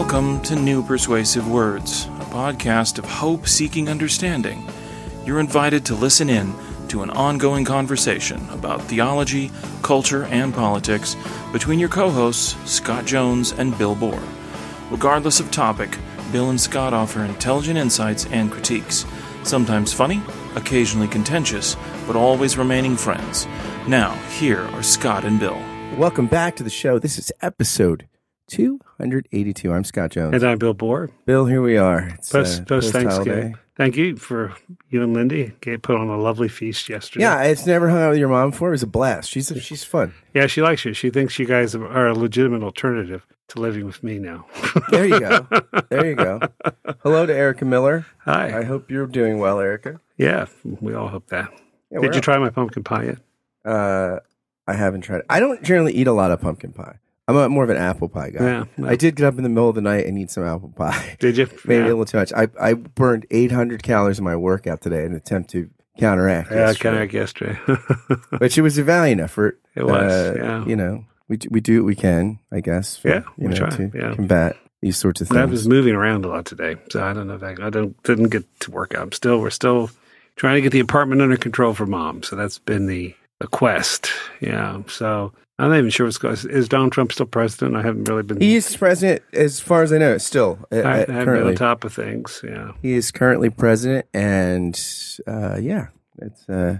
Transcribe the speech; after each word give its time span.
Welcome 0.00 0.40
to 0.44 0.56
New 0.56 0.82
Persuasive 0.82 1.46
Words, 1.46 2.06
a 2.06 2.24
podcast 2.30 2.98
of 2.98 3.04
hope 3.04 3.46
seeking 3.46 3.90
understanding. 3.90 4.66
You're 5.26 5.40
invited 5.40 5.84
to 5.84 5.94
listen 5.94 6.30
in 6.30 6.54
to 6.88 7.02
an 7.02 7.10
ongoing 7.10 7.66
conversation 7.66 8.40
about 8.48 8.80
theology, 8.80 9.50
culture, 9.82 10.24
and 10.24 10.54
politics 10.54 11.16
between 11.52 11.78
your 11.78 11.90
co 11.90 12.08
hosts, 12.08 12.56
Scott 12.64 13.04
Jones 13.04 13.52
and 13.52 13.76
Bill 13.76 13.94
Borror. 13.94 14.26
Regardless 14.90 15.38
of 15.38 15.50
topic, 15.50 15.98
Bill 16.32 16.48
and 16.48 16.60
Scott 16.60 16.94
offer 16.94 17.22
intelligent 17.22 17.76
insights 17.76 18.24
and 18.30 18.50
critiques, 18.50 19.04
sometimes 19.42 19.92
funny, 19.92 20.22
occasionally 20.56 21.08
contentious, 21.08 21.76
but 22.06 22.16
always 22.16 22.56
remaining 22.56 22.96
friends. 22.96 23.46
Now, 23.86 24.14
here 24.38 24.62
are 24.62 24.82
Scott 24.82 25.26
and 25.26 25.38
Bill. 25.38 25.60
Welcome 25.98 26.26
back 26.26 26.56
to 26.56 26.62
the 26.62 26.70
show. 26.70 26.98
This 26.98 27.18
is 27.18 27.30
episode 27.42 28.06
282. 28.50 29.72
I'm 29.72 29.84
Scott 29.84 30.10
Jones. 30.10 30.34
And 30.34 30.42
I'm 30.44 30.58
Bill 30.58 30.74
Borror. 30.74 31.10
Bill, 31.24 31.46
here 31.46 31.62
we 31.62 31.76
are. 31.76 32.08
It's, 32.14 32.30
Post, 32.32 32.62
uh, 32.62 32.64
post. 32.64 32.92
Thanksgiving. 32.92 33.56
Thank 33.76 33.96
you 33.96 34.16
for 34.16 34.54
you 34.90 35.02
and 35.02 35.14
Lindy. 35.14 35.52
Get 35.62 35.82
put 35.82 35.96
on 35.96 36.08
a 36.08 36.18
lovely 36.18 36.48
feast 36.48 36.88
yesterday. 36.88 37.24
Yeah, 37.24 37.42
it's 37.44 37.64
never 37.64 37.88
hung 37.88 38.02
out 38.02 38.10
with 38.10 38.18
your 38.18 38.28
mom 38.28 38.50
before. 38.50 38.68
It 38.68 38.72
was 38.72 38.82
a 38.82 38.86
blast. 38.88 39.30
She's 39.30 39.50
she's 39.62 39.84
fun. 39.84 40.12
yeah. 40.34 40.46
She 40.48 40.60
likes 40.60 40.84
you. 40.84 40.92
She 40.92 41.08
thinks 41.10 41.38
you 41.38 41.46
guys 41.46 41.74
are 41.74 42.08
a 42.08 42.12
legitimate 42.14 42.62
alternative 42.62 43.26
to 43.48 43.60
living 43.60 43.86
with 43.86 44.02
me 44.02 44.18
now. 44.18 44.46
There 44.90 45.06
you 45.06 45.18
go. 45.18 45.46
there 45.88 46.06
you 46.06 46.14
go. 46.14 46.40
Hello 47.02 47.26
to 47.26 47.34
Erica 47.34 47.64
Miller. 47.64 48.06
Hi. 48.18 48.58
I 48.60 48.64
hope 48.64 48.90
you're 48.90 49.06
doing 49.06 49.38
well, 49.38 49.58
Erica. 49.60 50.00
yeah, 50.16 50.46
we 50.64 50.94
all 50.94 51.08
hope 51.08 51.26
that. 51.28 51.48
Yeah, 51.90 52.00
Did 52.00 52.14
you 52.14 52.20
try 52.20 52.38
my 52.38 52.50
pumpkin 52.50 52.84
pie 52.84 53.04
yet? 53.04 53.18
Uh, 53.64 54.20
I 54.66 54.74
haven't 54.74 55.00
tried. 55.00 55.18
it. 55.20 55.26
I 55.30 55.40
don't 55.40 55.62
generally 55.62 55.92
eat 55.92 56.06
a 56.06 56.12
lot 56.12 56.30
of 56.30 56.40
pumpkin 56.40 56.72
pie. 56.72 56.98
I'm 57.30 57.36
a, 57.36 57.48
more 57.48 57.64
of 57.64 57.70
an 57.70 57.76
apple 57.76 58.08
pie 58.08 58.30
guy. 58.30 58.44
Yeah, 58.44 58.64
no. 58.76 58.88
I 58.88 58.96
did 58.96 59.16
get 59.16 59.26
up 59.26 59.36
in 59.36 59.42
the 59.42 59.48
middle 59.48 59.68
of 59.68 59.74
the 59.74 59.80
night 59.80 60.06
and 60.06 60.18
eat 60.18 60.30
some 60.30 60.44
apple 60.44 60.70
pie. 60.70 61.16
Did 61.20 61.36
you? 61.36 61.46
Maybe 61.64 61.80
yeah. 61.80 61.86
a 61.86 61.88
little 61.88 62.04
too 62.04 62.18
much. 62.18 62.32
I, 62.32 62.48
I 62.60 62.74
burned 62.74 63.26
800 63.30 63.82
calories 63.82 64.18
in 64.18 64.24
my 64.24 64.36
workout 64.36 64.80
today 64.80 65.04
in 65.04 65.12
an 65.12 65.16
attempt 65.16 65.50
to 65.50 65.70
counteract. 65.98 66.50
Yeah, 66.50 66.68
yesterday. 66.68 66.96
kind 66.98 67.12
yesterday. 67.12 67.54
Which 68.38 68.58
it 68.58 68.62
was 68.62 68.78
a 68.78 68.82
valiant 68.84 69.20
effort. 69.20 69.60
It 69.74 69.84
was, 69.84 70.12
Uh, 70.12 70.34
yeah. 70.36 70.64
You 70.64 70.76
know, 70.76 71.04
we 71.28 71.36
do, 71.36 71.48
we 71.50 71.60
do 71.60 71.80
what 71.82 71.86
we 71.86 71.94
can, 71.94 72.38
I 72.50 72.60
guess. 72.60 72.96
for, 72.96 73.08
Yeah, 73.08 73.22
you 73.36 73.48
we 73.48 73.48
know, 73.48 73.56
try, 73.56 73.70
to 73.70 73.90
yeah. 73.94 74.14
combat 74.14 74.56
these 74.82 74.96
sorts 74.96 75.20
of 75.20 75.28
things. 75.28 75.38
I 75.38 75.44
was 75.44 75.68
moving 75.68 75.94
around 75.94 76.24
a 76.24 76.28
lot 76.28 76.46
today, 76.46 76.76
so 76.90 77.04
I 77.04 77.12
don't 77.12 77.28
know 77.28 77.34
if 77.34 77.42
I, 77.42 77.54
I 77.66 77.70
don't 77.70 78.02
didn't 78.02 78.30
get 78.30 78.44
to 78.60 78.70
work 78.70 78.94
out. 78.94 79.02
I'm 79.02 79.12
still 79.12 79.38
we're 79.40 79.50
still 79.50 79.90
trying 80.36 80.56
to 80.56 80.62
get 80.62 80.72
the 80.72 80.80
apartment 80.80 81.20
under 81.22 81.36
control 81.36 81.74
for 81.74 81.86
mom. 81.86 82.22
So 82.22 82.34
that's 82.34 82.58
been 82.58 82.86
the 82.86 83.14
the 83.40 83.46
quest. 83.46 84.10
Yeah. 84.40 84.82
So 84.88 85.32
I'm 85.60 85.68
not 85.68 85.78
even 85.78 85.90
sure 85.90 86.06
what's 86.06 86.16
going. 86.16 86.36
Is 86.48 86.68
Donald 86.68 86.92
Trump 86.92 87.12
still 87.12 87.26
president? 87.26 87.76
I 87.76 87.82
haven't 87.82 88.04
really 88.08 88.22
been. 88.22 88.40
he 88.40 88.56
is 88.56 88.74
president, 88.74 89.22
as 89.34 89.60
far 89.60 89.82
as 89.82 89.92
I 89.92 89.98
know, 89.98 90.16
still. 90.16 90.58
uh, 90.72 90.76
I, 90.76 90.78
I 90.78 91.02
uh, 91.02 91.12
haven't 91.12 91.34
been 91.34 91.46
on 91.48 91.54
top 91.54 91.84
of 91.84 91.92
things. 91.92 92.42
Yeah. 92.42 92.72
He 92.80 92.94
is 92.94 93.10
currently 93.10 93.50
president, 93.50 94.06
and 94.14 94.74
uh, 95.26 95.58
yeah, 95.60 95.88
it's, 96.18 96.48
uh, 96.48 96.78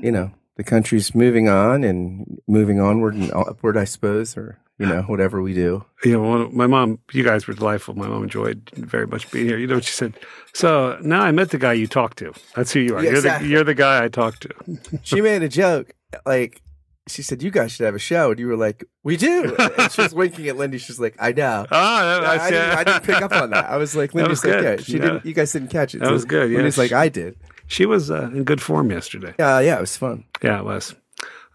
you 0.00 0.10
know, 0.10 0.30
the 0.56 0.64
country's 0.64 1.14
moving 1.14 1.48
on 1.50 1.84
and 1.84 2.40
moving 2.48 2.80
onward 2.80 3.14
and 3.14 3.30
upward, 3.32 3.76
I 3.76 3.84
suppose, 3.84 4.34
or, 4.36 4.58
you 4.78 4.86
know, 4.86 5.02
whatever 5.02 5.42
we 5.42 5.52
do. 5.52 5.84
You 6.02 6.12
know, 6.12 6.22
one, 6.22 6.56
my 6.56 6.66
mom. 6.66 7.00
You 7.12 7.24
guys 7.24 7.46
were 7.46 7.54
delightful. 7.54 7.94
My 7.94 8.08
mom 8.08 8.22
enjoyed 8.22 8.70
very 8.74 9.06
much 9.06 9.30
being 9.30 9.46
here. 9.46 9.58
You 9.58 9.66
know 9.66 9.76
what 9.76 9.84
she 9.84 9.92
said? 9.92 10.14
So 10.54 10.98
now 11.02 11.20
I 11.20 11.32
met 11.32 11.50
the 11.50 11.58
guy 11.58 11.74
you 11.74 11.86
talked 11.86 12.18
to. 12.18 12.32
That's 12.56 12.72
who 12.72 12.80
you 12.80 12.96
are. 12.96 13.02
Yeah, 13.02 13.10
you're 13.10 13.18
exactly. 13.18 13.48
the 13.48 13.52
you're 13.52 13.64
the 13.64 13.74
guy 13.74 14.04
I 14.04 14.08
talked 14.08 14.42
to. 14.42 14.78
She 15.02 15.20
made 15.20 15.42
a 15.42 15.48
joke, 15.48 15.92
like, 16.26 16.62
she 17.08 17.22
said, 17.22 17.42
"You 17.42 17.50
guys 17.50 17.72
should 17.72 17.84
have 17.86 17.94
a 17.94 17.98
show," 17.98 18.30
and 18.30 18.38
you 18.40 18.46
were 18.46 18.56
like, 18.56 18.84
"We 19.02 19.16
do." 19.16 19.56
And 19.78 19.90
she 19.92 20.02
was 20.02 20.14
winking 20.14 20.48
at 20.48 20.56
Lindy. 20.56 20.78
She's 20.78 21.00
like, 21.00 21.16
"I 21.18 21.32
know." 21.32 21.66
Ah, 21.72 22.20
I, 22.20 22.46
I, 22.46 22.50
didn't, 22.50 22.70
I 22.78 22.84
didn't 22.84 23.04
pick 23.04 23.22
up 23.22 23.32
on 23.32 23.50
that. 23.50 23.66
I 23.70 23.76
was 23.76 23.96
like, 23.96 24.14
Lindy's 24.14 24.44
like, 24.44 24.62
yeah, 24.62 24.76
she 24.76 24.92
Yeah. 24.94 24.98
didn't. 25.00 25.26
You 25.26 25.34
guys 25.34 25.52
didn't 25.52 25.68
catch 25.70 25.94
it. 25.94 25.98
That 26.00 26.12
was 26.12 26.24
good, 26.24 26.50
yeah. 26.50 26.56
Lindy's 26.58 26.78
like, 26.78 26.92
I 26.92 27.08
did. 27.08 27.36
She 27.66 27.86
was 27.86 28.10
uh, 28.10 28.30
in 28.34 28.44
good 28.44 28.60
form 28.62 28.90
yesterday. 28.90 29.34
Yeah, 29.38 29.60
yeah, 29.60 29.78
it 29.78 29.80
was 29.80 29.96
fun. 29.96 30.24
Yeah, 30.42 30.58
it 30.60 30.64
was. 30.64 30.94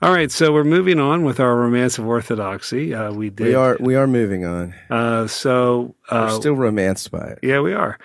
All 0.02 0.12
right, 0.13 0.31
so 0.31 0.52
we're 0.53 0.63
moving 0.63 1.00
on 1.00 1.24
with 1.24 1.40
our 1.40 1.56
romance 1.56 1.97
of 1.97 2.06
orthodoxy. 2.06 2.94
Uh, 2.94 3.12
we 3.13 3.30
did. 3.31 3.47
We 3.47 3.53
are 3.56 3.78
we 3.80 3.96
are 3.96 4.06
moving 4.07 4.46
on. 4.46 4.75
Uh, 4.90 5.25
so 5.28 5.96
We're 6.12 6.18
uh, 6.19 6.30
still 6.40 6.56
romanced 6.56 7.09
by 7.09 7.25
it. 7.30 7.40
yeah, 7.41 7.62
we 7.62 7.74
are. 7.74 7.97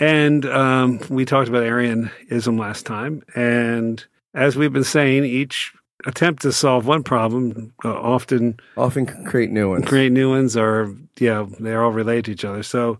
And 0.00 0.44
um, 0.46 1.00
we 1.08 1.24
talked 1.24 1.48
about 1.48 1.62
Arianism 1.64 2.56
last 2.56 2.86
time. 2.86 3.22
And 3.34 4.04
as 4.34 4.56
we've 4.56 4.72
been 4.72 4.84
saying, 4.84 5.24
each 5.24 5.72
attempt 6.06 6.42
to 6.42 6.52
solve 6.52 6.86
one 6.86 7.02
problem 7.02 7.72
uh, 7.84 7.92
often 7.92 8.58
Often 8.76 9.06
create 9.24 9.50
new 9.50 9.70
ones. 9.70 9.84
create 9.86 10.12
new 10.12 10.30
ones, 10.30 10.56
or 10.56 10.94
yeah, 11.18 11.46
they're 11.60 11.82
all 11.82 11.90
related 11.92 12.24
to 12.26 12.30
each 12.32 12.44
other. 12.44 12.62
So 12.62 12.98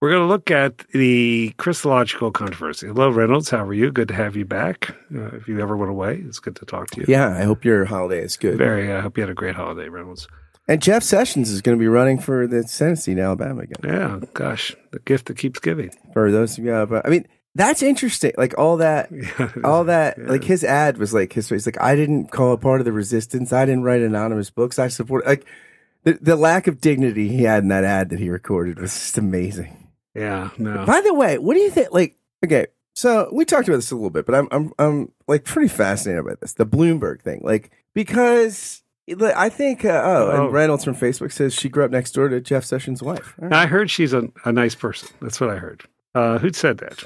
we're 0.00 0.10
going 0.10 0.22
to 0.22 0.28
look 0.28 0.50
at 0.50 0.78
the 0.92 1.52
Christological 1.58 2.30
controversy. 2.30 2.86
Hello, 2.86 3.10
Reynolds. 3.10 3.50
How 3.50 3.64
are 3.64 3.74
you? 3.74 3.90
Good 3.90 4.08
to 4.08 4.14
have 4.14 4.36
you 4.36 4.44
back. 4.44 4.90
Uh, 5.12 5.34
if 5.36 5.48
you 5.48 5.60
ever 5.60 5.76
went 5.76 5.90
away, 5.90 6.22
it's 6.24 6.38
good 6.38 6.54
to 6.56 6.64
talk 6.64 6.90
to 6.92 7.00
you. 7.00 7.06
Yeah, 7.08 7.36
I 7.36 7.42
hope 7.42 7.64
your 7.64 7.84
holiday 7.84 8.20
is 8.22 8.36
good. 8.36 8.56
Very. 8.58 8.92
I 8.92 9.00
hope 9.00 9.16
you 9.16 9.22
had 9.22 9.30
a 9.30 9.34
great 9.34 9.56
holiday, 9.56 9.88
Reynolds. 9.88 10.28
And 10.68 10.82
Jeff 10.82 11.02
Sessions 11.02 11.50
is 11.50 11.62
going 11.62 11.76
to 11.78 11.80
be 11.80 11.88
running 11.88 12.18
for 12.20 12.46
the 12.46 12.62
Senate 12.64 12.98
seat 12.98 13.12
in 13.12 13.20
Alabama 13.20 13.62
again. 13.62 13.80
Yeah, 13.82 14.20
gosh, 14.34 14.76
the 14.92 14.98
gift 15.00 15.26
that 15.26 15.38
keeps 15.38 15.58
giving. 15.58 15.90
For 16.12 16.30
those 16.30 16.58
of 16.58 16.64
you, 16.64 16.86
but 16.86 17.04
I 17.06 17.08
mean, 17.08 17.26
that's 17.54 17.82
interesting. 17.82 18.32
Like 18.36 18.56
all 18.58 18.76
that, 18.78 19.10
Yeah, 19.12 19.50
all 19.64 19.84
that. 19.84 20.16
Yeah. 20.18 20.24
Like 20.28 20.44
his 20.44 20.62
ad 20.64 20.98
was 20.98 21.12
like 21.14 21.32
his. 21.32 21.48
He's 21.48 21.66
like, 21.66 21.80
I 21.80 21.96
didn't 21.96 22.28
call 22.30 22.52
a 22.52 22.58
part 22.58 22.80
of 22.80 22.84
the 22.84 22.92
resistance. 22.92 23.52
I 23.52 23.64
didn't 23.66 23.82
write 23.84 24.02
anonymous 24.02 24.50
books. 24.50 24.78
I 24.78 24.88
support. 24.88 25.26
Like 25.26 25.44
the 26.04 26.18
the 26.20 26.36
lack 26.36 26.66
of 26.66 26.80
dignity 26.80 27.28
he 27.28 27.42
had 27.44 27.62
in 27.64 27.68
that 27.70 27.84
ad 27.84 28.10
that 28.10 28.18
he 28.18 28.30
recorded 28.30 28.78
was 28.78 28.92
just 28.92 29.18
amazing. 29.18 29.88
yeah, 30.14 30.50
no. 30.58 30.84
By 30.86 31.00
the 31.00 31.14
way, 31.14 31.38
what 31.38 31.54
do 31.54 31.60
you 31.60 31.70
think? 31.70 31.88
Like, 31.92 32.16
okay, 32.44 32.66
so 32.94 33.28
we 33.32 33.44
talked 33.44 33.66
about 33.68 33.76
this 33.78 33.90
a 33.90 33.94
little 33.96 34.10
bit, 34.10 34.26
but 34.26 34.34
I'm 34.34 34.48
I'm 34.52 34.72
I'm 34.78 35.12
like 35.26 35.44
pretty 35.44 35.68
fascinated 35.68 36.24
by 36.24 36.34
this, 36.40 36.52
the 36.54 36.66
Bloomberg 36.66 37.22
thing, 37.22 37.40
like 37.42 37.70
because 37.94 38.82
like, 39.08 39.34
I 39.34 39.48
think 39.48 39.84
uh, 39.84 39.88
oh, 40.04 40.30
Oh. 40.32 40.48
Reynolds 40.50 40.84
from 40.84 40.94
Facebook 40.94 41.32
says 41.32 41.54
she 41.54 41.68
grew 41.68 41.84
up 41.84 41.90
next 41.90 42.12
door 42.12 42.28
to 42.28 42.40
Jeff 42.40 42.64
Sessions' 42.64 43.02
wife. 43.02 43.34
Right. 43.38 43.52
I 43.52 43.66
heard 43.66 43.90
she's 43.90 44.12
a, 44.12 44.28
a 44.44 44.52
nice 44.52 44.74
person. 44.74 45.08
That's 45.20 45.40
what 45.40 45.50
I 45.50 45.56
heard. 45.56 45.82
Uh, 46.14 46.38
who'd 46.38 46.54
said 46.56 46.78
that? 46.78 47.02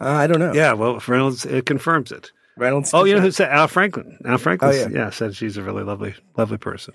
Uh, 0.00 0.08
I 0.08 0.26
don't 0.26 0.38
know. 0.38 0.52
Yeah, 0.52 0.72
well, 0.72 1.00
Reynolds 1.06 1.44
it 1.44 1.66
confirms 1.66 2.10
it. 2.12 2.32
Reynolds. 2.56 2.92
Oh, 2.94 3.04
you 3.04 3.14
know 3.14 3.20
who 3.20 3.30
said 3.30 3.50
Al 3.50 3.68
Franken? 3.68 4.16
Al 4.26 4.38
Franken, 4.38 4.58
Oh, 4.62 4.70
yeah. 4.70 4.88
yeah. 4.90 5.10
said 5.10 5.34
she's 5.36 5.56
a 5.56 5.62
really 5.62 5.82
lovely, 5.82 6.14
lovely 6.36 6.58
person. 6.58 6.94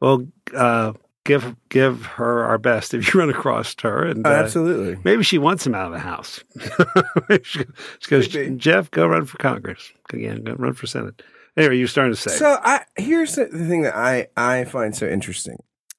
Well, 0.00 0.26
uh, 0.54 0.92
give 1.24 1.54
give 1.68 2.04
her 2.06 2.44
our 2.44 2.58
best 2.58 2.92
if 2.94 3.12
you 3.12 3.20
run 3.20 3.30
across 3.30 3.74
her, 3.82 4.04
and 4.06 4.26
Oh, 4.26 4.30
uh, 4.30 4.34
absolutely. 4.34 5.00
maybe 5.04 5.22
she 5.22 5.38
wants 5.38 5.66
him 5.66 5.74
out 5.74 5.86
of 5.86 5.92
the 5.92 5.98
house. 5.98 6.42
She 7.42 7.64
goes, 8.10 8.32
Maybe. 8.34 8.56
Jeff, 8.56 8.90
go 8.90 9.06
run 9.06 9.24
for 9.26 9.38
Congress. 9.38 9.92
Again, 10.12 10.42
go 10.44 10.54
run 10.54 10.72
for 10.72 10.86
Senate. 10.86 11.22
Anyway, 11.56 11.76
you're 11.78 11.88
starting 11.88 12.14
to 12.14 12.20
say. 12.20 12.30
So 12.36 12.56
I 12.62 12.84
here's 12.96 13.34
the, 13.36 13.46
the 13.46 13.66
thing 13.66 13.82
that 13.82 13.94
I 13.96 14.28
I 14.36 14.64
find 14.64 14.94
so 14.96 15.06
interesting 15.06 15.56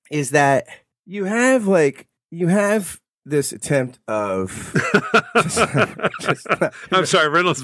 is 0.09 0.31
that 0.31 0.68
you 1.06 1.25
have 1.25 1.68
like 1.68 2.07
you 2.30 2.47
have 2.47 3.00
this 3.25 3.51
attempt 3.51 3.99
of 4.07 4.49
just, 5.41 6.47
I'm 6.91 7.05
sorry, 7.05 7.29
Reynolds. 7.29 7.63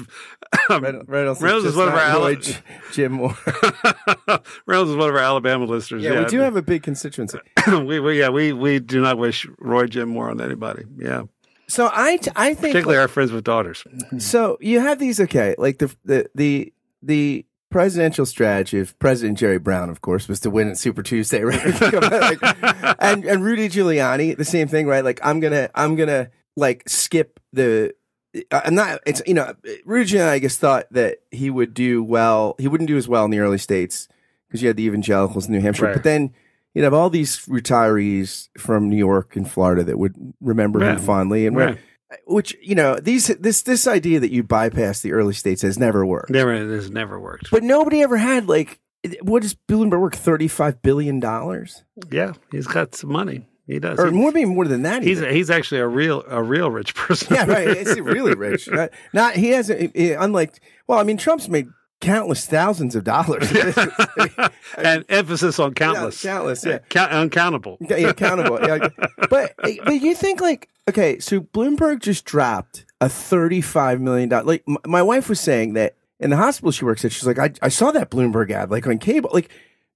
Um, 0.70 0.82
Reynolds, 0.82 1.08
Reynolds, 1.08 1.42
Reynolds 1.42 1.64
is 1.66 1.72
just 1.74 1.76
one 1.78 1.88
of 1.88 1.94
our 1.94 2.12
really 2.20 2.32
Ala- 2.34 2.40
J- 2.42 2.56
Jim 2.92 3.12
Moore. 3.12 3.36
Reynolds 4.66 4.90
is 4.90 4.96
one 4.96 5.08
of 5.08 5.14
our 5.14 5.20
Alabama 5.20 5.64
listeners. 5.64 6.02
Yeah, 6.02 6.20
we 6.20 6.26
do 6.26 6.38
have 6.40 6.56
a 6.56 6.62
big 6.62 6.82
constituency. 6.82 7.38
we, 7.68 8.00
we 8.00 8.18
yeah 8.18 8.28
we 8.28 8.52
we 8.52 8.78
do 8.78 9.00
not 9.00 9.18
wish 9.18 9.46
Roy 9.58 9.86
Jim 9.86 10.08
more 10.08 10.30
on 10.30 10.40
anybody. 10.40 10.84
Yeah, 10.96 11.22
So 11.66 11.90
I 11.92 12.18
t- 12.18 12.30
I 12.36 12.54
think 12.54 12.72
particularly 12.72 12.98
our 13.00 13.08
friends 13.08 13.32
with 13.32 13.44
daughters. 13.44 13.84
So 14.18 14.58
you 14.60 14.80
have 14.80 14.98
these 14.98 15.20
okay, 15.20 15.54
like 15.58 15.78
the 15.78 15.94
the 16.04 16.30
the 16.34 16.72
the 17.02 17.44
presidential 17.70 18.24
strategy 18.26 18.78
of 18.80 18.98
President 18.98 19.38
Jerry 19.38 19.58
Brown, 19.58 19.90
of 19.90 20.00
course, 20.00 20.28
was 20.28 20.40
to 20.40 20.50
win 20.50 20.68
at 20.70 20.78
Super 20.78 21.02
Tuesday, 21.02 21.42
right? 21.44 21.80
Like, 21.82 22.40
and 23.00 23.24
and 23.24 23.44
Rudy 23.44 23.68
Giuliani, 23.68 24.36
the 24.36 24.44
same 24.44 24.68
thing, 24.68 24.86
right? 24.86 25.04
Like 25.04 25.20
I'm 25.22 25.40
gonna 25.40 25.70
I'm 25.74 25.96
gonna 25.96 26.30
like 26.56 26.88
skip 26.88 27.40
the. 27.52 27.94
I'm 28.52 28.74
not. 28.74 29.00
It's 29.06 29.22
you 29.26 29.34
know, 29.34 29.54
Rudy 29.84 30.10
Giuliani, 30.12 30.28
I 30.28 30.38
guess, 30.38 30.56
thought 30.58 30.86
that 30.92 31.18
he 31.30 31.50
would 31.50 31.74
do 31.74 32.02
well. 32.02 32.54
He 32.58 32.68
wouldn't 32.68 32.88
do 32.88 32.96
as 32.96 33.08
well 33.08 33.24
in 33.24 33.30
the 33.30 33.38
early 33.40 33.58
states 33.58 34.08
because 34.48 34.62
you 34.62 34.68
had 34.68 34.76
the 34.76 34.84
evangelicals 34.84 35.46
in 35.46 35.52
New 35.52 35.60
Hampshire, 35.60 35.86
Right. 35.86 35.94
but 35.94 36.04
then. 36.04 36.34
You'd 36.74 36.84
have 36.84 36.94
all 36.94 37.10
these 37.10 37.38
retirees 37.46 38.50
from 38.56 38.88
New 38.88 38.96
York 38.98 39.34
and 39.34 39.50
Florida 39.50 39.82
that 39.84 39.98
would 39.98 40.14
remember 40.40 40.78
him 40.80 40.98
fondly, 40.98 41.46
and 41.46 41.56
Right. 41.56 41.78
Which 42.26 42.56
you 42.62 42.74
know 42.74 42.96
these 42.96 43.26
this 43.38 43.62
this 43.62 43.86
idea 43.86 44.18
that 44.20 44.32
you 44.32 44.42
bypass 44.42 45.00
the 45.00 45.12
early 45.12 45.34
states 45.34 45.62
has 45.62 45.78
never 45.78 46.04
worked. 46.06 46.30
Never, 46.30 46.52
it 46.54 46.68
has 46.70 46.90
never 46.90 47.20
worked. 47.20 47.50
But 47.50 47.62
nobody 47.62 48.02
ever 48.02 48.16
had 48.16 48.48
like 48.48 48.80
what 49.22 49.42
does 49.42 49.54
Bloomberg 49.54 50.00
work 50.00 50.16
thirty 50.16 50.48
five 50.48 50.82
billion 50.82 51.20
dollars 51.20 51.84
yeah, 52.10 52.32
he's 52.50 52.66
got 52.66 52.94
some 52.94 53.12
money. 53.12 53.46
He 53.66 53.78
does. 53.78 53.98
or 53.98 54.06
He- 54.06 54.12
more 54.12 54.32
maybe 54.32 54.46
more 54.46 54.66
than 54.66 54.82
that. 54.82 55.02
he's 55.02 55.20
he's 55.20 55.50
actually 55.50 55.80
a 55.82 55.86
real 55.86 56.24
a 56.26 56.42
real 56.42 56.70
rich 56.70 56.94
person. 56.94 57.34
yeah 57.34 57.44
right. 57.44 57.68
It's 57.68 57.98
really 58.00 58.34
rich. 58.34 58.66
Not, 58.72 58.90
not 59.12 59.34
he 59.34 59.50
hasn't. 59.50 59.94
he- 59.94 60.12
unlike 60.12 60.60
well, 60.86 60.98
I 60.98 61.02
mean 61.02 61.18
Trump's 61.18 61.48
made 61.48 61.68
countless 62.00 62.46
thousands 62.46 62.94
of 62.94 63.04
dollars. 63.04 63.50
and 64.78 65.04
emphasis 65.08 65.58
on 65.58 65.74
countless, 65.74 66.22
Yeah, 66.24 66.32
countless, 66.34 66.64
yeah. 66.64 66.78
Count, 66.88 67.12
uncountable. 67.12 67.78
Yeah, 67.80 67.96
yeah, 67.96 68.08
accountable. 68.08 68.58
Yeah. 68.62 68.88
But 69.30 69.54
but 69.58 70.00
you 70.00 70.14
think 70.14 70.40
like 70.40 70.68
okay, 70.88 71.18
so 71.18 71.40
Bloomberg 71.40 72.00
just 72.00 72.24
dropped 72.24 72.84
a 73.00 73.08
thirty-five 73.08 74.00
million 74.00 74.28
dollar. 74.28 74.44
Like 74.44 74.64
m- 74.68 74.76
my 74.86 75.02
wife 75.02 75.28
was 75.28 75.40
saying 75.40 75.74
that 75.74 75.96
in 76.20 76.30
the 76.30 76.36
hospital 76.36 76.72
she 76.72 76.84
works 76.84 77.04
at, 77.04 77.12
she's 77.12 77.26
like, 77.26 77.38
I 77.38 77.52
I 77.62 77.68
saw 77.68 77.90
that 77.92 78.10
Bloomberg 78.10 78.50
ad 78.50 78.70
like 78.70 78.86
on 78.86 78.98
cable. 78.98 79.30
Like 79.32 79.50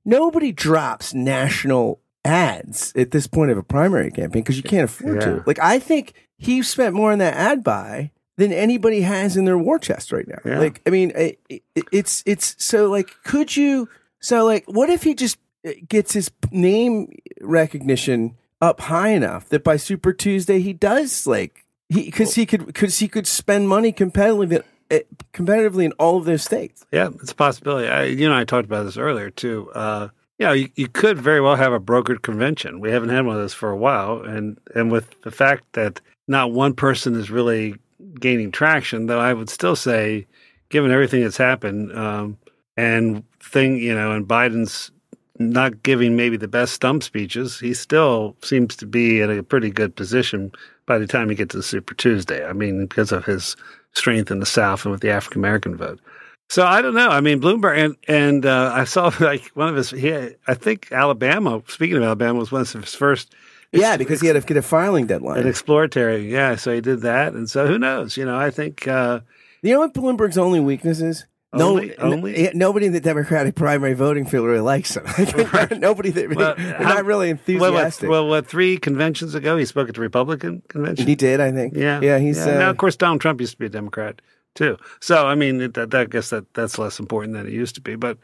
nobody 0.05 0.53
drops 0.53 1.15
national 1.15 2.01
ads 2.25 2.93
at 2.95 3.11
this 3.11 3.27
point 3.27 3.51
of 3.51 3.59
a 3.59 3.63
primary 3.63 4.11
campaign 4.11 4.43
because 4.43 4.57
you 4.57 4.63
can't 4.63 4.85
afford 4.85 5.17
Yeah. 5.17 5.27
to. 5.27 5.45
Like 5.47 5.59
I 5.61 5.79
think 5.79 6.15
he 6.39 6.63
spent 6.63 6.95
more 6.95 7.13
on 7.13 7.19
that 7.19 7.35
ad 7.35 7.65
buy 7.65 8.11
than 8.37 8.53
anybody 8.53 9.03
has 9.03 9.37
in 9.37 9.45
their 9.45 9.59
war 9.59 9.79
chest 9.79 10.13
right 10.13 10.27
now. 10.27 10.39
Yeah. 10.45 10.59
Like 10.59 10.83
I 10.87 10.91
mean, 10.91 11.13
it, 11.15 11.41
it, 11.49 11.63
it's 11.93 12.23
it's 12.27 12.63
so 12.63 12.91
like 12.91 13.15
could 13.25 13.57
you 13.57 13.89
so 14.21 14.45
like 14.45 14.65
what 14.67 14.91
if 14.91 15.03
he 15.03 15.15
just 15.15 15.39
uh, 15.67 15.73
gets 15.89 16.13
his 16.13 16.31
name 16.51 17.15
recognition 17.41 18.37
up 18.61 18.81
high 18.81 19.09
enough 19.09 19.49
that 19.49 19.65
by 19.65 19.77
Super 19.77 20.13
Tuesday 20.13 20.61
he 20.61 20.73
does 20.73 21.27
like 21.27 21.65
he 21.89 22.05
because 22.05 22.35
he 22.35 22.47
could 22.47 22.67
because 22.67 22.99
he 22.99 23.09
could 23.09 23.27
spend 23.27 23.69
money 23.69 23.93
competitively 23.93 24.63
uh, 24.91 24.99
competitively 25.33 25.85
in 25.85 25.93
all 25.93 26.17
of 26.17 26.25
those 26.25 26.43
states. 26.43 26.85
Yeah, 26.93 27.11
it's 27.21 27.33
a 27.33 27.35
possibility. 27.35 27.89
I, 27.89 28.05
you 28.05 28.29
know, 28.29 28.37
I 28.37 28.45
talked 28.45 28.67
about 28.67 28.85
this 28.85 28.97
earlier 28.97 29.31
too. 29.31 29.71
Uh, 29.75 30.09
you 30.39 30.47
know, 30.47 30.53
you, 30.53 30.71
you 30.75 30.89
could 30.89 31.19
very 31.19 31.41
well 31.41 31.57
have 31.57 31.73
a 31.73 31.81
brokered 31.81 32.23
convention. 32.23 32.81
We 32.81 32.91
haven't 32.91 33.11
had 33.11 33.25
one 33.25 33.37
of 33.37 33.43
those 33.43 33.55
for 33.55 33.71
a 33.71 33.77
while, 33.77 34.23
and 34.23 34.59
and 34.75 34.91
with 34.91 35.21
the 35.23 35.31
fact 35.31 35.65
that 35.73 36.01
not 36.29 36.53
one 36.53 36.75
person 36.75 37.15
is 37.15 37.31
really 37.31 37.77
gaining 38.21 38.53
traction, 38.53 39.07
though, 39.07 39.21
I 39.21 39.33
would 39.33 39.51
still 39.51 39.77
say, 39.77 40.27
given 40.69 40.91
everything 40.91 41.23
that's 41.23 41.37
happened, 41.37 41.97
um, 41.97 42.39
and 42.77 43.25
thing, 43.41 43.77
you 43.77 43.95
know, 43.95 44.13
and 44.13 44.27
Biden's 44.27 44.91
not 45.39 45.83
giving 45.83 46.17
maybe 46.17 46.37
the 46.37 46.49
best 46.49 46.75
stump 46.75 47.03
speeches, 47.03 47.59
he 47.59 47.75
still 47.75 48.37
seems 48.43 48.77
to 48.77 48.87
be 48.87 49.21
in 49.21 49.31
a 49.31 49.43
pretty 49.43 49.71
good 49.71 49.97
position 49.97 50.53
by 50.87 50.99
the 50.99 51.07
time 51.07 51.29
he 51.29 51.35
gets 51.35 51.55
to 51.55 51.63
Super 51.63 51.95
Tuesday. 51.95 52.47
I 52.47 52.53
mean, 52.53 52.87
because 52.87 53.13
of 53.13 53.25
his 53.25 53.57
strength 53.95 54.31
in 54.31 54.41
the 54.41 54.47
South 54.47 54.85
and 54.85 54.93
with 54.93 55.01
the 55.01 55.11
African 55.11 55.41
American 55.41 55.77
vote. 55.77 56.01
So 56.49 56.65
I 56.65 56.83
don't 56.83 56.95
know. 56.95 57.09
I 57.09 57.21
mean, 57.21 57.41
Bloomberg 57.41 57.79
and 57.79 57.97
and 58.09 58.47
uh, 58.47 58.73
I 58.75 58.85
saw 58.85 59.11
like 59.21 59.47
one 59.55 59.69
of 59.69 59.77
his. 59.77 59.91
He, 59.91 60.13
I 60.47 60.55
think 60.55 60.93
Alabama. 60.93 61.63
Speaking 61.69 61.97
of 61.97 62.03
Alabama, 62.03 62.39
was 62.39 62.53
one 62.53 62.63
of 62.63 62.73
his 62.73 62.95
first. 62.95 63.35
Yeah, 63.73 63.97
because 63.97 64.21
he 64.21 64.27
had 64.27 64.35
to 64.35 64.41
get 64.43 64.57
a 64.57 64.63
filing 64.63 65.07
deadline. 65.07 65.39
An 65.41 65.49
exploratory, 65.49 66.31
yeah. 66.31 66.57
So 66.57 66.75
he 66.75 66.81
did 66.81 67.01
that, 67.03 67.33
and 67.33 67.49
so 67.49 67.67
who 67.67 67.79
knows? 67.79 68.17
You 68.17 68.25
know, 68.27 68.37
I 68.39 68.51
think 68.51 68.87
uh, 68.87 69.21
You 69.63 69.73
know 69.75 69.79
what 69.81 69.95
Bloomberg's 69.95 70.37
only 70.39 70.61
weakness 70.61 71.01
is? 71.01 71.27
Only- 71.55 71.89
no, 71.89 71.95
only? 71.99 72.51
nobody 72.55 72.87
in 72.87 72.93
the 72.95 73.01
Democratic 73.01 73.55
primary 73.55 73.93
voting 73.93 74.25
field 74.25 74.47
really 74.47 74.61
likes 74.61 74.97
him. 74.97 75.05
nobody 75.81 76.09
that 76.11 76.35
Well, 76.35 76.55
they're 76.57 76.75
how- 76.83 76.95
not 76.95 77.05
really 77.05 77.35
well, 77.35 77.73
what, 77.73 77.85
enthusiastic. 77.85 78.09
well, 78.09 78.27
what 78.27 78.47
three 78.47 78.79
conventions 78.79 79.35
ago 79.35 79.59
he 79.59 79.67
spoke 79.67 79.89
at 79.91 79.95
the 79.95 80.01
Republican 80.01 80.63
convention. 80.69 81.07
he 81.07 81.15
did, 81.15 81.41
I 81.41 81.53
think. 81.53 81.75
Yeah, 81.75 82.01
yeah. 82.01 82.19
He's 82.19 82.39
now, 82.45 82.69
uh, 82.69 82.71
of 82.71 82.79
course, 82.79 82.97
Donald 82.97 83.21
Trump 83.21 83.39
used 83.41 83.53
to 83.53 83.59
be 83.59 83.67
a 83.67 83.69
Democrat 83.71 84.23
too. 84.55 84.79
So 85.01 85.27
I 85.27 85.35
mean, 85.35 85.61
it, 85.61 85.75
that, 85.75 85.91
that- 85.91 86.01
I 86.01 86.05
guess 86.07 86.31
that 86.31 86.53
that's 86.55 86.79
less 86.79 86.99
important 86.99 87.35
than 87.35 87.47
it 87.47 87.53
used 87.53 87.75
to 87.75 87.81
be. 87.83 87.97
But 87.97 88.17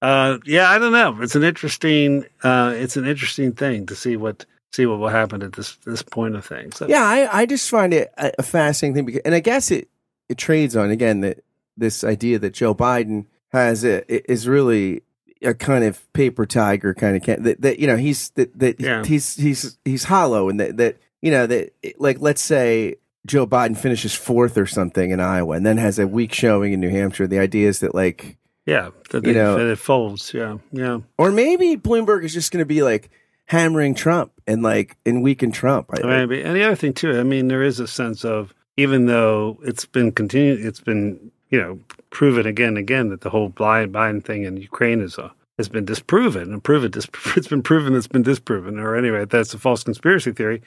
uh, 0.00 0.38
yeah, 0.46 0.70
I 0.70 0.78
don't 0.78 0.92
know. 0.92 1.18
It's 1.22 1.34
an 1.36 1.44
interesting, 1.44 2.24
uh, 2.42 2.72
it's 2.76 2.96
an 2.96 3.06
interesting 3.06 3.52
thing 3.52 3.84
to 3.86 3.94
see 3.94 4.16
what 4.16 4.46
see 4.74 4.86
what 4.86 4.98
will 4.98 5.08
happen 5.08 5.42
at 5.42 5.52
this 5.52 5.76
this 5.84 6.02
point 6.02 6.34
of 6.36 6.44
things. 6.44 6.76
So, 6.76 6.86
Yeah, 6.88 7.04
I, 7.04 7.40
I 7.42 7.46
just 7.46 7.68
find 7.70 7.94
it 7.94 8.12
a, 8.18 8.32
a 8.38 8.42
fascinating 8.42 8.94
thing, 8.94 9.04
because, 9.06 9.22
and 9.24 9.34
I 9.34 9.40
guess 9.40 9.70
it 9.70 9.88
it 10.28 10.38
trades 10.38 10.74
on 10.76 10.90
again 10.90 11.20
that 11.20 11.44
this 11.76 12.02
idea 12.04 12.38
that 12.38 12.54
Joe 12.54 12.74
Biden 12.74 13.26
has 13.52 13.84
a, 13.84 14.02
is 14.30 14.48
really 14.48 15.02
a 15.42 15.52
kind 15.54 15.84
of 15.84 16.10
paper 16.12 16.46
tiger 16.46 16.94
kind 16.94 17.16
of 17.16 17.22
can 17.22 17.42
that, 17.42 17.60
that 17.60 17.78
you 17.78 17.86
know 17.86 17.96
he's 17.96 18.30
that, 18.30 18.58
that 18.58 18.80
Yeah. 18.80 19.04
he's 19.04 19.36
he's 19.36 19.78
he's 19.84 20.04
hollow 20.04 20.48
and 20.48 20.58
that 20.60 20.76
that 20.78 20.96
you 21.20 21.30
know 21.30 21.46
that 21.46 21.72
like 21.98 22.20
let's 22.20 22.42
say 22.42 22.96
Joe 23.26 23.46
Biden 23.46 23.76
finishes 23.76 24.14
fourth 24.14 24.56
or 24.58 24.66
something 24.66 25.10
in 25.10 25.20
Iowa 25.20 25.56
and 25.56 25.64
then 25.66 25.76
has 25.78 25.98
a 25.98 26.06
weak 26.06 26.32
showing 26.32 26.72
in 26.72 26.80
New 26.80 26.90
Hampshire. 26.90 27.26
The 27.26 27.38
idea 27.38 27.68
is 27.68 27.80
that 27.80 27.94
like 27.94 28.38
yeah, 28.66 28.90
that, 29.10 29.26
You 29.26 29.34
know- 29.34 29.58
that 29.58 29.70
it 29.70 29.78
folds. 29.78 30.32
Yeah, 30.32 30.56
yeah. 30.72 31.00
or 31.18 31.30
maybe 31.30 31.76
Bloomberg 31.76 32.24
is 32.24 32.32
just 32.32 32.50
going 32.50 32.62
to 32.62 32.66
be 32.66 32.82
like 32.82 33.10
hammering 33.46 33.94
Trump 33.94 34.32
and 34.46 34.62
like 34.62 34.96
and 35.04 35.22
weaken 35.22 35.52
Trump. 35.52 35.90
I, 35.92 36.06
Maybe. 36.06 36.42
And 36.42 36.56
the 36.56 36.64
other 36.64 36.76
thing 36.76 36.92
too, 36.92 37.18
I 37.18 37.22
mean, 37.22 37.48
there 37.48 37.62
is 37.62 37.80
a 37.80 37.86
sense 37.86 38.24
of 38.24 38.54
even 38.76 39.06
though 39.06 39.58
it's 39.62 39.86
been 39.86 40.12
continued, 40.12 40.64
it's 40.64 40.80
been 40.80 41.30
you 41.50 41.60
know 41.60 41.78
proven 42.10 42.46
again 42.46 42.68
and 42.68 42.78
again 42.78 43.08
that 43.10 43.20
the 43.20 43.30
whole 43.30 43.48
blind 43.48 43.92
Biden 43.92 44.24
thing 44.24 44.44
in 44.44 44.56
Ukraine 44.56 45.00
is 45.00 45.18
a, 45.18 45.32
has 45.58 45.68
been 45.68 45.84
disproven 45.84 46.52
and 46.52 46.62
proven. 46.62 46.92
It's 47.36 47.48
been 47.48 47.62
proven 47.62 47.94
it's 47.94 48.08
been 48.08 48.22
disproven, 48.22 48.78
or 48.78 48.96
anyway, 48.96 49.24
that's 49.24 49.54
a 49.54 49.58
false 49.58 49.84
conspiracy 49.84 50.32
theory. 50.32 50.62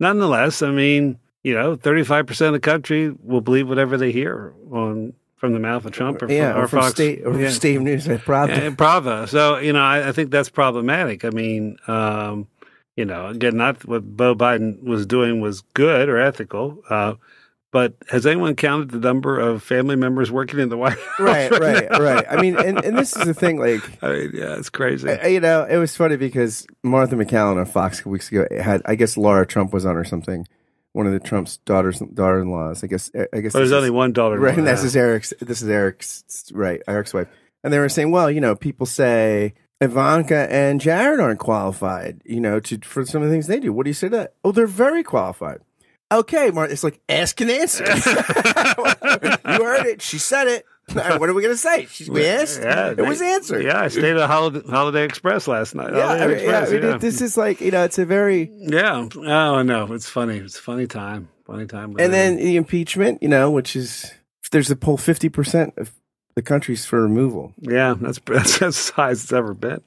Nonetheless, 0.00 0.62
I 0.62 0.70
mean, 0.70 1.18
you 1.42 1.54
know, 1.54 1.76
thirty 1.76 2.04
five 2.04 2.26
percent 2.26 2.54
of 2.54 2.60
the 2.60 2.70
country 2.70 3.14
will 3.22 3.40
believe 3.40 3.68
whatever 3.68 3.96
they 3.96 4.12
hear 4.12 4.52
on 4.70 5.14
from 5.38 5.52
the 5.52 5.60
mouth 5.60 5.84
of 5.84 5.92
Trump 5.92 6.20
or, 6.22 6.30
yeah, 6.30 6.52
from, 6.52 6.60
or, 6.60 6.64
or 6.64 6.68
from 6.68 6.80
Fox. 6.80 6.92
state 6.92 7.24
or 7.24 7.40
yeah. 7.40 7.50
state 7.50 7.80
news. 7.80 8.06
And 8.06 8.20
Pravda. 8.20 9.28
So, 9.28 9.58
you 9.58 9.72
know, 9.72 9.80
I, 9.80 10.08
I 10.08 10.12
think 10.12 10.30
that's 10.30 10.50
problematic. 10.50 11.24
I 11.24 11.30
mean, 11.30 11.78
um, 11.86 12.48
you 12.96 13.04
know, 13.04 13.28
again, 13.28 13.56
not 13.56 13.84
what 13.86 14.04
Bo 14.04 14.34
Biden 14.34 14.82
was 14.82 15.06
doing 15.06 15.40
was 15.40 15.62
good 15.74 16.08
or 16.08 16.18
ethical. 16.18 16.82
Uh, 16.90 17.14
but 17.70 17.94
has 18.08 18.26
anyone 18.26 18.56
counted 18.56 18.90
the 18.90 18.98
number 18.98 19.38
of 19.38 19.62
family 19.62 19.94
members 19.94 20.32
working 20.32 20.58
in 20.58 20.70
the 20.70 20.76
White 20.76 20.98
House? 20.98 21.20
right, 21.20 21.50
right, 21.50 21.90
now? 21.90 22.00
right. 22.00 22.24
I 22.28 22.40
mean, 22.40 22.56
and, 22.56 22.82
and 22.82 22.98
this 22.98 23.14
is 23.14 23.24
the 23.24 23.34
thing, 23.34 23.58
like, 23.58 23.82
I 24.02 24.08
mean, 24.08 24.30
yeah, 24.34 24.56
it's 24.56 24.70
crazy. 24.70 25.10
I- 25.10 25.26
you 25.26 25.40
know, 25.40 25.64
it 25.64 25.76
was 25.76 25.94
funny 25.94 26.16
because 26.16 26.66
Martha 26.82 27.14
MacCallum 27.14 27.58
on 27.58 27.66
Fox 27.66 28.04
a 28.04 28.08
weeks 28.08 28.32
ago 28.32 28.46
had, 28.58 28.82
I 28.86 28.94
guess 28.94 29.16
Laura 29.16 29.46
Trump 29.46 29.72
was 29.72 29.84
on 29.84 29.96
or 29.96 30.04
something, 30.04 30.46
one 30.92 31.06
of 31.06 31.12
the 31.12 31.20
Trump's 31.20 31.58
daughters, 31.58 31.98
daughter-in-laws. 32.00 32.82
I 32.82 32.86
guess, 32.86 33.10
I 33.32 33.40
guess. 33.40 33.52
There's 33.52 33.72
only 33.72 33.86
is- 33.88 33.92
one 33.92 34.12
daughter. 34.12 34.38
Right, 34.38 34.56
and 34.56 34.66
this 34.66 34.84
is 34.84 34.96
Eric's. 34.96 35.32
This 35.40 35.62
is 35.62 35.68
Eric's. 35.68 36.50
Right, 36.52 36.80
Eric's 36.88 37.14
wife. 37.14 37.28
And 37.64 37.72
they 37.72 37.78
were 37.78 37.88
saying, 37.88 38.10
well, 38.10 38.30
you 38.30 38.40
know, 38.40 38.54
people 38.54 38.86
say 38.86 39.54
Ivanka 39.80 40.46
and 40.52 40.80
Jared 40.80 41.20
aren't 41.20 41.40
qualified, 41.40 42.22
you 42.24 42.40
know, 42.40 42.60
to 42.60 42.78
for 42.78 43.04
some 43.04 43.22
of 43.22 43.28
the 43.28 43.34
things 43.34 43.46
they 43.46 43.60
do. 43.60 43.72
What 43.72 43.84
do 43.84 43.90
you 43.90 43.94
say 43.94 44.08
to 44.08 44.16
that? 44.16 44.34
Oh, 44.44 44.52
they're 44.52 44.66
very 44.66 45.02
qualified. 45.02 45.60
Okay, 46.10 46.50
Martha. 46.50 46.72
It's 46.72 46.84
like 46.84 47.00
ask 47.08 47.38
and 47.40 47.50
answer. 47.50 47.84
you 47.84 49.64
heard 49.64 49.86
it. 49.86 50.00
She 50.02 50.18
said 50.18 50.48
it. 50.48 50.64
What 51.18 51.28
are 51.28 51.34
we 51.34 51.42
going 51.42 51.54
to 51.54 51.58
say? 51.58 51.86
She, 51.86 52.10
we 52.10 52.26
asked. 52.26 52.60
Yeah, 52.62 52.90
it 52.90 53.00
was 53.00 53.20
answered. 53.22 53.64
Yeah, 53.64 53.80
I 53.80 53.88
stayed 53.88 54.16
at 54.16 54.28
Holiday, 54.28 54.62
Holiday 54.68 55.04
Express 55.04 55.46
last 55.48 55.74
night. 55.74 55.92
Yeah, 55.94 56.06
Holiday 56.06 56.24
I 56.24 56.26
mean, 56.26 56.36
yeah, 56.36 56.60
Express, 56.62 56.82
yeah. 56.82 56.94
it- 56.94 57.00
this 57.00 57.20
is 57.20 57.36
like 57.36 57.60
you 57.60 57.70
know, 57.70 57.84
it's 57.84 57.98
a 57.98 58.04
very 58.06 58.50
yeah. 58.54 59.08
Oh 59.16 59.62
no, 59.62 59.92
it's 59.92 60.08
funny. 60.08 60.38
It's 60.38 60.58
a 60.58 60.62
funny 60.62 60.86
time. 60.86 61.28
Funny 61.46 61.66
time. 61.66 61.96
and 61.98 62.12
then 62.12 62.36
the 62.36 62.56
impeachment, 62.56 63.22
you 63.22 63.28
know, 63.28 63.50
which 63.50 63.74
is 63.74 64.12
there's 64.50 64.70
a 64.70 64.76
poll 64.76 64.96
fifty 64.96 65.28
percent 65.28 65.74
of 65.76 65.92
the 66.34 66.42
country's 66.42 66.84
for 66.86 67.02
removal. 67.02 67.52
Yeah, 67.60 67.94
that's 68.00 68.18
that's 68.26 68.62
as 68.62 68.90
high 68.90 69.10
as 69.10 69.22
it's 69.24 69.32
ever 69.32 69.54
been. 69.54 69.80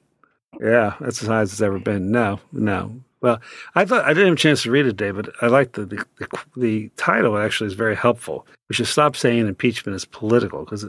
Yeah, 0.60 0.94
that's 1.00 1.22
as 1.22 1.28
high 1.28 1.40
as 1.40 1.52
it's 1.52 1.62
ever 1.62 1.78
been. 1.78 2.10
No, 2.10 2.40
no. 2.52 3.00
Well, 3.22 3.40
I 3.76 3.84
thought 3.84 4.04
I 4.04 4.08
didn't 4.08 4.26
have 4.26 4.34
a 4.34 4.36
chance 4.36 4.64
to 4.64 4.70
read 4.70 4.86
it, 4.86 4.96
David. 4.96 5.30
I 5.40 5.46
like 5.46 5.72
the 5.72 5.86
the, 5.86 6.04
the 6.18 6.28
the 6.56 6.88
title. 6.96 7.38
Actually, 7.38 7.68
is 7.68 7.74
very 7.74 7.96
helpful. 7.96 8.46
We 8.68 8.74
should 8.74 8.88
stop 8.88 9.16
saying 9.16 9.46
impeachment 9.46 9.96
is 9.96 10.04
political 10.04 10.64
because 10.64 10.84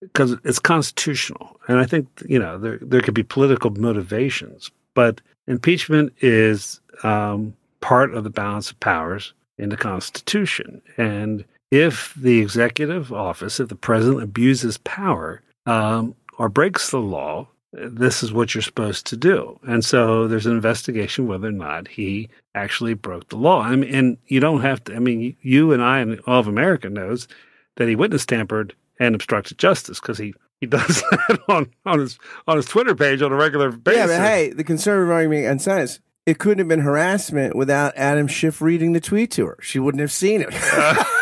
because 0.00 0.36
it's 0.44 0.58
constitutional, 0.58 1.60
and 1.68 1.78
I 1.78 1.86
think 1.86 2.08
you 2.28 2.38
know 2.38 2.58
there 2.58 2.78
there 2.82 3.00
could 3.00 3.14
be 3.14 3.22
political 3.22 3.70
motivations, 3.70 4.70
but 4.94 5.20
impeachment 5.46 6.12
is 6.20 6.80
um, 7.04 7.54
part 7.80 8.12
of 8.12 8.24
the 8.24 8.30
balance 8.30 8.70
of 8.72 8.80
powers 8.80 9.32
in 9.56 9.68
the 9.68 9.76
Constitution, 9.76 10.82
and 10.96 11.44
if 11.70 12.12
the 12.14 12.40
executive 12.40 13.12
office, 13.12 13.60
if 13.60 13.68
the 13.68 13.76
president 13.76 14.22
abuses 14.22 14.78
power 14.78 15.40
um, 15.66 16.16
or 16.38 16.48
breaks 16.48 16.90
the 16.90 16.98
law, 16.98 17.46
this 17.72 18.22
is 18.22 18.32
what 18.32 18.54
you're 18.54 18.62
supposed 18.62 19.06
to 19.06 19.16
do. 19.16 19.58
And 19.66 19.84
so 19.84 20.28
there's 20.28 20.46
an 20.46 20.52
investigation 20.52 21.26
whether 21.26 21.48
or 21.48 21.52
not 21.52 21.88
he 21.88 22.28
actually 22.54 22.94
broke 22.94 23.28
the 23.28 23.36
law. 23.36 23.62
I 23.62 23.76
mean, 23.76 23.94
and 23.94 24.18
you 24.26 24.40
don't 24.40 24.60
have 24.60 24.84
to, 24.84 24.94
I 24.94 24.98
mean, 24.98 25.36
you 25.40 25.72
and 25.72 25.82
I 25.82 26.00
and 26.00 26.20
all 26.26 26.40
of 26.40 26.48
America 26.48 26.90
knows 26.90 27.28
that 27.76 27.88
he 27.88 27.96
witness 27.96 28.26
tampered 28.26 28.74
and 28.98 29.14
obstructed 29.14 29.58
justice 29.58 30.00
because 30.00 30.18
he, 30.18 30.34
he 30.60 30.66
does 30.68 31.02
that 31.10 31.40
on, 31.48 31.70
on 31.86 31.98
his 31.98 32.18
on 32.46 32.56
his 32.56 32.66
Twitter 32.66 32.94
page 32.94 33.22
on 33.22 33.32
a 33.32 33.36
regular 33.36 33.70
basis. 33.70 34.10
Yeah, 34.10 34.18
but 34.18 34.22
hey, 34.22 34.50
the 34.50 34.64
conservative 34.64 35.10
argument 35.10 35.46
and 35.46 35.60
science, 35.60 35.98
it 36.26 36.38
couldn't 36.38 36.58
have 36.58 36.68
been 36.68 36.80
harassment 36.80 37.56
without 37.56 37.94
Adam 37.96 38.28
Schiff 38.28 38.60
reading 38.60 38.92
the 38.92 39.00
tweet 39.00 39.30
to 39.32 39.46
her. 39.46 39.58
She 39.60 39.78
wouldn't 39.78 40.00
have 40.00 40.12
seen 40.12 40.44
it. 40.46 40.52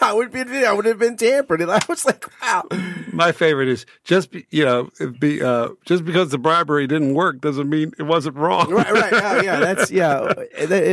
I 0.00 0.12
would 0.12 0.32
be, 0.32 0.40
I 0.64 0.72
would 0.72 0.84
have 0.86 0.98
been 0.98 1.16
tampered, 1.16 1.60
and 1.60 1.70
I 1.70 1.80
was 1.88 2.04
like, 2.04 2.24
"Wow." 2.42 2.64
My 3.12 3.32
favorite 3.32 3.68
is 3.68 3.86
just 4.04 4.30
be, 4.30 4.46
you 4.50 4.64
know 4.64 4.90
be 5.18 5.42
uh, 5.42 5.70
just 5.84 6.04
because 6.04 6.30
the 6.30 6.38
bribery 6.38 6.86
didn't 6.86 7.14
work 7.14 7.40
doesn't 7.40 7.68
mean 7.68 7.92
it 7.98 8.02
wasn't 8.04 8.36
wrong. 8.36 8.70
right, 8.70 8.92
right, 8.92 9.12
oh, 9.12 9.40
yeah, 9.42 9.60
that's 9.60 9.90
yeah, 9.90 10.32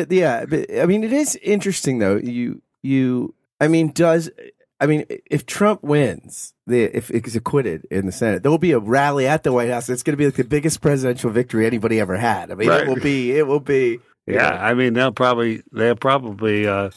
yeah. 0.09 0.45
But, 0.45 0.65
I 0.77 0.85
mean, 0.85 1.03
it 1.03 1.13
is 1.13 1.35
interesting 1.37 1.99
though. 1.99 2.15
You, 2.15 2.61
you, 2.81 3.33
I 3.59 3.67
mean, 3.67 3.89
does 3.91 4.29
I 4.79 4.85
mean, 4.85 5.05
if 5.29 5.45
Trump 5.45 5.81
wins, 5.83 6.53
the 6.67 6.83
if 6.95 7.07
he's 7.07 7.35
acquitted 7.37 7.85
in 7.89 8.05
the 8.05 8.11
Senate, 8.11 8.43
there 8.43 8.51
will 8.51 8.57
be 8.57 8.71
a 8.73 8.79
rally 8.79 9.25
at 9.27 9.43
the 9.43 9.53
White 9.53 9.69
House. 9.69 9.87
It's 9.89 10.03
going 10.03 10.13
to 10.13 10.17
be 10.17 10.25
like 10.25 10.35
the 10.35 10.43
biggest 10.43 10.81
presidential 10.81 11.29
victory 11.29 11.65
anybody 11.65 11.99
ever 11.99 12.17
had. 12.17 12.51
I 12.51 12.55
mean, 12.55 12.67
Right. 12.67 12.81
it 12.83 12.87
will 12.87 12.99
be. 13.01 13.31
It 13.31 13.47
will 13.47 13.59
be. 13.61 13.99
Yeah, 14.25 14.49
know. 14.49 14.55
I 14.57 14.73
mean 14.73 14.93
they'll 14.93 15.11
probably 15.11 15.63
they'll 15.71 15.95
probably 15.95 16.67
uh, 16.67 16.89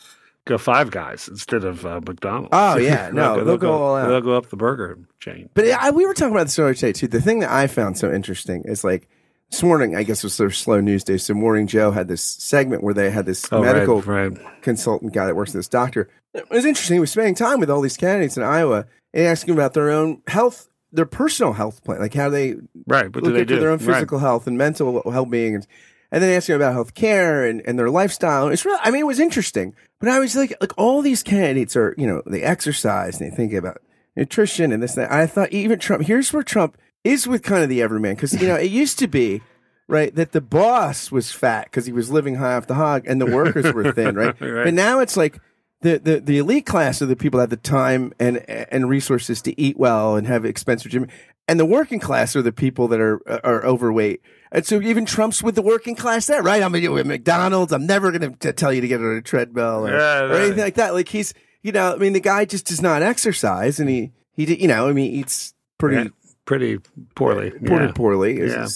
go 0.46 0.56
five 0.58 0.90
guys 0.90 1.28
instead 1.28 1.64
of 1.64 1.84
uh, 1.84 2.00
McDonald's. 2.06 2.48
Oh, 2.52 2.76
yeah. 2.78 3.10
No, 3.12 3.44
they'll 3.44 3.58
go 3.58 3.72
all 3.72 3.96
out. 3.96 4.08
They'll 4.08 4.20
go 4.20 4.36
up 4.36 4.48
the 4.48 4.56
burger 4.56 4.98
chain. 5.20 5.50
But 5.54 5.68
I, 5.68 5.90
we 5.90 6.06
were 6.06 6.14
talking 6.14 6.34
about 6.34 6.44
this 6.44 6.58
earlier 6.58 6.74
today 6.74 6.92
too. 6.92 7.08
The 7.08 7.20
thing 7.20 7.40
that 7.40 7.50
I 7.50 7.66
found 7.66 7.98
so 7.98 8.12
interesting 8.12 8.62
is 8.64 8.82
like 8.84 9.08
this 9.50 9.62
morning. 9.62 9.94
I 9.94 10.02
guess 10.02 10.18
it 10.18 10.24
was 10.24 10.36
their 10.38 10.50
slow 10.50 10.80
news 10.80 11.04
day. 11.04 11.18
So 11.18 11.34
Morning 11.34 11.66
Joe 11.66 11.90
had 11.90 12.08
this 12.08 12.22
segment 12.22 12.82
where 12.82 12.94
they 12.94 13.10
had 13.10 13.26
this 13.26 13.46
Oh, 13.52 13.60
medical 13.62 14.00
right. 14.02 14.32
consultant 14.62 15.12
guy 15.12 15.26
that 15.26 15.36
works 15.36 15.50
with 15.52 15.60
this 15.60 15.68
doctor. 15.68 16.08
It 16.34 16.48
was 16.50 16.64
interesting. 16.64 16.94
He 16.96 17.00
was 17.00 17.10
spending 17.10 17.34
time 17.34 17.60
with 17.60 17.70
all 17.70 17.80
these 17.80 17.96
candidates 17.96 18.36
in 18.36 18.42
Iowa 18.42 18.86
and 19.14 19.26
asking 19.26 19.54
about 19.54 19.74
their 19.74 19.90
own 19.90 20.22
health, 20.26 20.68
their 20.92 21.06
personal 21.06 21.54
health 21.54 21.82
plan, 21.84 22.00
like 22.00 22.14
how 22.14 22.28
they 22.28 22.56
Right. 22.86 23.06
What 23.06 23.24
do 23.24 23.30
look 23.30 23.34
they 23.34 23.40
into 23.42 23.54
do? 23.54 23.60
their 23.60 23.70
own 23.70 23.78
Right. 23.78 23.94
physical 23.94 24.18
health 24.18 24.46
and 24.46 24.56
mental 24.58 25.02
well 25.04 25.26
being, 25.26 25.54
and, 25.56 25.66
and 26.10 26.22
then 26.22 26.30
asking 26.34 26.56
about 26.56 26.72
health 26.72 26.94
care 26.94 27.46
and, 27.46 27.62
and 27.66 27.78
their 27.78 27.90
lifestyle. 27.90 28.48
It's 28.48 28.64
really, 28.64 28.80
I 28.82 28.90
mean, 28.90 29.00
it 29.02 29.06
was 29.06 29.20
interesting. 29.20 29.74
But 29.98 30.08
I 30.08 30.18
was 30.18 30.36
like, 30.36 30.54
like 30.60 30.72
all 30.76 31.02
these 31.02 31.22
candidates 31.22 31.76
are, 31.76 31.94
you 31.96 32.06
know, 32.06 32.22
they 32.26 32.42
exercise 32.42 33.20
and 33.20 33.30
they 33.30 33.34
think 33.34 33.52
about 33.52 33.78
nutrition 34.16 34.72
and 34.72 34.82
this 34.82 34.96
and 34.96 35.04
that. 35.04 35.12
I 35.12 35.26
thought 35.26 35.52
even 35.52 35.78
Trump. 35.78 36.04
Here's 36.04 36.32
where 36.32 36.42
Trump 36.42 36.76
is 37.04 37.26
with 37.26 37.42
kind 37.42 37.62
of 37.62 37.68
the 37.68 37.82
everyman 37.82 38.14
because 38.14 38.40
you 38.40 38.48
know 38.48 38.56
it 38.56 38.70
used 38.70 38.98
to 38.98 39.06
be. 39.06 39.42
Right, 39.88 40.12
that 40.16 40.32
the 40.32 40.40
boss 40.40 41.12
was 41.12 41.30
fat 41.30 41.66
because 41.66 41.86
he 41.86 41.92
was 41.92 42.10
living 42.10 42.34
high 42.34 42.56
off 42.56 42.66
the 42.66 42.74
hog, 42.74 43.04
and 43.06 43.20
the 43.20 43.26
workers 43.26 43.72
were 43.72 43.92
thin. 43.92 44.16
Right? 44.16 44.34
Right. 44.40 44.64
but 44.64 44.74
now 44.74 44.98
it's 44.98 45.16
like 45.16 45.38
the, 45.82 45.98
the, 46.00 46.18
the 46.18 46.38
elite 46.38 46.66
class 46.66 47.00
are 47.00 47.06
the 47.06 47.14
people 47.14 47.38
that 47.38 47.44
have 47.44 47.50
the 47.50 47.56
time 47.56 48.12
and 48.18 48.38
and 48.48 48.88
resources 48.88 49.40
to 49.42 49.60
eat 49.60 49.78
well 49.78 50.16
and 50.16 50.26
have 50.26 50.44
expensive 50.44 50.90
gym, 50.90 51.06
and 51.46 51.60
the 51.60 51.64
working 51.64 52.00
class 52.00 52.34
are 52.34 52.42
the 52.42 52.50
people 52.50 52.88
that 52.88 52.98
are 52.98 53.20
are 53.46 53.64
overweight. 53.64 54.22
And 54.52 54.64
so 54.64 54.80
even 54.80 55.06
Trump's 55.06 55.42
with 55.42 55.54
the 55.54 55.62
working 55.62 55.96
class 55.96 56.26
there, 56.26 56.42
right? 56.42 56.62
I'm 56.62 56.70
gonna 56.72 56.82
do 56.82 56.96
at 56.98 57.06
McDonald's. 57.06 57.72
I'm 57.72 57.86
never 57.86 58.12
gonna 58.12 58.30
t- 58.30 58.52
tell 58.52 58.72
you 58.72 58.80
to 58.80 58.88
get 58.88 59.00
on 59.00 59.16
a 59.16 59.22
treadmill 59.22 59.86
or, 59.86 59.90
Yeah, 59.98 60.20
or 60.22 60.34
anything 60.34 60.58
like 60.64 60.74
that. 60.76 60.94
Like 60.94 61.08
he's, 61.08 61.34
you 61.62 61.72
know, 61.72 61.92
I 61.94 61.96
mean, 61.96 62.12
the 62.12 62.20
guy 62.20 62.44
just 62.44 62.66
does 62.66 62.80
not 62.80 63.02
exercise, 63.02 63.80
and 63.80 63.88
he 63.88 64.12
he, 64.32 64.44
you 64.60 64.68
know, 64.68 64.88
I 64.88 64.92
mean, 64.92 65.10
he 65.10 65.18
eats 65.18 65.52
pretty 65.78 65.96
Yeah, 65.96 66.08
pretty 66.44 66.78
poorly. 67.16 67.50
pretty 67.50 67.86
yeah. 67.86 67.92
poorly. 67.92 68.38
Yeah. 68.38 68.66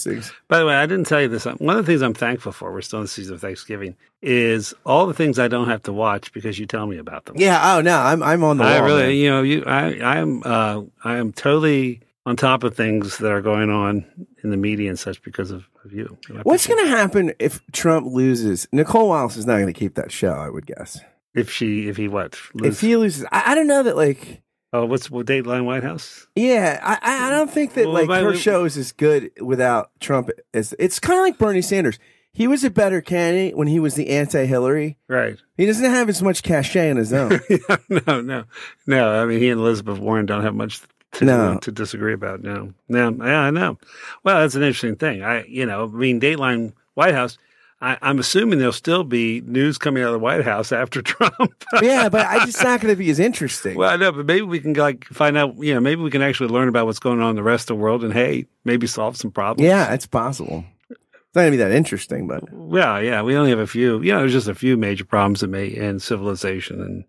By 0.49 0.59
the 0.59 0.65
way, 0.65 0.75
I 0.75 0.85
didn't 0.87 1.05
tell 1.07 1.21
you 1.21 1.29
this. 1.29 1.45
One 1.45 1.77
of 1.77 1.85
the 1.85 1.89
things 1.91 2.01
I'm 2.01 2.13
thankful 2.13 2.51
for, 2.51 2.71
we're 2.73 2.81
still 2.81 2.99
in 2.99 3.03
the 3.05 3.07
season 3.09 3.35
of 3.35 3.41
Thanksgiving, 3.41 3.95
is 4.21 4.73
all 4.85 5.07
the 5.07 5.13
things 5.13 5.39
I 5.39 5.47
don't 5.47 5.69
have 5.69 5.83
to 5.83 5.93
watch 5.93 6.33
because 6.33 6.59
you 6.59 6.65
tell 6.65 6.85
me 6.85 6.97
about 6.97 7.25
them. 7.25 7.35
yeah. 7.37 7.75
Oh 7.77 7.81
no, 7.81 7.97
I'm 7.97 8.21
I'm 8.21 8.43
on 8.43 8.57
the 8.57 8.65
I 8.65 8.79
wall. 8.79 8.87
really, 8.89 9.03
man. 9.03 9.15
you 9.15 9.29
know, 9.29 9.41
you, 9.43 9.63
I, 9.65 9.99
I 9.99 10.17
am, 10.17 10.41
uh, 10.43 10.81
I 11.03 11.15
am 11.17 11.31
totally 11.31 12.01
on 12.25 12.35
top 12.35 12.63
of 12.63 12.75
things 12.75 13.17
that 13.17 13.31
are 13.31 13.41
going 13.41 13.69
on 13.69 14.05
in 14.43 14.51
the 14.51 14.57
media 14.57 14.89
and 14.89 14.99
such 14.99 15.21
because 15.23 15.51
of, 15.51 15.67
of 15.83 15.91
you. 15.91 16.17
What's 16.43 16.67
going 16.67 16.83
to 16.85 16.89
happen 16.89 17.33
if 17.39 17.61
Trump 17.71 18.07
loses? 18.07 18.67
Nicolle 18.71 19.07
Wallace 19.07 19.37
is 19.37 19.45
not 19.45 19.55
going 19.55 19.73
to 19.73 19.79
keep 19.79 19.95
that 19.95 20.11
show, 20.11 20.33
I 20.33 20.49
would 20.49 20.65
guess. 20.65 20.99
if 21.33 21.49
she, 21.51 21.87
if 21.87 21.97
he 21.97 22.07
what? 22.07 22.37
Lose, 22.53 22.75
If 22.75 22.81
he 22.81 22.95
loses, 22.95 23.25
I, 23.31 23.51
I 23.51 23.55
don't 23.55 23.67
know 23.67 23.83
that. 23.83 23.95
Like, 23.95 24.41
oh, 24.71 24.85
what's 24.85 25.09
what 25.09 25.25
Deadline 25.25 25.65
White 25.65 25.83
House? 25.83 26.27
yeah, 26.35 26.79
I, 26.83 27.27
I 27.27 27.29
don't 27.29 27.49
think 27.49 27.73
that 27.73 27.87
Well, 27.87 28.05
like 28.05 28.23
her 28.23 28.35
show 28.35 28.65
is 28.65 28.77
as 28.77 28.91
good 28.91 29.31
without 29.41 29.91
Trump. 29.99 30.29
As 30.53 30.75
it's 30.77 30.99
kind 30.99 31.17
of 31.19 31.23
like 31.23 31.37
Bernie 31.37 31.61
Sanders. 31.61 31.97
He 32.33 32.47
was 32.47 32.63
a 32.63 32.69
better 32.69 33.01
candidate 33.01 33.57
when 33.57 33.67
he 33.67 33.77
was 33.77 33.95
the 33.95 34.07
anti-Hillary. 34.07 34.97
Right. 35.09 35.37
He 35.57 35.65
doesn't 35.65 35.83
have 35.83 36.07
as 36.07 36.23
much 36.23 36.43
cachet 36.43 36.89
on 36.89 36.95
his 36.95 37.11
own. 37.11 37.41
no, 37.89 38.21
no, 38.21 38.45
no. 38.87 39.21
I 39.21 39.25
mean, 39.25 39.39
he 39.39 39.49
and 39.49 39.59
Elizabeth 39.59 39.99
Warren 39.99 40.27
don't 40.27 40.41
have 40.41 40.55
much 40.55 40.81
to 41.13 41.25
No. 41.25 41.57
to 41.61 41.71
disagree 41.71 42.13
about. 42.13 42.41
No, 42.41 42.73
no. 42.89 43.11
Yeah, 43.19 43.39
I 43.41 43.49
know. 43.51 43.77
Well, 44.23 44.39
that's 44.41 44.55
an 44.55 44.63
interesting 44.63 44.95
thing. 44.95 45.23
I, 45.23 45.43
you 45.45 45.65
know, 45.65 45.83
I 45.83 45.87
mean, 45.87 46.19
Deadline 46.19 46.73
White 46.93 47.13
House. 47.13 47.37
I, 47.83 47.97
I'm 48.03 48.19
assuming 48.19 48.59
there'll 48.59 48.71
still 48.73 49.03
be 49.03 49.41
news 49.41 49.79
coming 49.79 50.03
out 50.03 50.07
of 50.09 50.13
the 50.13 50.19
White 50.19 50.43
House 50.45 50.71
after 50.81 51.01
Trump. 51.01 51.65
yeah, 51.81 52.09
but 52.09 52.27
I 52.27 52.45
just 52.45 52.61
not 52.63 52.79
going 52.79 52.93
to 52.93 52.97
be 52.97 53.09
as 53.09 53.19
interesting. 53.19 53.75
well, 53.75 53.89
I 53.89 53.95
know, 53.95 54.11
but 54.11 54.27
maybe 54.27 54.43
we 54.43 54.59
can 54.59 54.73
like 54.73 55.05
find 55.05 55.35
out. 55.35 55.55
You 55.57 55.73
know, 55.73 55.79
maybe 55.79 56.01
we 56.01 56.11
can 56.11 56.21
actually 56.21 56.49
learn 56.49 56.67
about 56.69 56.85
what's 56.85 56.99
going 56.99 57.21
on 57.21 57.31
in 57.31 57.35
the 57.35 57.43
rest 57.43 57.71
of 57.71 57.77
the 57.77 57.81
world, 57.83 58.03
and 58.03 58.13
hey, 58.13 58.45
maybe 58.65 58.85
solve 58.87 59.17
some 59.17 59.31
problems. 59.31 59.67
yeah, 59.67 59.91
it's 59.93 60.05
possible. 60.05 60.63
It's 60.91 61.35
not 61.35 61.41
going 61.43 61.51
to 61.53 61.57
be 61.57 61.63
that 61.63 61.71
interesting, 61.71 62.27
but 62.27 62.43
Well, 62.51 63.01
yeah, 63.01 63.21
we 63.23 63.35
only 63.35 63.49
have 63.51 63.59
a 63.59 63.65
few. 63.65 64.01
You 64.01 64.11
know, 64.11 64.19
there's 64.19 64.33
just 64.33 64.47
a 64.49 64.53
few 64.55 64.77
major 64.77 65.05
problems 65.05 65.39
that 65.39 65.47
may 65.47 65.69
end 65.71 66.01
civilization 66.03 66.81
and 66.81 67.03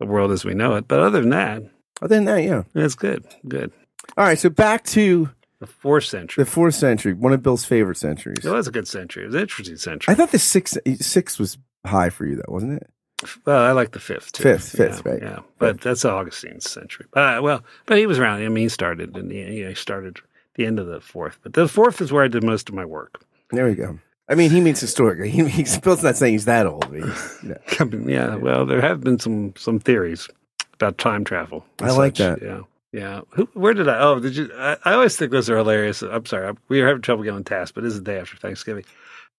the 0.00 0.06
world 0.06 0.32
as 0.32 0.44
we 0.44 0.54
know 0.54 0.74
it. 0.76 0.88
But 0.88 1.00
other 1.00 1.20
than 1.20 1.30
that, 1.30 1.62
other 2.02 2.14
than 2.14 2.24
that, 2.26 2.42
yeah. 2.42 2.62
that's 2.74 2.94
good. 2.94 3.24
Good. 3.48 3.72
All 4.16 4.24
right, 4.24 4.38
so 4.38 4.48
back 4.50 4.84
to 4.84 5.30
The 5.60 5.66
fourth 5.66 6.04
century. 6.04 6.44
the 6.44 6.50
fourth 6.50 6.74
century, 6.74 7.12
one 7.12 7.32
of 7.32 7.42
Bill's 7.42 7.64
favorite 7.64 7.96
centuries. 7.96 8.44
It 8.44 8.50
was 8.50 8.68
a 8.68 8.72
good 8.72 8.86
century. 8.88 9.24
It 9.24 9.26
was 9.26 9.34
an 9.34 9.40
interesting 9.42 9.76
century. 9.76 10.12
I 10.12 10.14
thought 10.14 10.30
the 10.32 10.38
six 10.38 10.76
six 11.00 11.38
was 11.38 11.58
high 11.84 12.10
for 12.10 12.26
you, 12.26 12.36
though, 12.36 12.52
wasn't 12.52 12.74
it? 12.82 12.90
well, 13.46 13.62
I 13.62 13.72
like 13.72 13.92
the 13.92 14.00
fifth. 14.00 14.32
Too. 14.32 14.42
Fifth, 14.42 14.74
yeah, 14.78 14.86
fifth, 14.86 15.06
right. 15.06 15.22
Yeah, 15.22 15.38
but 15.58 15.80
that's 15.80 16.04
Augustine's 16.04 16.70
century. 16.70 17.06
Uh, 17.14 17.40
well, 17.42 17.64
but 17.86 17.96
he 17.98 18.06
was 18.06 18.18
around. 18.18 18.42
I 18.42 18.48
mean, 18.48 18.64
he 18.64 18.68
started 18.68 19.16
and 19.16 19.32
he, 19.32 19.64
he 19.64 19.74
started 19.74 20.20
the 20.56 20.66
end 20.66 20.78
of 20.78 20.86
the 20.86 21.00
fourth. 21.00 21.38
But 21.42 21.54
the 21.54 21.66
fourth 21.68 22.00
is 22.00 22.12
where 22.12 22.24
I 22.24 22.28
did 22.28 22.44
most 22.44 22.68
of 22.68 22.74
my 22.74 22.84
work. 22.84 23.22
There 23.50 23.66
we 23.66 23.74
go. 23.74 23.98
I 24.28 24.34
mean, 24.34 24.50
he 24.50 24.60
means 24.60 24.80
historically. 24.80 25.30
He, 25.30 25.48
he's 25.48 25.78
Bill's 25.78 26.02
not 26.02 26.16
saying 26.16 26.34
he's 26.34 26.44
that 26.46 26.66
old. 26.66 26.92
He's, 26.92 27.38
you 27.42 27.48
know. 27.50 27.58
I 27.80 27.84
mean, 27.84 28.08
yeah. 28.08 28.34
Well, 28.36 28.66
there 28.66 28.80
have 28.82 29.00
been 29.00 29.18
some 29.18 29.54
some 29.56 29.78
theories 29.78 30.28
about 30.76 30.98
time 30.98 31.24
travel. 31.24 31.64
I 31.80 31.90
like 31.90 32.14
that. 32.16 32.40
Yeah. 32.42 32.60
Yeah. 32.92 33.20
Who, 33.30 33.48
where 33.54 33.74
did 33.74 33.88
I? 33.88 33.98
Oh, 33.98 34.20
did 34.20 34.36
you? 34.36 34.50
I, 34.56 34.76
I 34.84 34.92
always 34.94 35.16
think 35.16 35.30
those 35.30 35.50
are 35.50 35.56
hilarious. 35.56 36.02
I'm 36.02 36.24
sorry. 36.24 36.54
We 36.68 36.80
are 36.80 36.86
having 36.86 37.02
trouble 37.02 37.24
going 37.24 37.44
task, 37.44 37.74
but 37.74 37.82
this 37.82 37.92
is 37.92 37.98
the 37.98 38.12
day 38.12 38.18
after 38.18 38.36
Thanksgiving. 38.36 38.84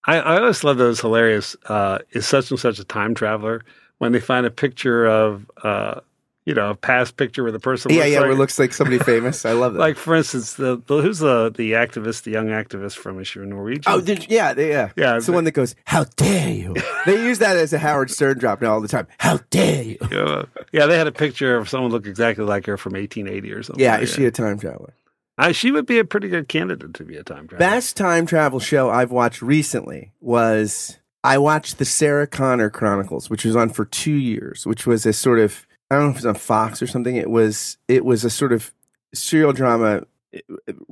I, 0.06 0.20
I 0.20 0.40
always 0.40 0.64
love 0.64 0.78
those 0.78 1.00
hilarious. 1.00 1.56
Uh, 1.66 2.00
is 2.12 2.26
such 2.26 2.52
and 2.52 2.60
such 2.60 2.80
a 2.80 2.84
time 2.84 3.16
traveler 3.16 3.64
when 3.98 4.12
they 4.12 4.20
find 4.20 4.46
a 4.46 4.52
picture 4.52 5.08
of, 5.08 5.50
uh, 5.64 6.02
you 6.48 6.54
know, 6.54 6.70
a 6.70 6.76
past 6.76 7.18
picture 7.18 7.44
where 7.44 7.52
the 7.52 7.60
person 7.60 7.92
Yeah, 7.92 7.98
looks 7.98 8.10
yeah, 8.12 8.18
like, 8.20 8.24
where 8.28 8.32
it 8.32 8.38
looks 8.40 8.58
like 8.58 8.72
somebody 8.74 9.00
famous. 9.00 9.46
I 9.46 9.52
love 9.52 9.74
that. 9.76 9.80
like 9.80 9.98
for 9.98 10.16
instance, 10.16 10.54
the, 10.54 10.82
the 10.88 11.02
who's 11.02 11.20
the 11.20 11.52
the 11.54 11.74
activist, 11.74 12.24
the 12.24 12.32
young 12.32 12.48
activist 12.48 12.96
from 12.96 13.20
is 13.20 13.28
she 13.28 13.40
a 13.40 13.46
Norwegian? 13.46 13.84
oh, 13.88 14.00
did, 14.00 14.28
yeah, 14.30 14.54
they, 14.54 14.70
yeah, 14.70 14.92
Yeah, 14.96 15.18
It's 15.18 15.26
the 15.26 15.34
one 15.34 15.44
that 15.44 15.52
goes, 15.52 15.76
"How 15.84 16.06
dare 16.16 16.50
you?" 16.50 16.74
they 17.06 17.22
use 17.22 17.40
that 17.40 17.58
as 17.58 17.74
a 17.74 17.78
Howard 17.80 18.10
Stern 18.10 18.38
drop 18.40 18.62
now 18.62 18.72
all 18.74 18.80
the 18.82 18.88
time. 18.88 19.08
How 19.18 19.40
dare 19.50 19.84
you? 19.84 19.98
yeah, 20.10 20.44
yeah, 20.72 20.86
they 20.86 20.98
had 20.98 21.08
a 21.08 21.12
picture 21.12 21.58
of 21.58 21.68
someone 21.68 21.92
look 21.92 22.08
exactly 22.08 22.46
like 22.46 22.66
her 22.68 22.78
from 22.78 22.94
1880 22.94 23.52
or 23.52 23.64
something. 23.64 23.84
Yeah, 23.84 23.96
like 23.96 24.04
is 24.04 24.14
she 24.14 24.24
a 24.26 24.32
time 24.32 24.58
traveler? 24.58 24.94
I, 25.38 25.52
she 25.52 25.72
would 25.72 25.86
be 25.86 26.00
a 26.00 26.06
pretty 26.06 26.30
good 26.30 26.48
candidate 26.48 26.94
to 26.96 27.04
be 27.04 27.18
a 27.18 27.24
time 27.24 27.48
traveler. 27.50 27.60
Best 27.70 27.98
time 27.98 28.26
travel 28.26 28.60
show 28.62 28.90
I've 28.90 29.12
watched 29.12 29.42
recently 29.42 30.14
was 30.22 30.98
I 31.26 31.38
watched 31.40 31.78
the 31.78 31.84
Sarah 31.86 32.26
Connor 32.26 32.70
Chronicles, 32.70 33.30
which 33.30 33.44
was 33.44 33.56
on 33.56 33.70
for 33.70 33.84
two 33.84 34.14
years, 34.16 34.66
which 34.66 34.88
was 34.88 35.06
a 35.06 35.12
sort 35.12 35.40
of 35.40 35.67
I 35.90 35.96
don't 35.96 36.06
know 36.06 36.10
if 36.10 36.16
it 36.16 36.20
was 36.20 36.26
on 36.26 36.36
Fox 36.36 36.82
or 36.82 36.88
something. 36.88 37.16
It 37.16 37.30
was 37.30 37.78
it 37.88 38.06
was 38.06 38.24
a 38.24 38.30
sort 38.30 38.52
of 38.52 38.74
serial 39.14 39.54
drama 39.54 40.04
eh, 40.34 40.40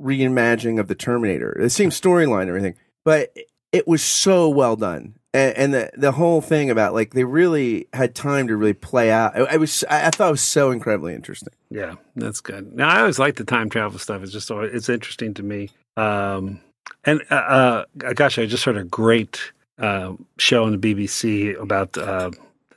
reimagining 0.00 0.80
of 0.80 0.88
the 0.88 0.94
Terminator. 0.94 1.56
The 1.58 1.70
same 1.70 1.90
storyline 1.90 2.42
and 2.42 2.48
everything, 2.48 2.74
but 3.04 3.36
it 3.72 3.86
was 3.86 4.02
so 4.02 4.48
well 4.48 4.76
done. 4.76 5.14
And, 5.34 5.56
and 5.56 5.74
the 5.74 5.90
the 5.96 6.12
whole 6.12 6.40
thing 6.40 6.70
about 6.70 6.94
like 6.94 7.12
they 7.12 7.24
really 7.24 7.88
had 7.92 8.14
time 8.14 8.48
to 8.48 8.56
really 8.56 8.72
play 8.72 9.10
out. 9.10 9.36
I, 9.36 9.40
I 9.40 9.56
was 9.56 9.84
I, 9.90 10.06
I 10.06 10.10
thought 10.10 10.28
it 10.28 10.32
was 10.32 10.40
so 10.40 10.70
incredibly 10.70 11.14
interesting. 11.14 11.52
Yeah, 11.70 11.96
that's 12.14 12.40
good. 12.40 12.74
Now 12.74 12.88
I 12.88 13.00
always 13.00 13.18
like 13.18 13.36
the 13.36 13.44
time 13.44 13.68
travel 13.68 13.98
stuff. 13.98 14.22
It's 14.22 14.32
just 14.32 14.50
it's 14.50 14.88
interesting 14.88 15.34
to 15.34 15.42
me. 15.42 15.70
Um, 15.96 16.60
and 17.04 17.22
uh, 17.30 17.34
uh, 17.34 17.84
gosh, 18.14 18.38
I 18.38 18.46
just 18.46 18.64
heard 18.64 18.76
a 18.76 18.84
great 18.84 19.52
uh, 19.78 20.14
show 20.38 20.64
on 20.64 20.78
the 20.78 20.94
BBC 20.94 21.60
about 21.60 21.96
uh, 21.98 22.30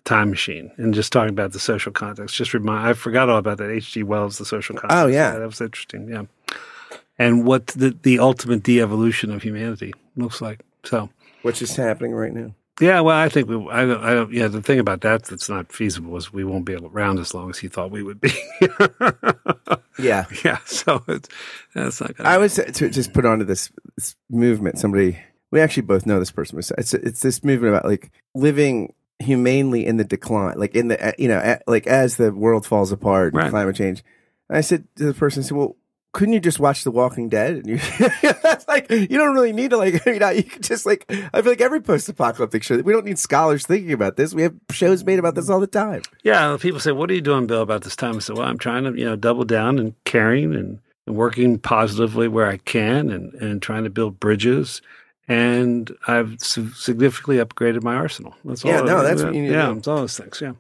time 0.06 0.30
machine 0.30 0.72
and 0.78 0.94
just 0.94 1.12
talking 1.12 1.30
about 1.30 1.54
the 1.54 1.60
social 1.60 1.92
context. 1.92 2.36
Just 2.36 2.54
remind 2.54 2.88
I 2.88 2.94
forgot 2.94 3.30
all 3.30 3.38
about 3.38 3.58
that. 3.58 3.70
H.G. 3.70 4.04
Wells, 4.04 4.38
the 4.38 4.46
social 4.46 4.76
oh, 4.78 4.82
context. 4.82 5.04
Oh, 5.04 5.08
yeah. 5.08 5.32
that 5.32 5.46
was 5.46 5.62
interesting. 5.62 6.10
Yeah, 6.10 6.24
and 7.18 7.46
what 7.46 7.68
the 7.68 7.98
the 8.02 8.20
ultimate 8.20 8.64
de-evolution 8.64 9.32
of 9.32 9.44
humanity 9.44 9.94
looks 10.16 10.42
like. 10.42 10.62
So. 10.84 11.10
Which 11.42 11.62
is 11.62 11.74
happening 11.76 12.12
right 12.12 12.34
now. 12.34 12.54
Yeah, 12.82 13.00
well, 13.02 13.16
I 13.16 13.30
think 13.30 13.48
we. 13.48 13.56
I 13.70 13.86
don't. 13.86 14.04
I 14.04 14.14
don't. 14.14 14.34
Yeah, 14.34 14.48
the 14.48 14.62
thing 14.62 14.80
about 14.80 15.02
that 15.02 15.24
that's 15.24 15.50
not 15.50 15.72
feasible 15.72 16.16
is 16.18 16.34
we 16.34 16.44
won't 16.44 16.66
be 16.66 16.76
around 16.76 17.20
as 17.20 17.34
long 17.34 17.50
as 17.50 17.58
he 17.58 17.68
thought 17.68 17.92
we 17.92 18.04
would 18.04 18.22
be. 18.22 18.32
Yeah. 20.00 20.26
yeah, 20.46 20.60
so 20.66 21.04
it's 21.08 21.30
that's 21.76 22.02
not. 22.02 22.16
Gonna 22.16 22.30
I 22.30 22.38
was 22.38 22.56
to 22.56 22.90
just 22.90 23.14
put 23.14 23.26
onto 23.26 23.46
this, 23.46 23.72
this 23.98 24.16
movement. 24.30 24.80
Somebody 24.80 25.20
we 25.52 25.60
actually 25.60 25.84
both 25.84 26.06
know 26.06 26.20
this 26.20 26.32
person. 26.32 26.60
It's 26.60 26.94
it's 26.94 27.22
this 27.22 27.44
movement 27.44 27.76
about 27.76 27.86
like 27.86 28.12
living 28.34 28.94
humanely 29.20 29.86
in 29.86 29.98
the 29.98 30.04
decline, 30.04 30.58
like 30.58 30.76
in 30.76 30.88
the 30.88 31.08
uh, 31.10 31.12
you 31.18 31.28
know 31.28 31.58
like 31.68 31.88
as 31.88 32.18
the 32.18 32.32
world 32.32 32.66
falls 32.66 32.92
apart, 32.92 33.34
and 33.34 33.44
Right. 33.44 33.50
climate 33.50 33.76
change. 33.76 34.04
And 34.50 34.58
I 34.58 34.62
said 34.62 34.88
to 34.96 35.06
the 35.06 35.14
person, 35.14 35.44
I 35.44 35.46
said, 35.46 35.58
well, 35.58 35.76
couldn't 36.12 36.34
you 36.34 36.40
just 36.40 36.60
watch 36.60 36.84
The 36.84 36.90
Walking 36.90 37.30
Dead? 37.30 37.54
And 37.58 37.68
you, 37.68 37.78
that's 38.42 38.68
like, 38.68 38.90
you 38.90 39.08
don't 39.10 39.36
really 39.36 39.54
need 39.54 39.70
to 39.70 39.78
like, 39.78 40.04
you 40.08 40.18
know, 40.18 40.30
you 40.32 40.42
could 40.42 40.64
just 40.64 40.86
like, 40.88 41.06
I 41.34 41.42
feel 41.44 41.52
like 41.52 41.62
every 41.62 41.82
post-apocalyptic 41.82 42.64
show, 42.64 42.80
we 42.80 42.92
don't 42.94 43.06
need 43.06 43.20
scholars 43.20 43.68
thinking 43.68 43.92
about 43.94 44.16
this. 44.18 44.34
We 44.34 44.42
have 44.42 44.56
shows 44.72 45.04
made 45.04 45.20
about 45.20 45.36
this 45.36 45.50
all 45.52 45.60
the 45.60 45.68
time. 45.68 46.02
Yeah, 46.24 46.58
people 46.60 46.80
say, 46.80 46.92
"What 46.94 47.12
are 47.12 47.14
you 47.14 47.22
doing, 47.22 47.46
Bill, 47.46 47.62
about 47.62 47.84
this 47.84 47.96
time?" 47.96 48.16
I 48.16 48.20
said, 48.20 48.38
"Well, 48.38 48.48
I'm 48.48 48.58
trying 48.58 48.86
to, 48.86 48.98
you 49.00 49.06
know, 49.06 49.16
double 49.16 49.44
down 49.44 49.78
and 49.78 49.94
caring 50.04 50.56
and, 50.56 50.80
and 51.06 51.16
working 51.16 51.60
positively 51.60 52.28
where 52.28 52.48
I 52.48 52.58
can, 52.58 53.12
and 53.12 53.34
and 53.36 53.62
trying 53.62 53.84
to 53.84 53.90
build 53.92 54.20
bridges." 54.20 54.82
And 55.30 55.96
I've 56.08 56.38
significantly 56.40 57.38
upgraded 57.38 57.84
my 57.84 57.96
arsenal. 57.96 58.36
That's 58.44 58.66
all. 58.66 58.72
Yeah, 58.72 58.82
no, 58.82 59.04
that's 59.04 59.24
what 59.24 59.36
you 59.36 59.44
need 59.44 59.52
Yeah, 59.52 59.74
it's 59.76 59.88
all 59.88 59.98
those 59.98 60.18
things. 60.18 60.42
Yeah. 60.42 60.54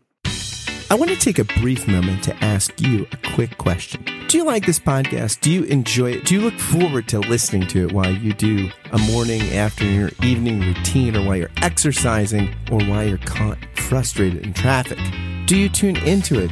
I 0.92 0.96
want 0.96 1.12
to 1.12 1.18
take 1.18 1.38
a 1.38 1.44
brief 1.62 1.88
moment 1.88 2.24
to 2.24 2.36
ask 2.44 2.80
you 2.82 3.06
a 3.12 3.18
quick 3.36 3.58
question. 3.60 4.04
Do 4.28 4.38
you 4.38 4.44
like 4.44 4.66
this 4.66 4.80
podcast? 4.80 5.42
Do 5.42 5.52
you 5.52 5.64
enjoy 5.66 6.14
it? 6.14 6.26
Do 6.26 6.34
you 6.36 6.42
look 6.42 6.58
forward 6.60 7.08
to 7.10 7.20
listening 7.20 7.68
to 7.68 7.86
it 7.86 7.92
while 7.92 8.12
you 8.12 8.34
do 8.34 8.72
a 8.92 8.98
morning, 8.98 9.42
afternoon, 9.54 10.06
or 10.06 10.26
evening 10.26 10.62
routine, 10.62 11.16
or 11.16 11.24
while 11.26 11.36
you're 11.36 11.52
exercising, 11.58 12.56
or 12.72 12.80
while 12.86 13.08
you're 13.08 13.20
caught 13.20 13.58
frustrated 13.76 14.44
in 14.44 14.54
traffic? 14.54 14.98
Do 15.46 15.58
you 15.58 15.70
tune 15.70 15.98
into 15.98 16.40
it 16.40 16.52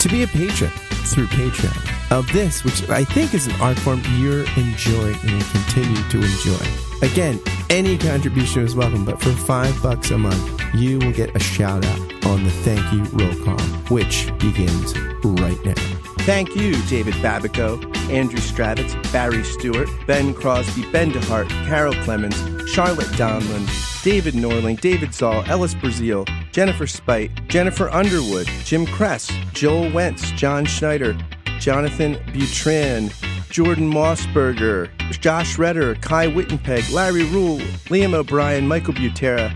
to 0.00 0.08
be 0.08 0.22
a 0.22 0.26
patron 0.26 0.70
through 1.04 1.26
Patreon 1.26 2.10
of 2.10 2.30
this, 2.32 2.64
which 2.64 2.88
I 2.88 3.04
think 3.04 3.34
is 3.34 3.46
an 3.46 3.60
art 3.60 3.78
form 3.78 4.02
you're 4.16 4.44
enjoying 4.56 5.16
and 5.22 5.32
will 5.32 5.50
continue 5.50 6.02
to 6.08 6.22
enjoy. 6.22 7.06
Again, 7.06 7.40
any 7.68 7.98
contribution 7.98 8.62
is 8.62 8.74
welcome, 8.74 9.04
but 9.04 9.20
for 9.20 9.30
five 9.30 9.80
bucks 9.82 10.10
a 10.10 10.18
month, 10.18 10.62
you 10.74 10.98
will 10.98 11.12
get 11.12 11.34
a 11.36 11.38
shout 11.38 11.84
out 11.84 12.24
on 12.24 12.44
the 12.44 12.50
thank 12.50 12.80
you 12.92 13.02
roll 13.12 13.34
call, 13.44 13.60
which 13.88 14.30
begins 14.38 14.96
right 15.24 15.64
now. 15.64 15.74
Thank 16.20 16.54
you, 16.54 16.80
David 16.82 17.14
Babico, 17.14 17.82
Andrew 18.10 18.38
Stravitz, 18.38 18.94
Barry 19.12 19.42
Stewart, 19.44 19.88
Ben 20.06 20.34
Crosby, 20.34 20.90
Ben 20.92 21.10
DeHart, 21.12 21.48
Carol 21.66 21.94
Clemens, 22.04 22.36
Charlotte 22.70 23.08
Donlin, 23.08 24.02
David 24.02 24.34
Norling, 24.34 24.80
David 24.80 25.12
Zoll, 25.12 25.42
Ellis 25.46 25.74
Brazil, 25.74 26.24
Jennifer 26.60 26.86
Spite, 26.86 27.48
Jennifer 27.48 27.88
Underwood, 27.88 28.46
Jim 28.64 28.84
Kress, 28.84 29.32
Joel 29.54 29.90
Wentz, 29.92 30.30
John 30.32 30.66
Schneider, 30.66 31.16
Jonathan 31.58 32.16
Butrin, 32.34 33.10
Jordan 33.48 33.90
Mossberger, 33.90 34.90
Josh 35.22 35.56
Redder, 35.56 35.94
Kai 35.94 36.26
Wittenpeg, 36.26 36.92
Larry 36.92 37.24
Rule, 37.24 37.60
Liam 37.88 38.12
O'Brien, 38.12 38.68
Michael 38.68 38.92
Butera, 38.92 39.50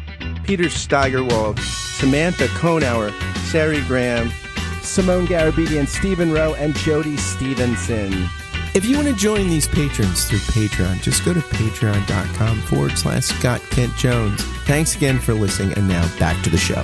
Peter 0.46 0.70
Steigerwald, 0.70 1.58
Samantha 1.58 2.46
Konauer, 2.46 3.12
Sari 3.50 3.82
Graham, 3.82 4.32
Simone 4.80 5.26
Garabedian, 5.26 5.86
Stephen 5.86 6.32
Rowe, 6.32 6.54
and 6.54 6.74
Jody 6.74 7.18
Stevenson. 7.18 8.30
If 8.74 8.84
you 8.84 8.96
want 8.96 9.06
to 9.06 9.14
join 9.14 9.48
these 9.48 9.68
patrons 9.68 10.24
through 10.24 10.40
Patreon, 10.40 11.00
just 11.00 11.24
go 11.24 11.32
to 11.32 11.38
patreon.com 11.38 12.60
forward 12.62 12.98
slash 12.98 13.26
Scott 13.26 13.60
Kent 13.70 13.94
Jones. 13.94 14.42
Thanks 14.66 14.96
again 14.96 15.20
for 15.20 15.32
listening, 15.32 15.78
and 15.78 15.86
now 15.86 16.02
back 16.18 16.42
to 16.42 16.50
the 16.50 16.58
show. 16.58 16.82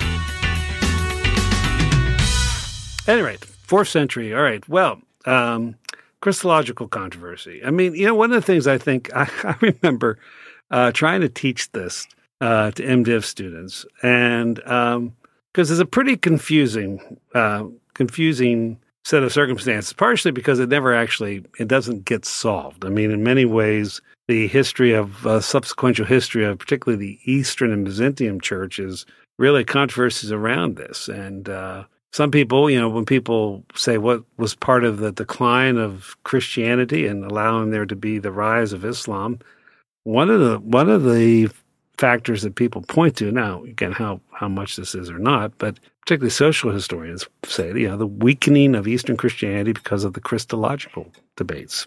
At 3.08 3.18
any 3.18 3.22
rate, 3.22 3.44
fourth 3.44 3.88
century. 3.88 4.32
All 4.32 4.40
right. 4.40 4.66
Well, 4.68 5.02
um, 5.24 5.74
Christological 6.20 6.86
controversy. 6.86 7.60
I 7.64 7.70
mean, 7.70 7.96
you 7.96 8.06
know, 8.06 8.14
one 8.14 8.30
of 8.30 8.40
the 8.40 8.46
things 8.46 8.68
I 8.68 8.78
think 8.78 9.10
I, 9.16 9.28
I 9.42 9.56
remember 9.60 10.16
uh, 10.70 10.92
trying 10.92 11.22
to 11.22 11.28
teach 11.28 11.72
this 11.72 12.06
uh, 12.40 12.70
to 12.70 12.84
MDiv 12.84 13.24
students, 13.24 13.84
and 14.04 14.54
because 15.52 15.72
it's 15.72 15.80
a 15.80 15.84
pretty 15.84 16.16
confusing, 16.16 17.18
uh, 17.34 17.64
confusing 17.94 18.78
set 19.04 19.22
of 19.22 19.32
circumstances. 19.32 19.92
Partially 19.92 20.32
because 20.32 20.58
it 20.58 20.68
never 20.68 20.94
actually 20.94 21.44
it 21.58 21.68
doesn't 21.68 22.04
get 22.04 22.24
solved. 22.24 22.84
I 22.84 22.88
mean, 22.88 23.10
in 23.10 23.22
many 23.22 23.44
ways, 23.44 24.00
the 24.28 24.46
history 24.48 24.92
of 24.92 25.26
uh, 25.26 25.40
subsequential 25.40 26.06
history 26.06 26.44
of 26.44 26.58
particularly 26.58 27.04
the 27.04 27.32
Eastern 27.32 27.72
and 27.72 27.84
Byzantium 27.84 28.40
churches 28.40 29.06
really 29.38 29.64
controversies 29.64 30.30
around 30.30 30.76
this, 30.76 31.08
and 31.08 31.48
uh, 31.48 31.84
some 32.12 32.30
people, 32.30 32.68
you 32.68 32.78
know, 32.78 32.88
when 32.88 33.04
people 33.04 33.64
say 33.74 33.96
what 33.96 34.24
was 34.36 34.54
part 34.54 34.84
of 34.84 34.98
the 34.98 35.12
decline 35.12 35.76
of 35.76 36.16
Christianity 36.24 37.06
and 37.06 37.24
allowing 37.24 37.70
there 37.70 37.86
to 37.86 37.96
be 37.96 38.18
the 38.18 38.32
rise 38.32 38.72
of 38.72 38.84
Islam, 38.84 39.38
one 40.04 40.28
of 40.28 40.40
the 40.40 40.58
one 40.58 40.90
of 40.90 41.04
the 41.04 41.50
factors 41.98 42.42
that 42.42 42.56
people 42.56 42.82
point 42.82 43.16
to 43.18 43.30
now, 43.30 43.62
again, 43.64 43.92
how 43.92 44.20
how 44.32 44.48
much 44.48 44.76
this 44.76 44.94
is 44.94 45.10
or 45.10 45.18
not, 45.18 45.56
but 45.58 45.78
particularly 46.10 46.30
social 46.30 46.72
historians 46.72 47.28
say, 47.44 47.68
you 47.68 47.86
know, 47.86 47.96
the 47.96 48.04
weakening 48.04 48.74
of 48.74 48.88
Eastern 48.88 49.16
Christianity 49.16 49.72
because 49.72 50.02
of 50.02 50.14
the 50.14 50.20
Christological 50.20 51.06
debates. 51.36 51.86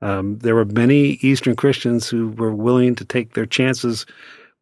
Um, 0.00 0.38
there 0.38 0.54
were 0.54 0.64
many 0.64 1.18
Eastern 1.20 1.54
Christians 1.54 2.08
who 2.08 2.28
were 2.28 2.54
willing 2.54 2.94
to 2.94 3.04
take 3.04 3.34
their 3.34 3.44
chances 3.44 4.06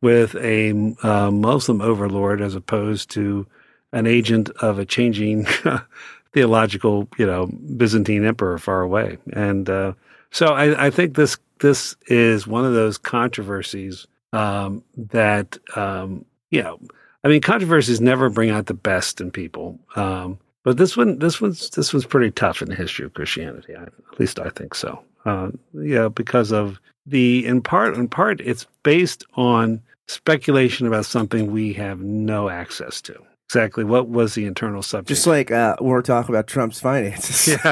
with 0.02 0.34
a 0.34 0.72
uh, 1.04 1.30
Muslim 1.30 1.80
overlord 1.80 2.40
as 2.40 2.56
opposed 2.56 3.10
to 3.10 3.46
an 3.92 4.08
agent 4.08 4.50
of 4.60 4.80
a 4.80 4.84
changing 4.84 5.46
theological, 6.32 7.06
you 7.16 7.26
know, 7.26 7.46
Byzantine 7.76 8.24
emperor 8.24 8.58
far 8.58 8.80
away. 8.82 9.18
And 9.32 9.70
uh, 9.70 9.92
so 10.32 10.46
I, 10.46 10.86
I, 10.86 10.90
think 10.90 11.14
this 11.14 11.38
this 11.60 11.94
is 12.08 12.44
one 12.44 12.64
of 12.64 12.74
those 12.74 12.98
controversies 12.98 14.08
um, 14.32 14.82
that 14.96 15.58
um, 15.76 16.24
you 16.50 16.64
know, 16.64 16.80
I 17.24 17.28
mean, 17.28 17.40
controversies 17.40 18.00
never 18.00 18.30
bring 18.30 18.50
out 18.50 18.66
the 18.66 18.74
best 18.74 19.20
in 19.20 19.30
people. 19.30 19.78
Um, 19.96 20.38
but 20.62 20.76
this 20.76 20.96
one, 20.96 21.18
this 21.18 21.40
one's 21.40 21.70
this 21.70 21.92
one's 21.92 22.06
pretty 22.06 22.30
tough 22.30 22.62
in 22.62 22.68
the 22.68 22.74
history 22.74 23.04
of 23.04 23.14
Christianity. 23.14 23.74
I, 23.74 23.82
at 23.82 24.20
least 24.20 24.38
I 24.38 24.50
think 24.50 24.74
so. 24.74 25.02
Uh, 25.24 25.50
yeah, 25.74 26.08
because 26.08 26.52
of 26.52 26.80
the 27.06 27.46
in 27.46 27.62
part 27.62 27.94
in 27.94 28.08
part 28.08 28.40
it's 28.40 28.66
based 28.82 29.24
on 29.34 29.82
speculation 30.06 30.86
about 30.86 31.06
something 31.06 31.50
we 31.50 31.72
have 31.72 32.00
no 32.00 32.48
access 32.48 33.00
to 33.00 33.16
exactly 33.50 33.82
what 33.82 34.08
was 34.08 34.34
the 34.34 34.44
internal 34.44 34.80
subject. 34.80 35.08
Just 35.08 35.26
like 35.26 35.50
uh, 35.50 35.74
we're 35.80 36.02
talking 36.02 36.32
about 36.32 36.46
Trump's 36.46 36.80
finances. 36.80 37.48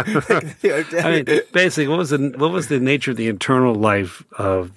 Yeah. 0.63 0.83
I 1.05 1.11
mean, 1.11 1.41
basically, 1.53 1.87
what 1.87 1.99
was 1.99 2.11
the 2.11 2.35
what 2.37 2.51
was 2.51 2.67
the 2.69 2.81
nature 2.81 3.13
of 3.13 3.17
the 3.17 3.29
internal 3.29 3.75
life 3.75 4.25
of 4.39 4.73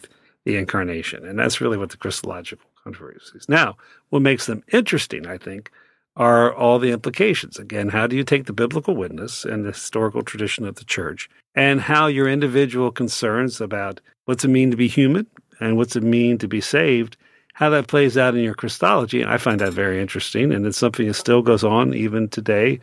the 0.45 0.57
incarnation, 0.57 1.25
and 1.25 1.39
that's 1.39 1.59
really 1.59 1.77
what 1.77 1.89
the 1.89 1.97
Christological 1.97 2.65
controversies. 2.83 3.47
Now, 3.47 3.77
what 4.09 4.21
makes 4.21 4.45
them 4.45 4.63
interesting, 4.71 5.27
I 5.27 5.37
think, 5.37 5.71
are 6.15 6.53
all 6.53 6.79
the 6.79 6.91
implications. 6.91 7.57
Again, 7.57 7.89
how 7.89 8.07
do 8.07 8.15
you 8.15 8.23
take 8.23 8.45
the 8.45 8.53
biblical 8.53 8.95
witness 8.95 9.45
and 9.45 9.63
the 9.63 9.71
historical 9.71 10.21
tradition 10.21 10.65
of 10.65 10.75
the 10.75 10.85
church, 10.85 11.29
and 11.55 11.81
how 11.81 12.07
your 12.07 12.27
individual 12.27 12.91
concerns 12.91 13.61
about 13.61 14.01
what's 14.25 14.43
it 14.43 14.49
mean 14.49 14.71
to 14.71 14.77
be 14.77 14.87
human 14.87 15.27
and 15.59 15.77
what's 15.77 15.95
it 15.95 16.03
mean 16.03 16.37
to 16.39 16.47
be 16.47 16.61
saved 16.61 17.17
how 17.53 17.69
that 17.69 17.87
plays 17.87 18.17
out 18.17 18.35
in 18.35 18.43
your 18.43 18.55
Christology. 18.55 19.25
I 19.25 19.37
find 19.37 19.59
that 19.59 19.73
very 19.73 20.01
interesting, 20.01 20.51
and 20.51 20.65
it's 20.65 20.77
something 20.77 21.07
that 21.07 21.13
still 21.13 21.41
goes 21.41 21.63
on 21.63 21.93
even 21.93 22.29
today 22.29 22.79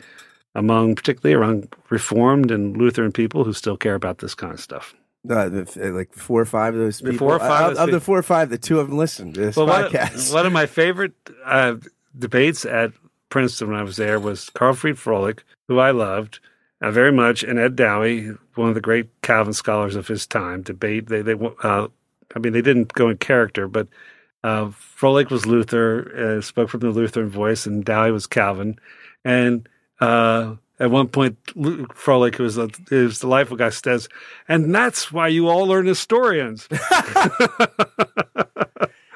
among, 0.55 0.95
particularly 0.95 1.33
around 1.33 1.75
Reformed 1.89 2.51
and 2.51 2.77
Lutheran 2.77 3.11
people 3.11 3.43
who 3.43 3.53
still 3.53 3.77
care 3.77 3.95
about 3.95 4.19
this 4.19 4.35
kind 4.35 4.53
of 4.53 4.59
stuff. 4.59 4.93
Uh, 5.29 5.49
the, 5.49 5.91
like 5.93 6.13
four 6.13 6.41
or 6.41 6.45
five 6.45 6.73
of 6.73 6.79
those 6.79 7.01
people. 7.01 7.17
four 7.17 7.35
or 7.35 7.39
five 7.39 7.73
of, 7.73 7.77
of 7.77 7.89
of 7.89 7.91
the 7.91 7.99
four 7.99 8.17
or 8.17 8.23
five, 8.23 8.49
the 8.49 8.57
two 8.57 8.79
of 8.79 8.87
them 8.87 8.97
listened 8.97 9.33
to 9.33 9.41
this 9.41 9.55
Well, 9.55 9.67
one, 9.67 9.83
podcast. 9.85 10.33
one 10.33 10.45
of 10.45 10.53
my 10.53 10.65
favorite 10.81 11.13
uh, 11.45 11.75
debates 12.17 12.63
at 12.65 12.93
Princeton 13.29 13.67
when 13.69 13.77
I 13.79 13.83
was 13.83 13.97
there 13.97 14.19
was 14.19 14.49
Karlfried 14.51 14.95
Froehlich, 14.95 15.39
who 15.67 15.79
I 15.79 15.91
loved 15.91 16.39
uh, 16.81 16.91
very 16.91 17.11
much, 17.11 17.43
and 17.43 17.59
Ed 17.59 17.75
Dowey, 17.75 18.37
one 18.55 18.69
of 18.69 18.75
the 18.75 18.81
great 18.81 19.09
Calvin 19.21 19.53
scholars 19.53 19.95
of 19.95 20.07
his 20.07 20.25
time. 20.25 20.61
Debate 20.61 21.07
they 21.07 21.21
they 21.21 21.33
uh, 21.63 21.87
I 22.35 22.39
mean 22.39 22.53
they 22.53 22.61
didn't 22.61 22.93
go 22.93 23.09
in 23.09 23.17
character, 23.17 23.67
but 23.67 23.87
uh, 24.43 24.67
Froehlich 24.67 25.29
was 25.31 25.45
Luther, 25.45 26.37
uh, 26.37 26.41
spoke 26.41 26.69
from 26.69 26.79
the 26.79 26.91
Lutheran 26.91 27.29
voice, 27.29 27.65
and 27.65 27.83
Dowey 27.83 28.11
was 28.13 28.25
Calvin. 28.25 28.79
And 29.25 29.67
uh, 29.99 30.55
at 30.79 30.91
one 30.91 31.07
point, 31.07 31.43
Froehlich, 31.45 32.35
who 32.35 32.43
was, 32.43 32.57
a, 32.57 32.69
was 32.91 33.19
the 33.19 33.27
delightful 33.27 33.57
guy, 33.57 33.69
says, 33.69 34.07
and 34.47 34.73
that's 34.73 35.11
why 35.11 35.27
you 35.27 35.47
all 35.47 35.65
learn 35.65 35.85
Nestorians. 35.85 36.67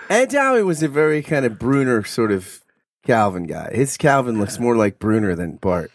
Ed 0.10 0.30
Dowey 0.30 0.63
was 0.63 0.84
a 0.84 0.88
very 0.88 1.23
kind 1.23 1.45
of 1.45 1.58
Brunner 1.58 2.04
sort 2.04 2.32
of 2.32 2.62
Calvin 3.06 3.45
guy. 3.45 3.71
His 3.73 3.97
Calvin 3.97 4.39
looks 4.39 4.60
more 4.60 4.76
like 4.76 4.99
Brunner 4.99 5.36
than 5.36 5.58
Barth. 5.58 5.91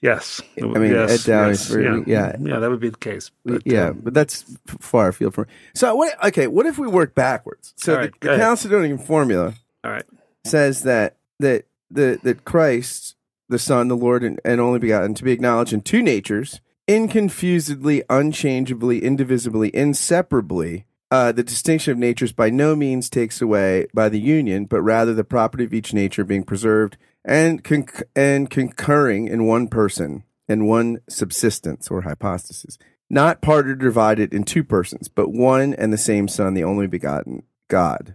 Yes. 0.00 0.40
I 0.56 0.66
mean, 0.66 0.92
yes, 0.92 1.26
Ed 1.26 1.30
Dowey's 1.30 1.70
yes, 1.70 1.76
yeah. 1.76 2.02
yeah. 2.06 2.36
yeah, 2.40 2.58
that 2.60 2.70
would 2.70 2.80
be 2.80 2.90
the 2.90 2.96
case. 2.96 3.32
But, 3.44 3.62
yeah, 3.64 3.88
um, 3.88 4.00
but 4.02 4.14
that's 4.14 4.44
far 4.66 5.08
afield 5.08 5.34
from. 5.34 5.46
So 5.74 5.94
what? 5.96 6.24
Okay, 6.26 6.46
what 6.46 6.66
if 6.66 6.78
we 6.78 6.86
work 6.86 7.16
backwards? 7.16 7.74
So 7.76 7.96
right, 7.96 8.12
the, 8.20 8.28
the. 8.28 8.36
Chalcedonian 8.36 9.04
formula 9.04 9.54
all 9.82 9.90
right. 9.90 10.04
says 10.44 10.84
that 10.84 11.16
that 11.40 11.64
the 11.90 12.20
that 12.22 12.44
Christ, 12.44 13.16
the 13.48 13.58
Son, 13.58 13.88
the 13.88 13.96
Lord, 13.96 14.22
and, 14.22 14.40
and 14.44 14.60
only 14.60 14.78
begotten, 14.78 15.14
to 15.14 15.24
be 15.24 15.32
acknowledged 15.32 15.72
in 15.72 15.80
two 15.80 16.02
natures, 16.02 16.60
inconfusedly, 16.88 18.02
unchangeably, 18.08 19.02
indivisibly, 19.02 19.74
inseparably. 19.74 20.84
Uh, 21.10 21.32
the 21.32 21.42
distinction 21.42 21.92
of 21.92 21.98
natures 21.98 22.32
by 22.32 22.50
no 22.50 22.76
means 22.76 23.08
takes 23.08 23.40
away 23.40 23.86
by 23.94 24.08
the 24.08 24.20
union, 24.20 24.66
but 24.66 24.82
rather 24.82 25.14
the 25.14 25.24
property 25.24 25.64
of 25.64 25.72
each 25.72 25.94
nature 25.94 26.24
being 26.24 26.44
preserved 26.44 26.98
and 27.24 27.66
and 28.14 28.50
concurring 28.50 29.26
in 29.26 29.46
one 29.46 29.68
person 29.68 30.24
and 30.48 30.66
one 30.66 30.98
subsistence 31.08 31.88
or 31.90 32.02
hypostasis, 32.02 32.78
not 33.10 33.40
parted 33.40 33.82
or 33.82 33.86
divided 33.86 34.32
in 34.32 34.44
two 34.44 34.64
persons, 34.64 35.08
but 35.08 35.30
one 35.30 35.74
and 35.74 35.92
the 35.92 35.98
same 35.98 36.28
Son, 36.28 36.54
the 36.54 36.64
only 36.64 36.86
begotten 36.86 37.42
God. 37.68 38.14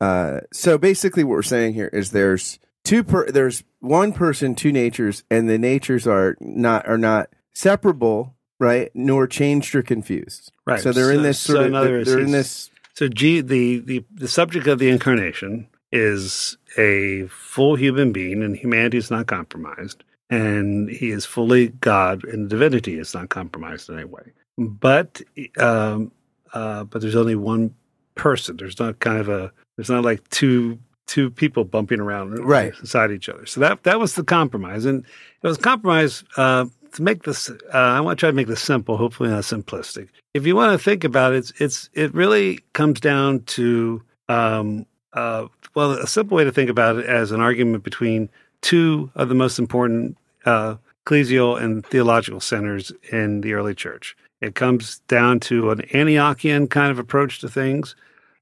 Uh, 0.00 0.40
so 0.52 0.78
basically, 0.78 1.24
what 1.24 1.34
we're 1.34 1.42
saying 1.42 1.74
here 1.74 1.90
is 1.92 2.10
there's 2.10 2.58
two 2.84 3.04
per 3.04 3.30
there's 3.30 3.64
one 3.80 4.12
person, 4.12 4.54
two 4.54 4.72
natures, 4.72 5.24
and 5.30 5.48
the 5.48 5.58
natures 5.58 6.06
are 6.06 6.36
not 6.40 6.86
are 6.88 6.98
not 6.98 7.30
separable, 7.52 8.34
right? 8.58 8.90
Nor 8.94 9.26
changed 9.26 9.74
or 9.74 9.82
confused. 9.82 10.52
Right. 10.66 10.80
So 10.80 10.92
they're 10.92 11.12
in 11.12 11.22
this 11.22 11.38
so 11.38 11.54
sort 11.54 11.66
in 11.66 11.74
of 11.74 11.88
words, 11.88 12.08
they're 12.08 12.20
in 12.20 12.32
this 12.32 12.70
So, 12.94 13.08
G, 13.08 13.40
the, 13.40 13.78
the, 13.78 14.04
the 14.12 14.28
subject 14.28 14.66
of 14.66 14.78
the 14.78 14.90
incarnation 14.90 15.66
is 15.90 16.58
a 16.76 17.26
full 17.28 17.74
human 17.74 18.12
being, 18.12 18.42
and 18.42 18.54
humanity 18.54 18.98
is 18.98 19.10
not 19.10 19.26
compromised. 19.26 20.04
And 20.28 20.90
he 20.90 21.10
is 21.10 21.24
fully 21.24 21.68
God, 21.68 22.24
and 22.24 22.50
divinity 22.50 22.98
is 22.98 23.14
not 23.14 23.30
compromised 23.30 23.88
in 23.88 23.96
any 23.96 24.04
way. 24.04 24.32
But, 24.58 25.22
um, 25.56 26.12
uh, 26.52 26.84
but 26.84 27.00
there's 27.00 27.16
only 27.16 27.36
one 27.36 27.74
person. 28.16 28.58
There's 28.58 28.78
not 28.78 28.98
kind 29.00 29.18
of 29.18 29.28
a. 29.30 29.52
There's 29.76 29.88
not 29.88 30.04
like 30.04 30.28
two 30.28 30.78
two 31.10 31.28
people 31.28 31.64
bumping 31.64 31.98
around 32.00 32.38
Right. 32.38 32.72
inside 32.78 33.10
each 33.10 33.28
other. 33.28 33.44
So 33.44 33.58
that 33.60 33.82
that 33.82 33.98
was 33.98 34.14
the 34.14 34.22
compromise, 34.24 34.84
and 34.84 35.04
it 35.42 35.46
was 35.46 35.58
a 35.58 35.60
compromise 35.60 36.22
uh, 36.36 36.66
to 36.92 37.02
make 37.02 37.24
this. 37.24 37.50
Uh, 37.50 37.56
I 37.72 38.00
want 38.00 38.16
to 38.18 38.20
try 38.20 38.30
to 38.30 38.36
make 38.36 38.46
this 38.46 38.62
simple, 38.62 38.96
hopefully 38.96 39.28
not 39.30 39.42
simplistic. 39.42 40.08
If 40.34 40.46
you 40.46 40.54
want 40.54 40.72
to 40.72 40.82
think 40.82 41.02
about 41.02 41.32
it, 41.32 41.38
it's, 41.38 41.52
it's 41.60 41.90
it 41.94 42.14
really 42.14 42.60
comes 42.74 43.00
down 43.00 43.40
to 43.56 44.02
um, 44.28 44.86
uh, 45.12 45.48
well, 45.74 45.90
a 45.92 46.06
simple 46.06 46.36
way 46.36 46.44
to 46.44 46.52
think 46.52 46.70
about 46.70 46.96
it 46.98 47.06
as 47.06 47.32
an 47.32 47.40
argument 47.40 47.82
between 47.82 48.28
two 48.60 49.10
of 49.16 49.28
the 49.28 49.34
most 49.34 49.58
important 49.58 50.16
uh, 50.44 50.76
ecclesial 51.04 51.60
and 51.60 51.84
theological 51.86 52.40
centers 52.40 52.92
in 53.10 53.40
the 53.40 53.54
early 53.54 53.74
church. 53.74 54.16
It 54.40 54.54
comes 54.54 55.00
down 55.08 55.40
to 55.40 55.70
an 55.72 55.80
Antiochian 55.92 56.70
kind 56.70 56.92
of 56.92 56.98
approach 57.00 57.40
to 57.40 57.48
things, 57.48 57.96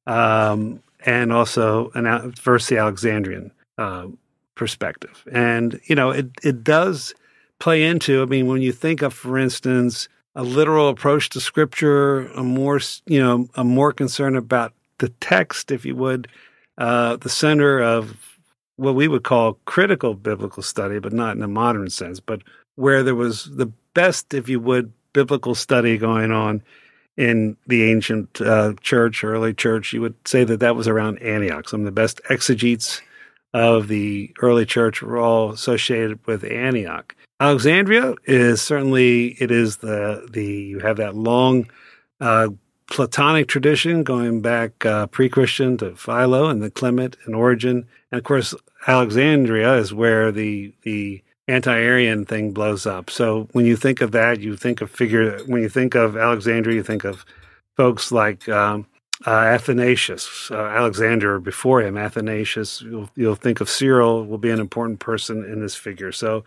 um, 0.07 0.83
and 1.05 1.33
also 1.33 1.91
an 1.95 2.33
versus 2.33 2.69
the 2.69 2.79
Alexandrian 2.79 3.51
uh, 3.77 4.07
perspective. 4.55 5.25
And 5.33 5.81
you 5.85 5.95
know, 5.95 6.11
it 6.11 6.27
it 6.43 6.65
does 6.65 7.15
play 7.59 7.85
into. 7.85 8.23
I 8.23 8.27
mean, 8.27 8.47
when 8.47 8.63
you 8.63 8.73
think 8.73 9.03
of, 9.03 9.13
for 9.13 9.39
instance, 9.39 10.09
a 10.35 10.43
literal 10.43 10.89
approach 10.89 11.31
to 11.31 11.41
Scripture, 11.41 12.27
a 12.29 12.43
more 12.43 12.81
you 13.07 13.23
know, 13.23 13.49
a 13.55 13.65
more 13.65 13.93
concern 13.93 14.37
about 14.37 14.73
the 14.99 15.09
text, 15.21 15.71
if 15.71 15.85
you 15.85 15.95
would, 15.97 16.29
uh, 16.77 17.17
the 17.17 17.29
center 17.29 17.81
of 17.81 18.39
what 18.77 18.95
we 18.95 19.09
would 19.09 19.25
call 19.25 19.59
critical 19.65 20.15
biblical 20.15 20.63
study, 20.63 20.99
but 20.99 21.13
not 21.13 21.37
in 21.37 21.43
a 21.43 21.49
modern 21.49 21.91
sense, 21.91 22.21
but 22.21 22.43
where 22.77 23.03
there 23.03 23.15
was 23.15 23.45
the 23.57 23.67
best, 23.95 24.33
if 24.35 24.49
you 24.49 24.61
would, 24.61 24.93
biblical 25.13 25.55
study 25.55 25.99
going 25.99 26.31
on 26.31 26.63
in 27.19 27.57
the 27.67 27.91
ancient 27.91 28.41
uh, 28.41 28.75
church, 28.81 29.25
early 29.25 29.53
church, 29.53 29.93
you 29.93 30.01
would 30.01 30.15
say 30.27 30.45
that 30.45 30.61
that 30.61 30.77
was 30.77 30.87
around 30.87 31.19
Antioch. 31.19 31.69
Some 31.69 31.81
of 31.81 31.85
the 31.85 31.93
best 31.93 32.21
exegetes 32.31 33.03
of 33.53 33.89
the 33.89 34.33
early 34.41 34.65
church 34.65 35.03
were 35.03 35.19
all 35.19 35.51
associated 35.51 36.25
with 36.27 36.45
Antioch. 36.45 37.17
Alexandria 37.41 38.15
is 38.25 38.63
certainly 38.63 39.37
it 39.41 39.51
is 39.51 39.79
the 39.79 40.29
the 40.31 40.45
you 40.45 40.79
have 40.79 40.97
that 40.97 41.17
long 41.17 41.69
uh, 42.21 42.49
Platonic 42.91 43.49
tradition 43.49 44.03
going 44.03 44.41
back 44.41 44.87
uh, 44.87 45.07
pre-Christian 45.09 45.77
to 45.79 45.95
Philo 45.95 46.47
and 46.47 46.63
the 46.63 46.71
Clement 46.71 47.17
and 47.27 47.35
Origen, 47.35 47.87
and 48.11 48.19
of 48.19 48.25
course 48.25 48.55
Alexandria 48.87 49.75
is 49.75 49.93
where 49.93 50.31
the 50.31 50.73
the 50.83 51.23
anti-Arian 51.49 52.27
thing 52.27 52.53
blows 52.53 52.87
up. 52.87 53.11
So 53.11 53.49
when 53.53 53.65
you 53.65 53.77
think 53.77 54.01
of 54.01 54.13
that, 54.13 54.41
you 54.41 54.57
think 54.57 54.81
of 54.81 54.91
figure. 54.91 55.39
When 55.47 55.63
you 55.63 55.69
think 55.69 55.95
of 55.95 56.17
Alexandria, 56.17 56.77
you 56.77 56.83
think 56.83 57.05
of 57.05 57.25
folks 57.77 58.13
like 58.13 58.49
um, 58.49 58.87
uh, 59.27 59.31
Athanasius, 59.31 60.51
uh, 60.51 60.57
Alexander 60.57 61.41
before 61.41 61.81
him, 61.83 61.97
Athanasius. 61.97 62.83
You'll, 62.83 63.11
you'll 63.17 63.35
think 63.35 63.61
of 63.61 63.71
Cyril 63.71 64.27
will 64.27 64.39
be 64.39 64.51
an 64.51 64.61
important 64.61 65.01
person 65.01 65.45
in 65.45 65.61
this 65.61 65.75
figure. 65.75 66.13
So 66.13 66.45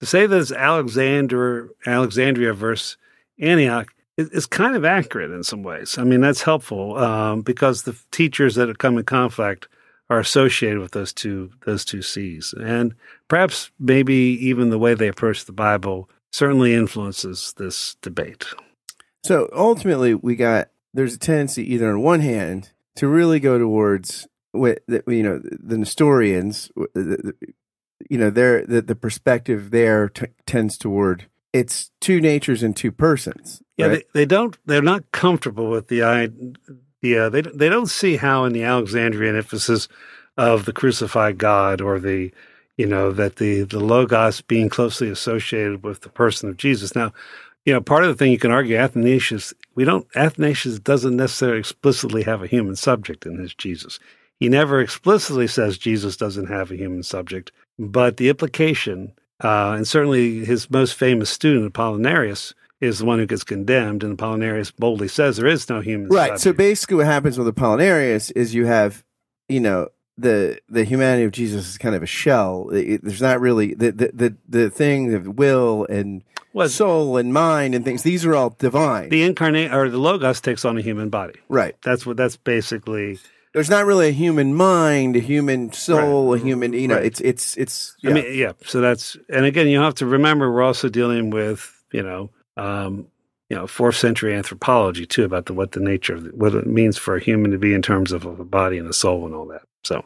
to 0.00 0.06
say 0.06 0.26
that 0.26 0.40
it's 0.40 0.52
Alexander, 0.52 1.70
Alexandria 1.86 2.52
versus 2.54 2.96
Antioch 3.40 3.92
is, 4.16 4.28
is 4.30 4.46
kind 4.46 4.76
of 4.76 4.84
accurate 4.84 5.30
in 5.30 5.42
some 5.42 5.62
ways. 5.62 5.98
I 5.98 6.04
mean, 6.04 6.20
that's 6.20 6.42
helpful 6.42 6.96
um, 6.96 7.42
because 7.42 7.82
the 7.82 7.96
teachers 8.12 8.54
that 8.54 8.78
come 8.78 8.98
in 8.98 9.04
conflict 9.04 9.68
are 10.10 10.20
associated 10.20 10.78
with 10.78 10.92
those 10.92 11.12
two 11.12 11.50
those 11.64 11.84
two 11.84 12.02
sees, 12.02 12.52
and 12.60 12.94
perhaps 13.28 13.70
maybe 13.78 14.14
even 14.14 14.70
the 14.70 14.78
way 14.78 14.94
they 14.94 15.08
approach 15.08 15.44
the 15.44 15.52
Bible 15.52 16.08
certainly 16.32 16.74
influences 16.74 17.54
this 17.56 17.96
debate. 18.02 18.46
So 19.24 19.48
ultimately, 19.54 20.14
we 20.14 20.36
got 20.36 20.68
there's 20.92 21.14
a 21.14 21.18
tendency 21.18 21.72
either 21.72 21.88
on 21.88 22.02
one 22.02 22.20
hand 22.20 22.72
to 22.96 23.08
really 23.08 23.40
go 23.40 23.58
towards 23.58 24.28
what 24.52 24.82
the, 24.86 25.02
you 25.06 25.22
know 25.22 25.40
the 25.42 25.78
Nestorians, 25.78 26.70
you 28.10 28.18
know, 28.18 28.30
their 28.30 28.66
the, 28.66 28.82
the 28.82 28.94
perspective 28.94 29.70
there 29.70 30.08
t- 30.08 30.26
tends 30.46 30.76
toward 30.76 31.26
it's 31.52 31.90
two 32.00 32.20
natures 32.20 32.62
and 32.62 32.76
two 32.76 32.92
persons. 32.92 33.62
Yeah, 33.76 33.86
right? 33.86 34.06
they, 34.12 34.20
they 34.20 34.26
don't. 34.26 34.58
They're 34.66 34.82
not 34.82 35.10
comfortable 35.12 35.70
with 35.70 35.88
the 35.88 36.02
idea. 36.02 37.26
Uh, 37.26 37.28
they 37.28 37.42
they 37.42 37.68
don't 37.68 37.88
see 37.88 38.16
how 38.16 38.44
in 38.44 38.52
the 38.52 38.64
Alexandrian 38.64 39.36
emphasis 39.36 39.88
of 40.36 40.64
the 40.64 40.72
crucified 40.72 41.38
God 41.38 41.80
or 41.80 41.98
the 42.00 42.32
you 42.76 42.86
know 42.86 43.12
that 43.12 43.36
the 43.36 43.62
the 43.62 43.80
logos 43.80 44.40
being 44.40 44.68
closely 44.68 45.08
associated 45.08 45.82
with 45.82 46.00
the 46.00 46.08
person 46.08 46.48
of 46.48 46.56
Jesus. 46.56 46.94
Now, 46.94 47.12
you 47.64 47.72
know, 47.72 47.80
part 47.80 48.04
of 48.04 48.08
the 48.08 48.14
thing 48.14 48.32
you 48.32 48.38
can 48.38 48.50
argue 48.50 48.76
Athanasius. 48.76 49.54
We 49.74 49.84
don't. 49.84 50.06
Athanasius 50.14 50.78
doesn't 50.78 51.16
necessarily 51.16 51.58
explicitly 51.58 52.22
have 52.24 52.42
a 52.42 52.46
human 52.46 52.76
subject 52.76 53.26
in 53.26 53.38
his 53.38 53.54
Jesus. 53.54 53.98
He 54.40 54.48
never 54.48 54.80
explicitly 54.80 55.46
says 55.46 55.78
Jesus 55.78 56.16
doesn't 56.16 56.46
have 56.46 56.70
a 56.70 56.76
human 56.76 57.02
subject, 57.02 57.52
but 57.78 58.16
the 58.16 58.28
implication, 58.28 59.12
uh, 59.42 59.74
and 59.76 59.86
certainly 59.86 60.44
his 60.44 60.68
most 60.70 60.94
famous 60.94 61.30
student, 61.30 61.72
Apollinarius, 61.72 62.52
is 62.80 62.98
the 62.98 63.04
one 63.04 63.18
who 63.18 63.26
gets 63.26 63.44
condemned, 63.44 64.02
and 64.02 64.18
Apollinarius 64.18 64.74
boldly 64.76 65.08
says 65.08 65.36
there 65.36 65.46
is 65.46 65.68
no 65.68 65.80
human 65.80 66.08
right. 66.08 66.38
So 66.38 66.52
basically, 66.52 66.96
what 66.96 67.06
happens 67.06 67.38
with 67.38 67.54
Apollinarius 67.54 68.32
is 68.34 68.54
you 68.54 68.66
have 68.66 69.04
you 69.48 69.60
know 69.60 69.88
the 70.18 70.58
the 70.68 70.84
humanity 70.84 71.24
of 71.24 71.32
Jesus 71.32 71.68
is 71.68 71.78
kind 71.78 71.94
of 71.94 72.02
a 72.02 72.06
shell. 72.06 72.70
It- 72.72 73.02
there's 73.02 73.22
not 73.22 73.40
really 73.40 73.74
the 73.74 73.90
the 73.92 74.10
the, 74.14 74.36
the 74.48 74.70
thing 74.70 75.12
of 75.14 75.26
will 75.38 75.86
and 75.90 76.22
Well, 76.52 76.68
soul 76.68 77.16
and 77.16 77.32
mind 77.32 77.74
and 77.74 77.84
things. 77.84 78.02
These 78.02 78.24
are 78.24 78.34
all 78.34 78.50
divine. 78.58 79.08
the 79.08 79.22
incarnate 79.24 79.72
or 79.72 79.88
the 79.90 79.98
logos 79.98 80.40
takes 80.40 80.64
on 80.64 80.78
a 80.78 80.82
human 80.82 81.08
body. 81.10 81.34
right. 81.48 81.74
That's 81.82 82.06
what 82.06 82.16
that's 82.16 82.36
basically. 82.36 83.18
there's 83.52 83.70
not 83.70 83.86
really 83.86 84.08
a 84.08 84.12
human 84.12 84.54
mind, 84.54 85.16
a 85.16 85.20
human 85.20 85.72
soul, 85.72 86.32
Right. 86.32 86.40
a 86.40 86.44
human. 86.44 86.72
You 86.74 86.88
know, 86.88 86.96
Right. 86.96 87.06
it's 87.06 87.20
it's 87.20 87.56
it's. 87.56 87.96
Yeah. 88.02 88.10
I 88.10 88.14
mean, 88.14 88.24
yeah. 88.34 88.52
So 88.66 88.80
that's 88.80 89.16
and 89.28 89.44
again, 89.44 89.66
you 89.68 89.80
have 89.80 89.94
to 89.96 90.06
remember 90.06 90.50
we're 90.52 90.62
also 90.62 90.88
dealing 90.88 91.30
with 91.30 91.70
you 91.92 92.02
know, 92.02 92.30
um, 92.56 93.06
you 93.50 93.56
know, 93.56 93.66
fourth 93.66 93.96
century 93.96 94.34
anthropology 94.34 95.06
too 95.06 95.24
about 95.24 95.46
the 95.46 95.54
what 95.54 95.72
the 95.72 95.80
nature 95.80 96.14
of 96.14 96.24
the, 96.24 96.30
what 96.30 96.54
it 96.54 96.66
means 96.66 96.98
for 96.98 97.16
a 97.16 97.20
human 97.20 97.50
to 97.50 97.58
be 97.58 97.74
in 97.74 97.82
terms 97.82 98.12
of 98.12 98.24
a 98.24 98.44
body 98.44 98.78
and 98.78 98.88
a 98.88 98.92
soul 98.92 99.26
and 99.26 99.34
all 99.34 99.46
that. 99.46 99.62
So 99.82 100.04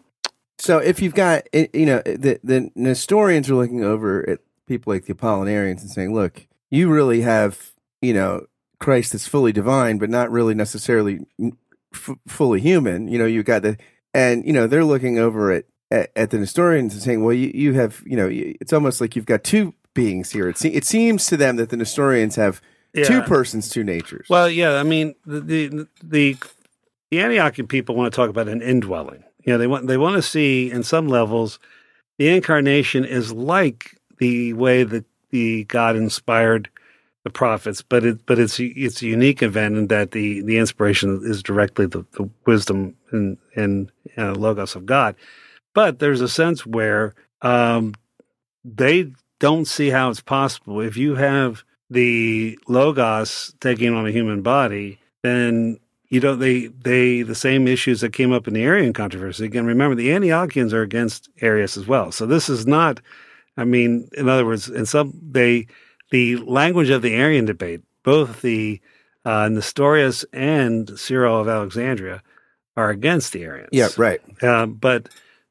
so 0.59 0.79
if 0.79 1.01
you've 1.01 1.14
got, 1.14 1.46
you 1.53 1.87
know, 1.87 2.03
the 2.05 2.40
the 2.42 2.70
Nestorians 2.74 3.48
are 3.48 3.55
looking 3.55 3.85
over 3.85 4.29
at 4.29 4.40
people 4.66 4.92
like 4.92 5.07
the 5.07 5.14
Apollinarians 5.14 5.81
and 5.81 5.90
saying, 5.90 6.12
look, 6.12 6.46
you 6.68 6.90
really 6.90 7.22
have, 7.22 7.70
you 8.03 8.12
know, 8.12 8.46
Christ 8.81 9.12
that's 9.12 9.27
fully 9.27 9.53
divine, 9.53 9.98
but 9.98 10.11
not 10.11 10.31
really 10.31 10.55
necessarily 10.55 11.20
f- 11.94 12.16
fully 12.27 12.61
human. 12.61 13.09
You 13.09 13.18
know, 13.18 13.27
you've 13.27 13.44
got 13.44 13.62
the, 13.62 13.79
and 14.12 14.44
you 14.44 14.53
know, 14.53 14.66
they're 14.66 14.85
looking 14.85 15.18
over 15.18 15.53
at 15.53 15.64
at, 15.90 16.11
at 16.16 16.31
the 16.31 16.38
Nestorians 16.38 16.92
and 16.92 17.03
saying, 17.03 17.24
well, 17.24 17.35
you 17.35 17.53
you 17.55 17.74
have, 17.74 18.03
you 18.05 18.16
know, 18.16 18.29
it's 18.31 18.72
almost 18.72 19.01
like 19.01 19.14
you've 19.14 19.27
got 19.27 19.44
two 19.44 19.74
beings 19.94 20.33
here. 20.33 20.48
It, 20.48 20.59
se- 20.59 20.74
it 20.74 20.85
seems 20.85 21.27
to 21.27 21.37
them 21.37 21.57
that 21.57 21.70
the 21.70 21.77
Nestorians 21.77 22.35
have 22.35 22.61
two 22.94 23.22
persons, 23.22 23.68
two 23.68 23.85
natures. 23.85 24.27
Well, 24.29 24.51
yeah, 24.51 24.74
I 24.74 24.83
mean 24.83 25.14
the 25.27 25.40
the 25.40 25.88
the, 26.03 26.37
the 27.11 27.16
Antiochian 27.18 27.68
people 27.68 27.94
want 27.94 28.12
to 28.12 28.16
talk 28.16 28.31
about 28.31 28.48
an 28.48 28.62
indwelling. 28.62 29.24
You 29.44 29.53
know, 29.53 29.59
they 29.59 29.66
want 29.66 29.87
they 29.87 29.96
want 29.96 30.16
to 30.16 30.22
see 30.22 30.70
in 30.70 30.83
some 30.83 31.09
levels 31.09 31.59
the 32.18 32.29
incarnation 32.29 33.05
is 33.05 33.33
like 33.33 33.96
the 34.18 34.53
way 34.55 34.83
that 34.83 35.05
the 35.31 35.64
God 35.64 35.96
inspired 35.96 36.68
the 37.24 37.31
prophets, 37.31 37.83
but 37.83 38.05
it 38.05 38.27
but 38.27 38.38
it's 38.38 38.59
it's 38.61 39.03
a 39.03 39.07
unique 39.07 39.42
event 39.42 39.77
in 39.77 39.87
that 39.88 40.12
the 40.12 40.42
the 40.42 40.59
inspiration 40.59 41.20
is 41.24 41.42
directly 41.42 41.87
the, 41.87 42.05
the 42.12 42.29
wisdom 42.46 42.96
and 43.11 43.38
and 43.55 43.90
uh, 44.16 44.33
logos 44.33 44.74
of 44.74 44.87
God. 44.87 45.14
But 45.74 45.98
there's 45.98 46.20
a 46.20 46.29
sense 46.29 46.66
where 46.66 47.14
um, 47.42 47.94
they 48.64 49.12
don't 49.38 49.66
see 49.66 49.90
how 49.90 50.11
it's 50.11 50.20
possible 50.20 50.81
if 50.81 50.96
you 50.96 51.14
have 51.14 51.62
the 51.90 52.59
logos 52.68 53.55
taking 53.61 53.94
on 53.94 54.07
a 54.07 54.11
human 54.11 54.42
body, 54.42 54.98
then 55.22 55.79
you 56.09 56.20
know 56.20 56.37
they 56.37 56.66
they 56.66 57.22
the 57.22 57.35
same 57.35 57.66
issues 57.66 58.01
that 58.01 58.12
came 58.12 58.33
up 58.33 58.46
in 58.46 58.55
the 58.55 58.62
Arian 58.62 58.92
controversy. 58.92 59.44
Again, 59.44 59.66
remember 59.66 59.94
the 59.94 60.11
Antiochians 60.11 60.72
are 60.72 60.83
against 60.83 61.29
Arius 61.40 61.77
as 61.77 61.87
well. 61.87 62.12
So 62.12 62.27
this 62.27 62.48
is 62.48 62.66
not. 62.66 63.01
I 63.57 63.64
mean, 63.64 64.09
in 64.16 64.29
other 64.29 64.46
words, 64.46 64.68
in 64.68 64.87
some 64.87 65.18
they 65.20 65.66
the 66.11 66.37
language 66.37 66.90
of 66.90 67.03
the 67.03 67.14
Arian 67.14 67.44
debate, 67.44 67.83
both 68.03 68.42
the 68.42 68.81
uh, 69.24 69.48
Nestorius 69.48 70.24
and 70.33 70.98
Cyril 70.98 71.40
of 71.40 71.48
Alexandria 71.48 72.22
are 72.77 72.90
against 72.90 73.33
the 73.33 73.42
Arians. 73.42 73.70
Yeah, 73.72 73.88
right. 73.96 74.20
Uh, 74.42 74.66
but 74.66 75.09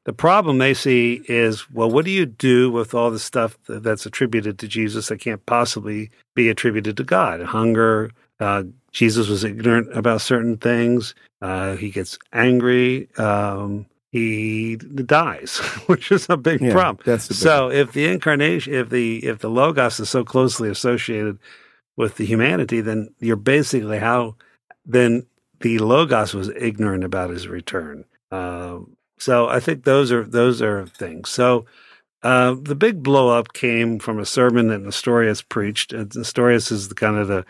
the 0.08 0.14
problem 0.14 0.56
they 0.56 0.72
see 0.72 1.20
is, 1.28 1.70
well, 1.70 1.90
what 1.90 2.06
do 2.06 2.10
you 2.10 2.24
do 2.24 2.70
with 2.70 2.94
all 2.94 3.10
the 3.10 3.18
stuff 3.18 3.58
that's 3.68 4.06
attributed 4.06 4.58
to 4.58 4.66
Jesus 4.66 5.08
that 5.08 5.18
can't 5.18 5.44
possibly 5.44 6.08
be 6.34 6.48
attributed 6.48 6.96
to 6.96 7.04
God? 7.04 7.42
Hunger. 7.42 8.10
Uh, 8.40 8.62
Jesus 8.90 9.28
was 9.28 9.44
ignorant 9.44 9.94
about 9.94 10.22
certain 10.22 10.56
things. 10.56 11.14
Uh, 11.42 11.76
he 11.76 11.90
gets 11.90 12.18
angry. 12.32 13.14
Um, 13.18 13.84
he 14.10 14.76
dies, 14.76 15.58
which 15.88 16.10
is 16.10 16.26
a 16.30 16.38
big 16.38 16.62
Yeah, 16.62 16.72
problem. 16.72 17.04
big 17.04 17.20
so 17.20 17.70
if 17.70 17.92
the 17.92 18.06
incarnation, 18.06 18.72
if 18.72 18.88
the 18.88 19.18
if 19.26 19.40
the 19.40 19.50
logos 19.50 20.00
is 20.00 20.08
so 20.08 20.24
closely 20.24 20.70
associated 20.70 21.38
with 21.98 22.16
the 22.16 22.24
humanity, 22.24 22.80
then 22.80 23.10
you're 23.20 23.36
basically 23.36 23.98
how 23.98 24.36
then 24.86 25.26
the 25.60 25.76
logos 25.80 26.32
was 26.32 26.48
ignorant 26.56 27.04
about 27.04 27.28
his 27.28 27.46
return. 27.46 28.06
Um, 28.30 28.96
so 29.18 29.48
I 29.48 29.60
think 29.60 29.84
those 29.84 30.12
are 30.12 30.24
those 30.24 30.62
are 30.62 30.86
things. 30.86 31.28
So 31.30 31.66
uh, 32.22 32.56
the 32.60 32.74
big 32.74 33.02
blow 33.02 33.28
up 33.28 33.52
came 33.52 33.98
from 33.98 34.18
a 34.18 34.26
sermon 34.26 34.68
that 34.68 34.80
Nestorius 34.80 35.42
preached. 35.42 35.92
And 35.92 36.14
Nestorius 36.14 36.70
is 36.70 36.88
the 36.88 36.94
kind 36.94 37.16
of 37.16 37.28
the 37.28 37.44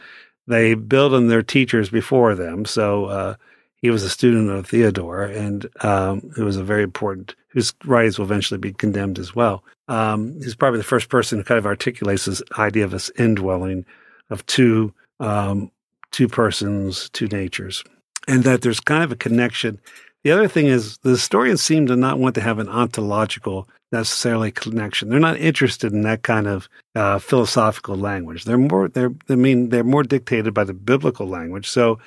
they 0.46 0.74
build 0.74 1.12
on 1.12 1.28
their 1.28 1.42
teachers 1.42 1.90
before 1.90 2.34
them. 2.34 2.64
So 2.64 3.04
uh, 3.06 3.34
he 3.76 3.90
was 3.90 4.02
a 4.02 4.10
student 4.10 4.50
of 4.50 4.66
Theodore, 4.66 5.24
and 5.24 5.68
um, 5.82 6.30
who 6.34 6.44
was 6.44 6.56
a 6.56 6.64
very 6.64 6.82
important, 6.82 7.34
whose 7.48 7.74
writings 7.84 8.18
will 8.18 8.24
eventually 8.24 8.58
be 8.58 8.72
condemned 8.72 9.18
as 9.18 9.34
well. 9.34 9.62
Um, 9.88 10.34
he's 10.40 10.56
probably 10.56 10.78
the 10.78 10.84
first 10.84 11.10
person 11.10 11.38
who 11.38 11.44
kind 11.44 11.58
of 11.58 11.66
articulates 11.66 12.24
this 12.24 12.42
idea 12.58 12.84
of 12.84 12.90
this 12.90 13.10
indwelling 13.18 13.84
of 14.30 14.44
two 14.46 14.92
um, 15.20 15.70
two 16.10 16.28
persons, 16.28 17.10
two 17.10 17.26
natures, 17.28 17.84
and 18.26 18.44
that 18.44 18.62
there's 18.62 18.80
kind 18.80 19.04
of 19.04 19.12
a 19.12 19.16
connection. 19.16 19.78
The 20.24 20.32
other 20.32 20.48
thing 20.48 20.66
is 20.66 20.98
the 20.98 21.10
Nestorians 21.10 21.62
seem 21.62 21.86
to 21.86 21.96
not 21.96 22.18
want 22.18 22.34
to 22.34 22.40
have 22.40 22.58
an 22.58 22.68
ontological 22.68 23.68
necessarily 23.92 24.50
connection. 24.50 25.08
They're 25.08 25.20
not 25.20 25.38
interested 25.38 25.92
in 25.92 26.02
that 26.02 26.22
kind 26.22 26.46
of 26.46 26.68
uh, 26.94 27.18
philosophical 27.18 27.96
language. 27.96 28.44
They're 28.44 28.58
more 28.58 28.88
they're 28.88 29.12
I 29.28 29.36
mean 29.36 29.68
they're 29.70 29.84
more 29.84 30.02
dictated 30.02 30.52
by 30.54 30.64
the 30.64 30.74
biblical 30.74 31.26
language. 31.28 31.68
So 31.68 31.98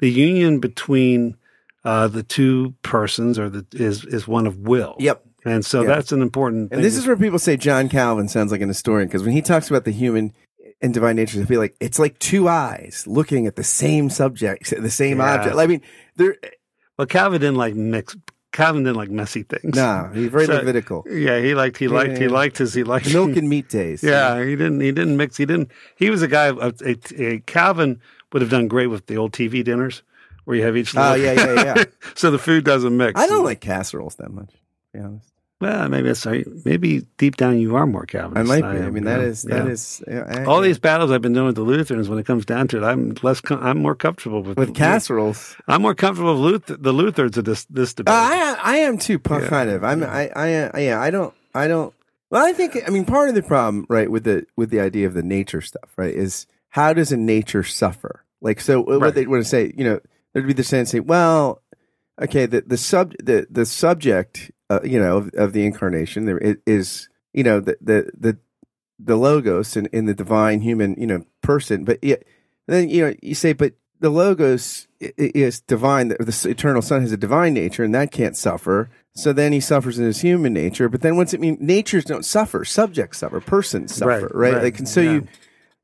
the 0.00 0.10
union 0.10 0.58
between 0.60 1.36
uh, 1.84 2.08
the 2.08 2.22
two 2.22 2.74
persons 2.82 3.38
or 3.38 3.48
the 3.48 3.66
is 3.72 4.04
is 4.04 4.26
one 4.26 4.46
of 4.46 4.58
will. 4.58 4.96
Yep. 4.98 5.24
And 5.44 5.64
so 5.64 5.82
Yeah. 5.82 5.88
that's 5.88 6.10
an 6.10 6.22
important. 6.22 6.72
And 6.72 6.82
this 6.82 6.96
is 6.96 7.06
where 7.06 7.16
people 7.16 7.38
say 7.38 7.56
John 7.56 7.88
Calvin 7.88 8.28
sounds 8.28 8.50
like 8.50 8.60
a 8.60 8.66
Nestorian 8.66 9.08
because 9.08 9.22
when 9.22 9.32
he 9.32 9.42
talks 9.42 9.68
about 9.70 9.84
the 9.84 9.92
human 9.92 10.32
and 10.80 10.92
divine 10.92 11.16
nature, 11.16 11.40
I 11.40 11.44
feel 11.44 11.60
like 11.60 11.76
it's 11.80 11.98
like 11.98 12.18
two 12.18 12.48
eyes 12.48 13.04
looking 13.06 13.46
at 13.46 13.56
the 13.56 13.64
same 13.64 14.10
subject, 14.10 14.70
the 14.70 14.90
same 14.90 15.18
Yeah. 15.18 15.34
object. 15.34 15.56
I 15.56 15.66
mean, 15.66 15.82
there. 16.16 16.36
Well, 16.98 17.06
Calvin 17.06 17.40
didn't 17.40 17.56
like 17.56 17.74
mix. 17.74 18.16
Calvin 18.52 18.82
didn't 18.82 18.96
like 18.96 19.10
messy 19.10 19.42
things. 19.44 19.76
No, 19.76 20.10
he's 20.12 20.30
very 20.30 20.46
So- 20.46 20.54
Levitical. 20.54 21.04
Yeah, 21.08 21.38
he 21.40 21.54
liked 21.54 21.76
he 21.76 21.84
Yeah, 21.84 21.90
liked 21.92 22.18
he 22.18 22.24
yeah. 22.24 22.30
liked 22.30 22.58
his 22.58 22.74
he 22.74 22.82
liked 22.82 23.12
Milk 23.12 23.36
and 23.36 23.48
meat 23.48 23.68
days. 23.68 24.02
Yeah, 24.02 24.42
he 24.44 24.56
didn't. 24.56 24.80
He 24.80 24.90
didn't 24.90 25.16
mix. 25.16 25.36
He 25.36 25.46
didn't. 25.46 25.70
He 25.96 26.10
was 26.10 26.22
a 26.22 26.28
guy. 26.28 26.46
A, 26.48 26.72
a, 26.84 26.96
a 27.18 27.38
Calvin 27.40 28.00
would 28.32 28.42
have 28.42 28.50
done 28.50 28.66
great 28.68 28.88
with 28.88 29.06
the 29.06 29.16
old 29.16 29.32
TV 29.32 29.62
dinners 29.62 30.02
where 30.44 30.56
you 30.56 30.62
have 30.64 30.76
each. 30.76 30.96
Oh, 30.96 31.12
little- 31.12 31.18
yeah, 31.24 31.32
yeah, 31.54 31.74
yeah. 31.76 31.84
so 32.14 32.30
the 32.30 32.38
food 32.38 32.64
doesn't 32.64 32.96
mix. 32.96 33.20
I 33.20 33.26
don't 33.26 33.44
like 33.44 33.60
casseroles 33.60 34.16
that 34.16 34.30
much. 34.32 34.50
To 34.50 34.58
be 34.94 34.98
honest, 35.00 35.30
Well, 35.60 35.88
maybe 35.88 36.06
that's 36.06 36.24
maybe 36.64 37.04
deep 37.16 37.36
down 37.36 37.58
you 37.58 37.74
are 37.74 37.84
more 37.84 38.06
Calvinist. 38.06 38.38
I 38.38 38.60
might 38.60 38.72
be. 38.72 38.78
I 38.78 38.86
am, 38.86 38.94
mean, 38.94 39.04
that 39.04 39.20
is 39.20 39.42
that 39.42 39.64
yeah. 39.66 39.70
is 39.72 40.02
I- 40.08 40.44
all 40.44 40.60
these 40.60 40.78
battles 40.78 41.10
I've 41.10 41.20
been 41.22 41.32
doing 41.32 41.46
with 41.46 41.56
the 41.56 41.62
Lutherans. 41.62 42.08
When 42.08 42.18
it 42.20 42.26
comes 42.26 42.44
down 42.44 42.68
to 42.68 42.76
it, 42.76 42.84
I'm 42.84 43.14
less. 43.22 43.40
Com- 43.40 43.60
I'm 43.62 43.78
more 43.78 43.96
comfortable 43.96 44.42
with 44.42 44.56
with 44.56 44.74
casseroles. 44.74 45.56
I'm 45.66 45.82
more 45.82 45.96
comfortable 45.96 46.34
with 46.34 46.42
Luther, 46.52 46.76
the 46.76 46.92
Lutherans 46.92 47.36
of 47.38 47.44
this 47.44 47.64
this 47.64 47.92
debate. 47.92 48.12
Uh, 48.14 48.16
I 48.16 48.58
I 48.62 48.76
am 48.78 48.98
too, 48.98 49.20
Yeah. 49.28 49.48
kind 49.48 49.68
of. 49.70 49.82
I'm 49.82 50.04
I 50.04 50.30
I 50.36 50.78
yeah. 50.80 51.00
I 51.00 51.10
don't 51.10 51.34
I 51.54 51.66
don't. 51.66 51.92
Well, 52.30 52.46
I 52.46 52.52
think 52.52 52.78
I 52.86 52.90
mean 52.90 53.04
part 53.04 53.28
of 53.28 53.34
the 53.34 53.42
problem, 53.42 53.84
right, 53.88 54.08
with 54.08 54.22
the 54.24 54.46
with 54.56 54.70
the 54.70 54.78
idea 54.80 55.08
of 55.08 55.14
the 55.14 55.22
nature 55.24 55.60
stuff, 55.60 55.90
right, 55.96 56.14
is 56.14 56.46
how 56.68 56.92
does 56.92 57.10
a 57.10 57.16
nature 57.16 57.64
suffer? 57.64 58.22
Like, 58.40 58.60
so 58.60 58.82
what 58.82 59.00
Right. 59.00 59.14
they 59.14 59.26
want 59.26 59.42
to 59.42 59.48
say, 59.48 59.72
you 59.76 59.82
know, 59.82 59.98
there'd 60.32 60.46
be 60.46 60.52
the 60.52 60.62
sense 60.62 60.90
say, 60.90 61.00
well, 61.00 61.62
okay, 62.22 62.46
the 62.46 62.60
the 62.60 62.76
sub 62.76 63.14
the 63.18 63.48
the 63.50 63.66
subject, 63.66 64.52
uh, 64.70 64.80
you 64.84 64.98
know, 65.00 65.18
of, 65.18 65.30
of 65.34 65.52
the 65.52 65.64
incarnation 65.64 66.26
there 66.26 66.40
i- 66.44 66.56
you 67.32 67.42
know, 67.44 67.60
the 67.60 67.76
the 67.80 68.10
the 68.18 68.38
the 68.98 69.16
logos 69.16 69.76
in, 69.76 69.86
in 69.92 70.06
the 70.06 70.14
divine 70.14 70.60
human, 70.60 70.94
you 70.98 71.06
know, 71.06 71.24
person, 71.42 71.84
but 71.84 71.98
yeah, 72.02 72.16
then 72.66 72.88
you 72.88 73.04
know 73.06 73.14
you 73.22 73.34
say, 73.34 73.52
but 73.52 73.74
the 74.00 74.10
logos 74.10 74.86
is 75.00 75.60
divine. 75.60 76.08
The, 76.08 76.16
the 76.16 76.48
eternal 76.50 76.82
Son 76.82 77.00
has 77.00 77.12
a 77.12 77.16
divine 77.16 77.54
nature, 77.54 77.82
and 77.84 77.94
that 77.94 78.10
can't 78.12 78.36
suffer. 78.36 78.90
So 79.14 79.32
then 79.32 79.52
he 79.52 79.58
suffers 79.60 79.98
in 79.98 80.04
his 80.04 80.20
human 80.20 80.52
nature. 80.52 80.88
But 80.88 81.00
then 81.02 81.16
what's 81.16 81.34
it 81.34 81.40
mean? 81.40 81.56
Natures 81.60 82.04
don't 82.04 82.24
suffer. 82.24 82.64
Subjects 82.64 83.18
suffer. 83.18 83.40
Persons 83.40 83.94
suffer. 83.96 84.08
Right, 84.08 84.22
Right. 84.34 84.52
right, 84.54 84.62
Like, 84.62 84.78
and 84.78 84.88
so 84.88 85.00
yeah. 85.00 85.12
you 85.12 85.26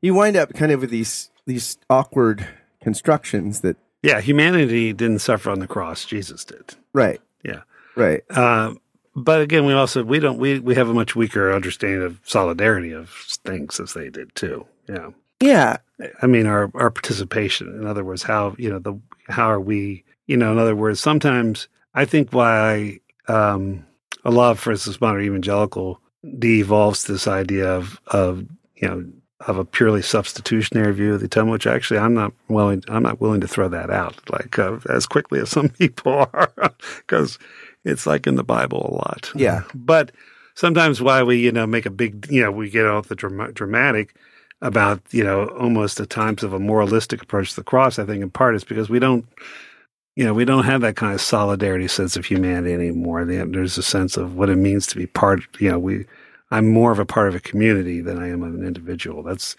you 0.02 0.14
wind 0.14 0.36
up 0.36 0.54
kind 0.54 0.70
of 0.72 0.80
with 0.80 0.90
these 0.90 1.30
these 1.46 1.78
awkward 1.90 2.46
constructions 2.82 3.60
that 3.60 3.76
yeah, 4.02 4.20
humanity 4.20 4.92
didn't 4.92 5.20
suffer 5.20 5.50
on 5.50 5.58
the 5.60 5.66
cross. 5.66 6.04
Jesus 6.04 6.44
did. 6.44 6.74
right 6.92 7.20
Yeah. 7.42 7.62
Right 7.96 8.22
Uh, 8.30 8.74
but 9.16 9.40
again, 9.40 9.64
we 9.64 9.72
also 9.72 10.02
we 10.02 10.18
don't 10.18 10.38
we 10.38 10.58
we 10.58 10.74
have 10.74 10.88
a 10.88 10.94
much 10.94 11.14
weaker 11.14 11.52
understanding 11.52 12.02
of 12.02 12.18
solidarity 12.24 12.92
of 12.92 13.10
things 13.44 13.78
as 13.78 13.92
they 13.92 14.10
did 14.10 14.34
too. 14.34 14.66
Yeah, 14.88 15.10
yeah 15.40 15.76
I 16.20 16.26
mean 16.26 16.46
our 16.46 16.70
our 16.74 16.90
participation. 16.90 17.68
In 17.68 17.86
other 17.86 18.04
words, 18.04 18.22
how 18.22 18.56
you 18.58 18.68
know 18.68 18.80
the 18.80 18.98
how 19.28 19.46
are 19.50 19.60
we? 19.60 20.04
You 20.26 20.36
know, 20.36 20.52
in 20.52 20.58
other 20.58 20.74
words, 20.74 21.00
sometimes 21.00 21.68
I 21.94 22.04
think 22.06 22.32
why 22.32 22.98
um, 23.28 23.86
a 24.24 24.30
lot 24.30 24.52
of, 24.52 24.58
for 24.58 24.72
instance, 24.72 25.00
modern 25.00 25.22
evangelical 25.22 26.00
de-evolves 26.38 27.04
this 27.04 27.28
idea 27.28 27.68
of 27.68 28.00
of 28.08 28.44
you 28.76 28.88
know 28.88 29.04
of 29.46 29.58
a 29.58 29.64
purely 29.64 30.00
substitutionary 30.00 30.92
view 30.92 31.14
of 31.14 31.20
the 31.20 31.26
atonement, 31.26 31.52
which 31.52 31.66
actually 31.66 31.98
I'm 31.98 32.14
not 32.14 32.32
willing 32.48 32.82
I'm 32.88 33.02
not 33.02 33.20
willing 33.20 33.42
to 33.42 33.48
throw 33.48 33.68
that 33.68 33.90
out 33.90 34.18
like 34.30 34.58
uh, 34.58 34.78
as 34.88 35.06
quickly 35.06 35.38
as 35.38 35.50
some 35.50 35.68
people 35.78 36.12
are 36.32 36.52
because 36.98 37.38
it's 37.84 38.06
like 38.06 38.26
in 38.26 38.36
the 38.36 38.44
Bible 38.44 38.86
a 38.90 38.94
lot. 38.94 39.30
Yeah. 39.34 39.62
but 39.74 40.12
sometimes 40.54 41.00
why 41.02 41.22
we 41.22 41.36
you 41.38 41.52
know 41.52 41.66
make 41.66 41.86
a 41.86 41.90
big 41.90 42.26
you 42.30 42.42
know 42.42 42.50
we 42.50 42.70
get 42.70 42.86
all 42.86 43.02
the 43.02 43.14
drama- 43.14 43.52
dramatic 43.52 44.14
about 44.62 45.00
you 45.10 45.24
know 45.24 45.46
almost 45.58 46.00
at 46.00 46.10
times 46.10 46.42
of 46.42 46.52
a 46.52 46.58
moralistic 46.58 47.22
approach 47.22 47.50
to 47.50 47.56
the 47.56 47.64
cross. 47.64 47.98
I 47.98 48.06
think 48.06 48.22
in 48.22 48.30
part 48.30 48.54
is 48.54 48.64
because 48.64 48.88
we 48.88 48.98
don't 48.98 49.26
you 50.16 50.24
know 50.24 50.32
we 50.34 50.44
don't 50.44 50.64
have 50.64 50.80
that 50.82 50.96
kind 50.96 51.12
of 51.14 51.20
solidarity 51.20 51.88
sense 51.88 52.16
of 52.16 52.24
humanity 52.24 52.72
anymore. 52.72 53.24
There's 53.24 53.78
a 53.78 53.82
sense 53.82 54.16
of 54.16 54.36
what 54.36 54.48
it 54.48 54.56
means 54.56 54.86
to 54.88 54.96
be 54.96 55.06
part. 55.06 55.40
You 55.58 55.70
know 55.70 55.78
we. 55.78 56.06
I'm 56.50 56.68
more 56.68 56.92
of 56.92 57.00
a 57.00 57.06
part 57.06 57.28
of 57.28 57.34
a 57.34 57.40
community 57.40 58.00
than 58.00 58.18
I 58.22 58.28
am 58.28 58.42
of 58.44 58.54
an 58.54 58.64
individual. 58.64 59.24
That's 59.24 59.56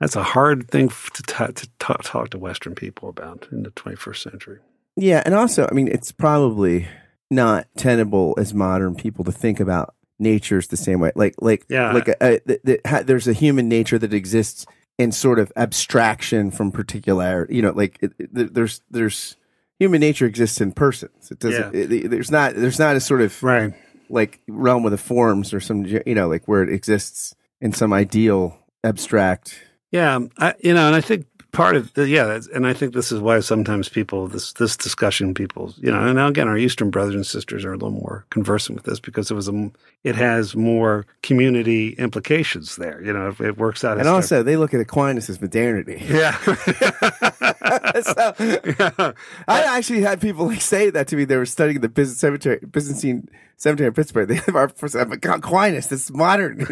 that's 0.00 0.16
a 0.16 0.22
hard 0.22 0.68
thing 0.68 0.88
to, 0.88 1.22
ta 1.24 1.48
to 1.48 1.68
ta- 1.78 1.96
talk 2.02 2.30
to 2.30 2.38
Western 2.38 2.74
people 2.74 3.08
about 3.10 3.46
in 3.52 3.64
the 3.64 3.70
21st 3.72 4.16
century. 4.30 4.58
yeah. 4.96 5.22
And 5.26 5.34
also, 5.34 5.68
I 5.70 5.74
mean, 5.74 5.88
it's 5.88 6.12
probably 6.12 6.86
not 7.30 7.66
tenable 7.76 8.34
as 8.38 8.54
modern 8.54 8.94
people 8.94 9.24
to 9.24 9.32
think 9.32 9.60
about 9.60 9.94
natures 10.18 10.66
the 10.68 10.76
same 10.76 11.00
way. 11.00 11.12
Like 11.14 11.34
like 11.38 11.64
Yeah. 11.68 11.92
like 11.92 12.08
a, 12.08 12.16
a, 12.20 12.40
the, 12.46 12.60
the, 12.64 12.80
ha, 12.86 13.02
there's 13.04 13.28
a 13.28 13.32
human 13.32 13.68
nature 13.68 13.98
that 13.98 14.12
exists 14.14 14.66
in 14.98 15.12
sort 15.12 15.38
of 15.38 15.52
abstraction 15.56 16.50
from 16.50 16.72
particularity. 16.72 17.54
You 17.56 17.62
know, 17.62 17.72
like 17.72 17.98
it, 18.00 18.12
it, 18.18 18.54
there's 18.54 18.80
there's 18.90 19.36
human 19.78 20.00
nature 20.00 20.26
exists 20.26 20.60
in 20.60 20.72
persons. 20.72 21.30
It 21.30 21.38
doesn't. 21.38 21.74
Yeah. 21.74 21.80
It- 21.82 22.10
there's 22.10 22.30
not 22.30 22.54
there's 22.56 22.78
not 22.80 22.96
a 22.96 23.00
sort 23.00 23.20
of 23.20 23.40
Right. 23.42 23.74
like 24.10 24.40
realm 24.48 24.84
of 24.86 24.90
the 24.90 24.96
forms 24.98 25.52
or 25.54 25.60
some 25.60 25.84
you 25.84 26.14
know 26.14 26.26
like 26.28 26.48
where 26.48 26.62
it 26.64 26.72
exists 26.72 27.34
in 27.60 27.72
some 27.72 27.92
ideal 27.92 28.58
abstract. 28.82 29.60
Yeah, 29.92 30.18
I, 30.38 30.54
you 30.62 30.74
know, 30.74 30.86
and 30.88 30.94
I 30.96 31.00
think 31.00 31.26
part 31.52 31.76
of 31.76 31.92
the, 31.94 32.08
yeah, 32.08 32.40
and 32.54 32.66
I 32.66 32.72
think 32.72 32.94
this 32.94 33.10
is 33.10 33.20
why 33.20 33.40
sometimes 33.40 33.88
people 33.88 34.28
this 34.28 34.52
this 34.54 34.76
discussion 34.76 35.34
people 35.34 35.74
you 35.78 35.90
know 35.90 36.00
and 36.00 36.14
now 36.14 36.28
again 36.28 36.48
our 36.48 36.58
Eastern 36.58 36.90
brothers 36.90 37.14
and 37.14 37.26
sisters 37.26 37.64
are 37.64 37.72
a 37.72 37.76
little 37.76 37.90
more 37.90 38.24
conversant 38.30 38.76
with 38.76 38.84
this 38.84 39.00
because 39.00 39.30
it 39.30 39.34
was 39.34 39.48
a 39.48 39.70
it 40.04 40.14
has 40.14 40.54
more 40.54 41.06
community 41.22 41.90
implications 41.94 42.76
there. 42.76 43.02
You 43.02 43.12
know, 43.12 43.28
it, 43.28 43.40
it 43.40 43.58
works 43.58 43.82
out. 43.84 43.98
And 43.98 44.08
also, 44.08 44.42
they 44.42 44.56
look 44.56 44.72
at 44.72 44.80
Aquinas 44.80 45.28
as 45.28 45.40
modernity. 45.40 46.00
yeah. 46.08 46.36
so, 48.02 48.34
yeah. 48.38 49.12
I 49.48 49.76
actually 49.76 50.02
had 50.02 50.20
people 50.20 50.46
like 50.46 50.60
say 50.60 50.90
that 50.90 51.08
to 51.08 51.16
me. 51.16 51.24
They 51.24 51.36
were 51.36 51.46
studying 51.46 51.80
the 51.80 51.88
business 51.88 52.18
cemetery, 52.18 52.60
Byzantine 52.70 53.28
seminary 53.56 53.88
in 53.88 53.94
Pittsburgh. 53.94 54.28
They 54.28 54.36
have 54.36 54.54
our 54.54 54.70
Aquinas. 55.34 55.90
Is 55.90 56.12
modern. 56.12 56.66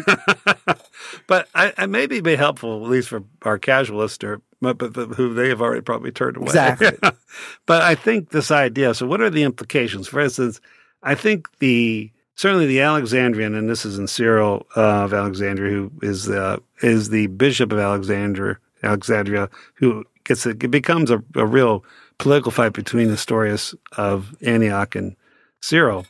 But 1.27 1.47
I, 1.53 1.73
I 1.77 1.85
maybe 1.85 2.21
be 2.21 2.35
helpful 2.35 2.83
at 2.83 2.89
least 2.89 3.09
for 3.09 3.23
our 3.43 3.59
casualists 3.59 4.23
or 4.23 4.41
but, 4.61 4.77
but, 4.77 4.93
but 4.93 5.09
who 5.09 5.33
they 5.33 5.49
have 5.49 5.61
already 5.61 5.81
probably 5.81 6.11
turned 6.11 6.37
away. 6.37 6.47
Exactly. 6.47 6.97
but 7.65 7.81
I 7.83 7.95
think 7.95 8.29
this 8.29 8.49
idea. 8.49 8.93
So, 8.93 9.05
what 9.05 9.21
are 9.21 9.29
the 9.29 9.43
implications? 9.43 10.07
For 10.07 10.19
instance, 10.19 10.59
I 11.03 11.13
think 11.15 11.47
the 11.59 12.11
certainly 12.35 12.65
the 12.65 12.81
Alexandrian, 12.81 13.53
and 13.53 13.69
this 13.69 13.85
is 13.85 13.99
in 13.99 14.07
Cyril 14.07 14.65
uh, 14.75 15.03
of 15.03 15.13
Alexandria, 15.13 15.71
who 15.71 15.91
is 16.01 16.29
uh, 16.29 16.57
is 16.81 17.09
the 17.09 17.27
bishop 17.27 17.71
of 17.71 17.79
Alexandria, 17.79 18.57
Alexandria, 18.81 19.49
who 19.75 20.03
gets 20.23 20.45
a, 20.45 20.51
it 20.51 20.71
becomes 20.71 21.11
a, 21.11 21.23
a 21.35 21.45
real 21.45 21.83
political 22.17 22.51
fight 22.51 22.73
between 22.73 23.09
Nestorius 23.09 23.75
of 23.95 24.35
Antioch 24.41 24.95
and 24.95 25.15
Cyril. 25.61 26.05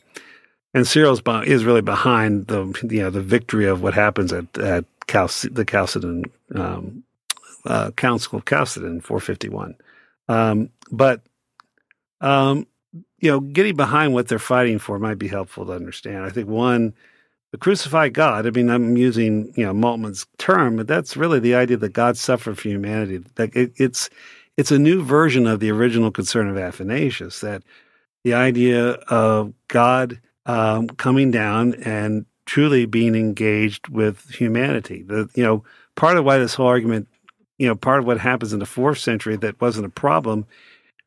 And 0.74 0.86
Cyril's 0.86 1.22
is 1.46 1.64
really 1.64 1.80
behind 1.80 2.46
the 2.46 2.72
you 2.88 3.02
know 3.02 3.10
the 3.10 3.22
victory 3.22 3.66
of 3.66 3.82
what 3.82 3.94
happens 3.94 4.32
at 4.32 4.56
at 4.58 4.84
The 5.08 5.66
Chalcedon 5.68 6.24
um, 6.54 7.04
uh, 7.64 7.90
Council 7.92 8.38
of 8.38 8.44
Chalcedon, 8.44 9.00
451. 9.00 9.74
Um, 10.28 10.70
but 10.90 11.22
um, 12.20 12.66
you 13.20 13.30
know, 13.30 13.40
getting 13.40 13.76
behind 13.76 14.14
what 14.14 14.28
they're 14.28 14.38
fighting 14.38 14.78
for 14.78 14.98
might 14.98 15.18
be 15.18 15.28
helpful 15.28 15.66
to 15.66 15.72
understand. 15.72 16.24
I 16.24 16.30
think 16.30 16.48
one, 16.48 16.94
the 17.52 17.58
crucified 17.58 18.14
God. 18.14 18.46
I 18.46 18.50
mean, 18.50 18.70
I'm 18.70 18.96
using 18.96 19.52
you 19.56 19.64
know 19.64 19.72
Moltmann's 19.72 20.26
term, 20.38 20.76
but 20.76 20.86
that's 20.86 21.16
really 21.16 21.40
the 21.40 21.54
idea 21.54 21.76
that 21.78 21.92
God 21.92 22.16
suffered 22.16 22.58
for 22.58 22.68
humanity. 22.68 23.20
Like 23.36 23.56
it, 23.56 23.72
it's 23.76 24.10
it's 24.56 24.70
a 24.70 24.78
new 24.78 25.02
version 25.02 25.46
of 25.46 25.60
the 25.60 25.70
original 25.70 26.10
concern 26.10 26.48
of 26.48 26.58
Athanasius. 26.58 27.40
That 27.40 27.62
the 28.24 28.34
idea 28.34 28.90
of 29.08 29.52
God 29.68 30.20
um, 30.46 30.88
coming 30.88 31.30
down 31.30 31.74
and 31.74 32.26
truly 32.48 32.86
being 32.86 33.14
engaged 33.14 33.88
with 33.88 34.30
humanity. 34.30 35.02
The 35.02 35.28
you 35.34 35.44
know 35.44 35.64
part 35.94 36.16
of 36.16 36.24
why 36.24 36.38
this 36.38 36.54
whole 36.54 36.66
argument, 36.66 37.06
you 37.58 37.68
know, 37.68 37.74
part 37.74 38.00
of 38.00 38.06
what 38.06 38.18
happens 38.18 38.52
in 38.52 38.58
the 38.58 38.66
fourth 38.66 38.98
century 38.98 39.36
that 39.36 39.60
wasn't 39.60 39.84
a 39.84 39.90
problem 39.90 40.46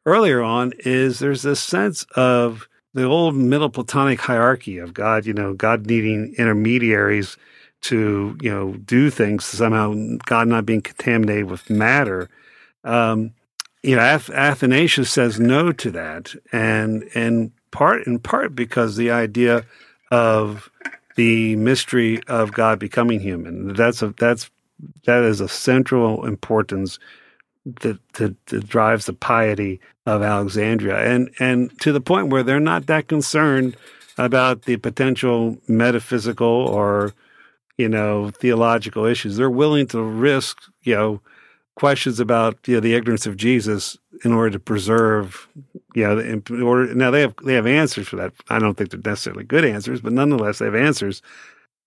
earlier 0.05 0.41
on 0.41 0.71
is 0.79 1.17
there's 1.19 1.41
this 1.41 1.59
sense 1.59 2.05
of 2.15 2.67
the 2.93 3.03
old 3.03 3.35
middle 3.35 3.69
Platonic 3.69 4.19
hierarchy 4.19 4.77
of 4.77 4.93
God, 4.93 5.25
you 5.25 5.33
know, 5.33 5.53
God 5.53 5.87
needing 5.87 6.35
intermediaries 6.37 7.37
to, 7.81 8.37
you 8.41 8.51
know, 8.51 8.73
do 8.73 9.09
things 9.09 9.45
somehow, 9.45 9.95
God 10.25 10.47
not 10.47 10.65
being 10.65 10.81
contaminated 10.81 11.49
with 11.49 11.69
matter. 11.69 12.29
Um, 12.83 13.33
you 13.81 13.95
know, 13.95 14.01
Ath- 14.01 14.29
Athanasius 14.29 15.09
says 15.09 15.39
no 15.39 15.71
to 15.71 15.89
that, 15.89 16.35
and 16.51 17.09
and 17.15 17.51
part 17.71 18.05
in 18.05 18.19
part 18.19 18.53
because 18.53 18.95
the 18.95 19.09
idea 19.09 19.65
of 20.11 20.69
the 21.15 21.55
mystery 21.57 22.21
of 22.27 22.53
God 22.53 22.79
becoming 22.79 23.19
human 23.19 23.73
that's 23.73 24.01
a 24.01 24.13
that's 24.17 24.49
that 25.05 25.23
is 25.23 25.41
a 25.41 25.47
central 25.47 26.25
importance 26.25 26.99
that, 27.65 27.99
that, 28.13 28.45
that 28.47 28.67
drives 28.67 29.05
the 29.05 29.13
piety 29.13 29.79
of 30.05 30.23
Alexandria, 30.23 30.97
and 30.97 31.29
and 31.39 31.79
to 31.81 31.91
the 31.91 32.01
point 32.01 32.29
where 32.29 32.43
they're 32.43 32.59
not 32.59 32.87
that 32.87 33.07
concerned 33.07 33.77
about 34.17 34.63
the 34.63 34.77
potential 34.77 35.57
metaphysical 35.67 36.47
or 36.47 37.13
you 37.77 37.87
know 37.87 38.31
theological 38.31 39.05
issues. 39.05 39.37
They're 39.37 39.49
willing 39.49 39.87
to 39.87 40.01
risk 40.01 40.57
you 40.81 40.95
know 40.95 41.21
questions 41.81 42.19
about 42.19 42.59
you 42.67 42.75
know 42.75 42.79
the 42.79 42.93
ignorance 42.93 43.25
of 43.25 43.35
Jesus 43.37 43.97
in 44.23 44.31
order 44.31 44.51
to 44.51 44.59
preserve 44.59 45.47
you 45.95 46.03
know 46.03 46.19
in 46.19 46.43
order 46.61 46.93
now 46.93 47.09
they 47.09 47.21
have 47.21 47.33
they 47.43 47.55
have 47.55 47.65
answers 47.65 48.07
for 48.07 48.17
that. 48.17 48.31
I 48.49 48.59
don't 48.59 48.75
think 48.77 48.91
they're 48.91 49.11
necessarily 49.11 49.43
good 49.43 49.65
answers, 49.65 49.99
but 49.99 50.13
nonetheless 50.13 50.59
they 50.59 50.65
have 50.65 50.75
answers. 50.75 51.21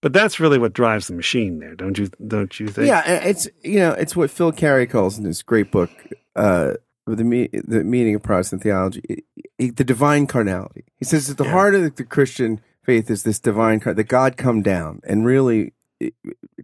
But 0.02 0.12
that's 0.12 0.40
really 0.40 0.58
what 0.58 0.72
drives 0.74 1.06
the 1.06 1.14
machine 1.14 1.60
there, 1.60 1.76
don't 1.76 1.96
you? 1.96 2.10
Don't 2.26 2.58
you 2.60 2.66
think? 2.68 2.88
yeah, 2.88 3.02
it's 3.30 3.46
you 3.62 3.78
know 3.78 3.92
it's 3.92 4.16
what 4.16 4.30
Phil 4.32 4.50
Cary 4.52 4.86
calls 4.86 5.16
in 5.18 5.24
his 5.24 5.42
great 5.42 5.70
book, 5.70 5.90
uh, 6.34 6.72
the 7.06 7.24
me- 7.24 7.50
the 7.52 7.84
meaning 7.84 8.16
of 8.16 8.22
Protestant 8.22 8.62
theology, 8.62 9.00
it- 9.08 9.24
it- 9.58 9.76
the 9.76 9.84
divine 9.84 10.26
carnality. 10.26 10.84
He 10.98 11.04
says 11.04 11.30
at 11.30 11.36
the 11.38 11.44
Yeah. 11.44 11.52
heart 11.52 11.74
of 11.76 11.82
the, 11.82 11.90
the 11.90 12.04
Christian 12.04 12.60
faith 12.82 13.08
is 13.10 13.22
this 13.22 13.38
divine 13.38 13.78
car- 13.80 13.94
that 13.94 14.08
God 14.08 14.36
come 14.36 14.60
down 14.60 15.00
and 15.04 15.24
really 15.24 15.72
eh, 16.00 16.10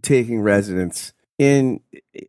taking 0.01 0.41
residence 0.41 1.13
in 1.41 1.79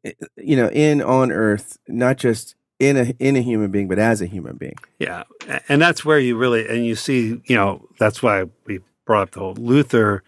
eh, 0.05 0.12
you 0.38 0.57
know 0.57 0.70
in 0.70 1.03
on 1.03 1.31
earth, 1.31 1.79
not 1.87 2.16
just 2.16 2.55
in 2.79 2.96
a 2.96 3.14
in 3.18 3.37
a 3.37 3.42
human 3.42 3.70
being, 3.70 3.87
but 3.87 3.98
as 3.98 4.22
a 4.22 4.27
human 4.27 4.57
being. 4.57 4.77
Yeah, 4.98 5.25
and 5.68 5.83
that's 5.83 6.03
where 6.03 6.18
you 6.18 6.37
really 6.37 6.66
and 6.66 6.87
you 6.87 6.94
see, 6.94 7.40
you 7.44 7.55
know, 7.55 7.87
that's 7.98 8.22
why 8.22 8.46
we 8.66 8.81
brought 9.05 9.22
up 9.22 9.31
the 9.33 9.40
whole 9.40 9.55
Luther. 9.55 10.22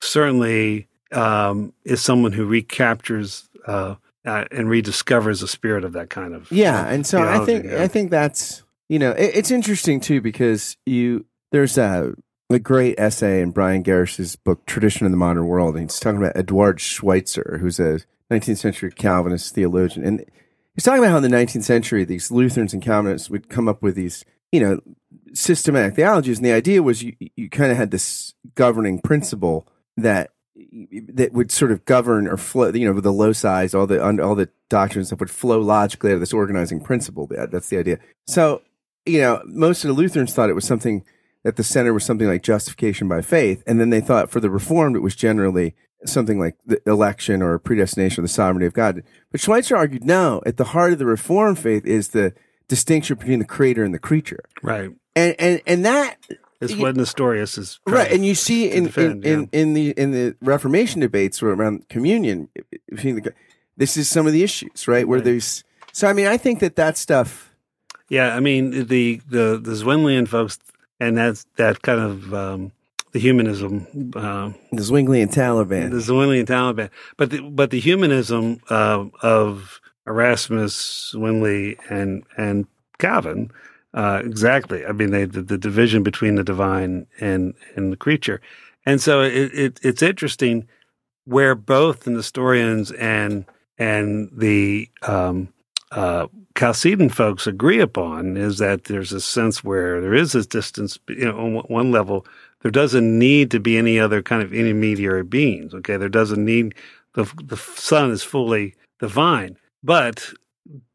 Certainly, 0.00 0.86
um, 1.10 1.72
is 1.84 2.02
someone 2.02 2.32
who 2.32 2.44
recaptures 2.44 3.48
uh, 3.66 3.94
uh, 4.26 4.44
and 4.52 4.68
rediscovers 4.68 5.40
the 5.40 5.48
spirit 5.48 5.84
of 5.84 5.94
that 5.94 6.10
kind 6.10 6.34
of 6.34 6.52
Yeah, 6.52 6.86
and 6.86 7.06
so 7.06 7.22
I 7.22 7.44
think 7.46 7.64
yeah. 7.64 7.82
I 7.82 7.88
think 7.88 8.10
that's 8.10 8.62
you 8.90 8.98
know 8.98 9.12
it, 9.12 9.36
it's 9.36 9.50
interesting 9.50 10.00
too 10.00 10.20
because 10.20 10.76
you 10.84 11.24
there's 11.50 11.78
a 11.78 12.12
a 12.50 12.58
great 12.58 12.94
essay 12.98 13.40
in 13.40 13.52
Brian 13.52 13.82
Gerrish's 13.82 14.36
book 14.36 14.66
Tradition 14.66 15.06
in 15.06 15.12
the 15.12 15.18
Modern 15.18 15.46
World, 15.46 15.76
and 15.76 15.90
he's 15.90 15.98
talking 15.98 16.18
about 16.18 16.36
Eduard 16.36 16.78
Schweitzer, 16.78 17.58
who's 17.60 17.80
a 17.80 18.00
19th 18.30 18.58
century 18.58 18.90
Calvinist 18.90 19.54
theologian, 19.54 20.04
and 20.04 20.24
he's 20.74 20.84
talking 20.84 21.00
about 21.00 21.10
how 21.10 21.16
in 21.16 21.22
the 21.22 21.28
19th 21.28 21.64
century 21.64 22.04
these 22.04 22.30
Lutherans 22.30 22.72
and 22.72 22.82
Calvinists 22.82 23.30
would 23.30 23.48
come 23.48 23.68
up 23.68 23.82
with 23.82 23.94
these 23.94 24.24
you 24.52 24.60
know 24.60 24.80
systematic 25.32 25.94
theologies, 25.94 26.38
and 26.38 26.46
the 26.46 26.52
idea 26.52 26.82
was 26.82 27.02
you 27.02 27.14
you 27.36 27.48
kind 27.48 27.70
of 27.70 27.76
had 27.76 27.90
this 27.90 28.34
governing 28.54 29.00
principle 29.00 29.66
that 29.96 30.30
that 31.08 31.32
would 31.32 31.50
sort 31.50 31.70
of 31.70 31.84
govern 31.84 32.26
or 32.26 32.36
flow, 32.36 32.70
you 32.70 32.92
know, 32.92 33.00
the 33.00 33.12
loci, 33.12 33.68
all 33.74 33.86
the 33.86 34.02
all 34.02 34.34
the 34.34 34.48
doctrines 34.68 35.10
that 35.10 35.20
would 35.20 35.30
flow 35.30 35.60
logically 35.60 36.10
out 36.10 36.14
of 36.14 36.20
this 36.20 36.32
organizing 36.32 36.80
principle. 36.80 37.26
That, 37.28 37.50
that's 37.50 37.68
the 37.68 37.78
idea. 37.78 37.98
So, 38.26 38.62
you 39.06 39.20
know, 39.20 39.42
most 39.46 39.84
of 39.84 39.88
the 39.88 39.94
Lutherans 39.94 40.34
thought 40.34 40.50
it 40.50 40.54
was 40.54 40.66
something 40.66 41.04
that 41.44 41.56
the 41.56 41.64
center 41.64 41.94
was 41.94 42.04
something 42.04 42.26
like 42.26 42.42
justification 42.42 43.08
by 43.08 43.22
faith, 43.22 43.62
and 43.66 43.80
then 43.80 43.90
they 43.90 44.00
thought 44.00 44.30
for 44.30 44.40
the 44.40 44.50
Reformed 44.50 44.96
it 44.96 45.00
was 45.00 45.14
generally 45.14 45.74
something 46.04 46.38
like 46.38 46.56
the 46.66 46.80
election 46.86 47.42
or 47.42 47.58
predestination 47.58 48.22
or 48.22 48.26
the 48.26 48.32
sovereignty 48.32 48.66
of 48.66 48.72
God. 48.72 49.02
But 49.30 49.40
Schweitzer 49.40 49.76
argued, 49.76 50.04
no, 50.04 50.40
at 50.46 50.56
the 50.56 50.64
heart 50.64 50.92
of 50.92 50.98
the 50.98 51.06
Reformed 51.06 51.58
faith 51.58 51.84
is 51.84 52.08
the 52.08 52.32
distinction 52.68 53.16
between 53.16 53.38
the 53.38 53.44
creator 53.44 53.82
and 53.84 53.92
the 53.94 53.98
creature, 53.98 54.44
right. 54.62 54.90
and 55.16 55.34
and 55.38 55.60
and 55.66 55.84
that 55.86 56.16
is 56.60 56.76
what 56.76 56.96
Nestorius 56.96 57.56
is 57.56 57.78
right 57.86 58.10
and 58.10 58.26
you 58.26 58.34
see 58.34 58.68
in, 58.70 58.84
defend, 58.84 59.24
in, 59.24 59.44
in, 59.44 59.48
in 59.52 59.74
the 59.74 59.90
in 59.90 60.10
the 60.10 60.36
reformation 60.42 61.00
debates 61.00 61.40
around 61.40 61.88
communion 61.88 62.48
between 62.90 63.14
the 63.14 63.32
this 63.76 63.96
is 63.96 64.10
some 64.10 64.26
of 64.26 64.32
the 64.32 64.42
issues 64.42 64.88
right 64.88 65.06
where 65.06 65.18
Right. 65.18 65.24
there's 65.24 65.62
so 65.92 66.08
i 66.08 66.12
mean 66.12 66.26
i 66.26 66.36
think 66.36 66.58
that 66.58 66.74
that 66.74 66.96
stuff 66.96 67.54
Yeah, 68.10 68.34
I 68.34 68.40
mean 68.40 68.70
the 68.88 69.20
the 69.28 69.60
the 69.62 69.72
Zwinglian 69.72 70.26
folks, 70.26 70.58
and 70.98 71.16
that's 71.16 71.46
that 71.56 71.82
kind 71.82 72.00
of 72.00 72.34
um, 72.34 72.72
the 73.12 73.18
humanism, 73.18 73.86
uh, 74.14 74.50
the 74.72 74.82
zwinglian 74.82 75.32
taliban. 75.32 75.90
the 75.90 75.98
Zwinglian 75.98 76.46
Taliban, 76.46 76.90
but 77.16 77.30
the, 77.30 77.40
but 77.40 77.70
the 77.70 77.80
humanism 77.80 78.60
uh, 78.70 79.04
of 79.22 79.80
Erasmus, 80.06 81.12
Zwingli, 81.12 81.76
and 81.90 82.24
and 82.36 82.66
Calvin, 82.98 83.50
uh, 83.94 84.22
exactly. 84.24 84.84
I 84.84 84.92
mean, 84.92 85.10
they, 85.10 85.24
the, 85.24 85.42
the 85.42 85.58
division 85.58 86.02
between 86.02 86.34
the 86.34 86.44
divine 86.44 87.06
and 87.20 87.54
and 87.76 87.92
the 87.92 87.96
creature, 87.96 88.40
and 88.84 89.00
so 89.00 89.22
it, 89.22 89.52
it 89.54 89.80
it's 89.82 90.02
interesting 90.02 90.68
where 91.24 91.54
both 91.54 92.00
the 92.00 92.10
Nestorians 92.10 92.90
and 92.92 93.44
and 93.78 94.30
the 94.32 94.88
um, 95.02 95.52
uh, 95.92 96.26
Chalcedon 96.56 97.08
folks 97.08 97.46
agree 97.46 97.80
upon 97.80 98.36
is 98.36 98.58
that 98.58 98.84
there's 98.84 99.12
a 99.12 99.20
sense 99.20 99.62
where 99.62 100.00
there 100.00 100.14
is 100.14 100.32
this 100.32 100.46
distance, 100.46 100.98
you 101.08 101.26
know, 101.26 101.38
on 101.38 101.54
one 101.68 101.92
level, 101.92 102.26
there 102.62 102.70
doesn't 102.70 103.18
need 103.18 103.50
to 103.52 103.60
be 103.60 103.76
any 103.76 103.98
other 103.98 104.22
kind 104.22 104.42
of 104.42 104.52
intermediary 104.52 105.24
beings. 105.24 105.74
Okay, 105.74 105.96
there 105.96 106.08
doesn't 106.08 106.44
need 106.44 106.74
the 107.14 107.24
the 107.44 107.56
Son 107.56 108.10
is 108.10 108.22
fully 108.22 108.74
divine, 108.98 109.56
but 109.82 110.32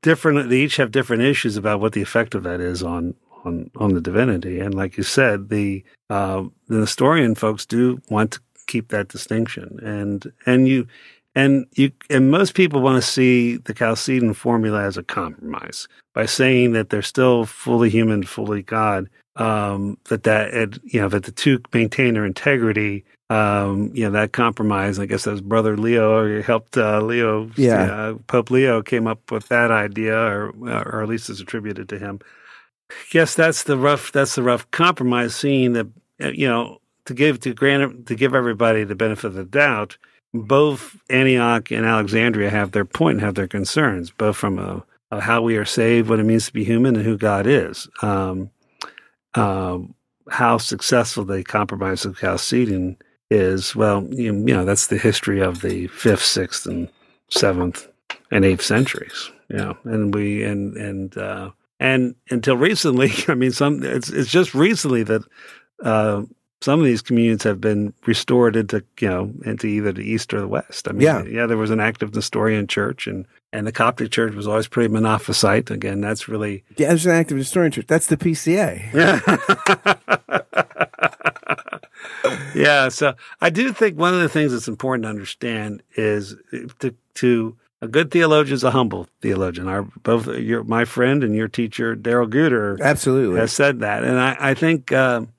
different. 0.02 0.49
They 0.49 0.60
each 0.60 0.78
have 0.78 0.91
different 0.91 1.23
issues 1.23 1.57
about 1.57 1.80
what 1.80 1.93
the 1.93 2.01
effect 2.01 2.36
of 2.36 2.43
that 2.43 2.59
is 2.59 2.84
on 2.84 3.16
on 3.45 3.70
on 3.78 3.93
the 3.93 4.01
divinity. 4.01 4.59
And 4.59 4.74
like 4.74 4.97
you 4.97 5.03
said, 5.03 5.49
the 5.49 5.84
uh, 6.09 6.43
the 6.68 6.78
Nestorian 6.78 7.36
folks 7.36 7.66
do 7.66 8.01
want 8.09 8.32
to 8.32 8.39
keep 8.68 8.89
that 8.89 9.09
distinction, 9.09 9.80
and 9.84 10.32
and 10.45 10.68
you 10.68 10.88
and 11.36 11.66
you 11.74 11.91
and 12.09 12.32
most 12.32 12.53
people 12.55 12.82
want 12.82 13.01
to 13.01 13.09
see 13.09 13.57
the 13.57 13.74
Chalcedon 13.74 14.34
formula 14.34 14.84
as 14.84 14.97
a 14.97 15.03
compromise 15.03 15.88
by 16.14 16.26
saying 16.26 16.74
that 16.74 16.89
they're 16.89 17.01
still 17.01 17.45
fully 17.45 17.89
human, 17.89 18.24
fully 18.24 18.61
God. 18.61 19.09
Um, 19.36 19.98
that 20.10 20.24
that 20.24 20.54
it, 20.54 20.80
you 20.84 21.02
know 21.02 21.10
that 21.10 21.24
the 21.24 21.32
two 21.32 21.60
maintain 21.74 22.14
their 22.14 22.26
integrity. 22.26 23.06
Um, 23.30 23.92
you 23.94 24.04
know 24.04 24.12
that 24.12 24.32
compromise. 24.32 25.00
I 25.00 25.06
guess 25.06 25.24
that 25.24 25.32
was 25.32 25.42
Brother 25.42 25.76
Leo 25.76 26.42
helped 26.42 26.78
uh, 26.78 27.02
Leo. 27.02 27.50
Yeah. 27.56 27.84
uh, 27.84 28.14
Pope 28.28 28.52
Leo 28.52 28.82
came 28.82 29.08
up 29.08 29.32
with 29.32 29.48
that 29.48 29.72
idea, 29.72 30.16
or 30.16 30.50
or 30.50 31.02
at 31.02 31.10
least 31.10 31.30
it's 31.30 31.40
attributed 31.40 31.90
to 31.90 32.00
him. 32.00 32.20
Yes, 33.12 33.34
that's 33.34 33.64
the 33.64 33.78
rough. 33.78 34.12
That's 34.12 34.36
the 34.36 34.44
rough 34.44 34.70
compromise. 34.72 35.36
Seeing 35.36 35.74
that 35.74 35.88
uh, 36.22 36.30
you 36.30 36.48
know 36.48 36.80
to 37.06 37.14
give 37.14 37.40
to 37.42 37.54
grant 37.54 38.06
to 38.08 38.16
give 38.16 38.36
everybody 38.36 38.84
the 38.84 38.96
benefit 38.96 39.28
of 39.28 39.34
the 39.34 39.46
doubt 39.46 39.98
both 40.34 40.98
Antioch 41.10 41.72
and 41.72 41.86
Alexandria 41.86 42.50
have 42.50 42.72
their 42.72 42.86
point 42.86 43.18
and 43.18 43.22
have 43.22 43.36
their 43.36 43.48
concerns, 43.48 44.12
both 44.12 44.36
from 44.36 44.58
a, 44.58 44.84
a 45.12 45.22
how 45.22 45.42
we 45.42 45.58
are 45.58 45.66
saved, 45.66 46.10
what 46.10 46.20
it 46.20 46.24
means 46.24 46.48
to 46.48 46.54
be 46.54 46.64
human, 46.64 46.96
and 46.96 47.06
who 47.06 47.18
God 47.18 47.46
is. 47.46 47.88
Um, 48.02 48.50
um, 49.36 49.94
how 50.30 50.58
successful 50.58 51.26
the 51.26 51.44
compromise 51.44 52.06
of 52.06 52.18
Chalcedon 52.18 52.98
is, 53.30 53.76
well, 53.76 54.04
you, 54.12 54.34
you 54.34 54.54
know, 54.54 54.66
that's 54.66 54.88
the 54.88 54.98
history 54.98 55.40
of 55.42 55.62
the 55.62 55.88
fifth, 55.88 56.24
sixth, 56.24 56.66
and 56.66 56.90
seventh 57.30 57.88
and 58.32 58.46
eighth 58.46 58.62
centuries. 58.62 59.32
You 59.50 59.58
know, 59.58 59.78
and 59.84 60.14
we 60.14 60.44
and 60.44 60.76
and 60.78 61.18
uh, 61.18 61.52
and 61.80 62.16
until 62.30 62.58
recently, 62.58 63.12
I 63.28 63.36
mean, 63.36 63.52
some 63.52 63.84
it's 63.84 64.10
it's 64.10 64.32
just 64.32 64.54
recently 64.54 65.04
that. 65.04 65.24
Uh, 65.84 66.24
some 66.62 66.80
of 66.80 66.86
these 66.86 67.02
communions 67.02 67.44
have 67.44 67.60
been 67.60 67.94
restored 68.06 68.56
into 68.56 68.82
you 69.02 69.10
know 69.10 69.34
into 69.44 69.68
either 69.68 69.92
the 69.92 70.10
east 70.10 70.34
or 70.34 70.40
the 70.40 70.48
west. 70.48 70.88
I 70.88 70.94
mean, 70.94 71.02
Yeah. 71.02 71.24
yeah, 71.26 71.46
there 71.46 71.58
was 71.58 71.72
an 71.72 71.82
active 71.82 72.16
Nestorian 72.16 72.68
church, 72.68 73.06
and 73.06 73.26
and 73.54 73.66
the 73.66 73.72
Coptic 73.72 74.12
church 74.12 74.34
was 74.34 74.47
always 74.47 74.68
pretty 74.68 74.93
monophysite. 74.93 75.70
Again, 75.72 76.01
that's 76.01 76.28
really 76.28 76.64
Yeah, 76.76 76.89
there's 76.89 77.06
an 77.06 77.14
active 77.14 77.38
Nestorian 77.38 77.72
church. 77.72 77.88
That's 77.88 78.08
the 78.08 78.18
PCA. 78.18 78.91
yeah. 78.93 79.20
Yeah. 82.56 82.89
So 82.89 83.16
I 83.41 83.49
do 83.49 83.72
think 83.74 83.97
one 83.97 84.14
of 84.14 84.20
the 84.20 84.30
things 84.30 84.51
that's 84.51 84.68
important 84.68 85.04
to 85.04 85.10
understand 85.10 85.82
is 85.95 86.36
to 86.80 86.93
to 87.16 87.56
a 87.82 87.88
good 87.88 88.12
theologian 88.12 88.54
is 88.56 88.64
a 88.64 88.72
humble 88.72 89.08
theologian. 89.22 89.68
Our 89.68 89.84
both 90.04 90.28
your 90.28 90.64
my 90.64 90.86
friend 90.86 91.24
and 91.24 91.36
your 91.36 91.47
teacher 91.47 91.95
Darrell 91.95 92.28
Guder 92.28 92.80
Absolutely. 92.80 93.39
has 93.39 93.51
said 93.51 93.80
that, 93.80 94.04
and 94.04 94.20
I 94.20 94.38
I 94.39 94.54
think. 94.54 94.91
Um, 94.91 95.30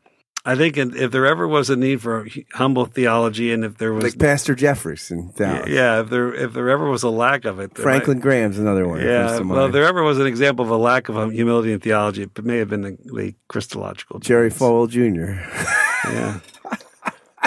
I 0.46 0.56
think 0.56 0.76
if 0.76 1.10
there 1.10 1.24
ever 1.24 1.48
was 1.48 1.70
a 1.70 1.76
need 1.76 2.02
for 2.02 2.26
humble 2.52 2.84
theology, 2.84 3.50
and 3.50 3.64
if 3.64 3.78
there 3.78 3.94
was 3.94 4.04
like 4.04 4.18
Pastor 4.18 4.54
Jeffress 4.54 5.10
in 5.10 5.32
Dallas. 5.34 5.70
Yeah, 5.70 6.00
if 6.02 6.10
there 6.10 6.34
if 6.34 6.52
there 6.52 6.68
ever 6.68 6.88
was 6.90 7.02
a 7.02 7.08
lack 7.08 7.46
of 7.46 7.58
it, 7.60 7.74
Franklin 7.76 8.20
Graham's 8.20 8.58
another 8.58 8.86
one. 8.86 8.98
might- 8.98 9.04
that 9.06 9.38
comes 9.38 9.48
Yeah, 9.48 9.54
well, 9.54 9.66
if 9.66 9.72
there 9.72 9.84
ever 9.84 10.02
was 10.02 10.18
an 10.18 10.26
example 10.26 10.62
of 10.64 10.70
a 10.70 10.76
lack 10.76 11.08
of 11.08 11.32
humility 11.32 11.72
in 11.72 11.80
theology, 11.80 12.24
it 12.24 12.44
may 12.44 12.58
have 12.58 12.68
been 12.68 12.82
the, 12.82 12.98
the 13.04 13.34
Christological. 13.48 14.18
Jerry 14.20 14.50
difference. 14.50 14.70
Falwell 14.70 14.88
Jr. 14.90 15.40
Yeah, 16.12 16.40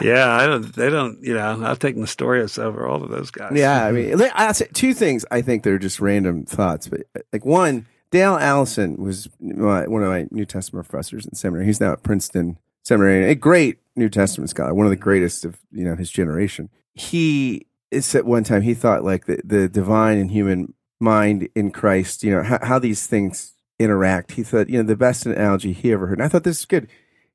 yeah. 0.02 0.32
I 0.36 0.48
don't. 0.48 0.76
They 0.76 0.90
don't. 0.90 1.22
You 1.22 1.36
know, 1.36 1.64
I've 1.64 1.78
taken 1.78 2.02
Nestorius 2.02 2.58
over 2.58 2.88
all 2.88 3.04
of 3.04 3.12
those 3.12 3.30
guys. 3.30 3.52
Yeah, 3.56 3.86
I 3.86 3.92
mean, 3.92 4.20
I'll 4.34 4.56
say 4.56 4.70
two 4.74 4.96
things. 4.96 5.24
I 5.30 5.44
think 5.44 5.62
they're 5.62 5.78
just 5.78 6.00
random 6.00 6.46
thoughts, 6.46 6.88
but 6.88 7.02
like 7.32 7.46
one, 7.46 7.86
Dale 8.10 8.38
Allison 8.38 8.98
was 8.98 9.30
one 9.40 10.02
of 10.02 10.10
my 10.10 10.28
New 10.32 10.46
Testament 10.46 10.88
professors 10.90 11.28
in 11.28 11.36
seminary. 11.36 11.68
He's 11.68 11.80
now 11.80 11.92
at 11.92 12.02
Princeton 12.02 12.58
Seminary, 12.88 13.30
a 13.30 13.36
great 13.36 13.80
New 13.98 14.08
Testament 14.08 14.50
scholar, 14.50 14.74
one 14.74 14.86
of 14.86 14.92
the 14.92 14.96
greatest 14.96 15.44
of 15.44 15.60
you 15.74 15.84
know 15.84 15.98
his 15.98 16.10
generation. 16.10 16.70
He 16.94 17.68
at 17.92 18.26
one 18.26 18.46
time 18.46 18.62
he 18.62 18.74
thought 18.74 19.04
like 19.04 19.26
the 19.26 19.42
the 19.44 19.68
divine 19.68 20.18
and 20.18 20.32
human 20.32 20.74
mind 20.98 21.50
in 21.54 21.72
Christ, 21.72 22.24
you 22.24 22.32
know 22.32 22.44
how, 22.44 22.60
how 22.62 22.80
these 22.80 23.06
things 23.06 23.56
interact. 23.78 24.32
He 24.32 24.44
thought 24.44 24.70
you 24.70 24.78
know 24.78 24.88
the 24.88 24.96
best 24.96 25.26
analogy 25.26 25.74
he 25.74 25.92
ever 25.92 26.08
heard. 26.08 26.20
And 26.20 26.26
I 26.26 26.30
thought 26.30 26.46
this 26.46 26.60
is 26.60 26.66
good. 26.66 26.88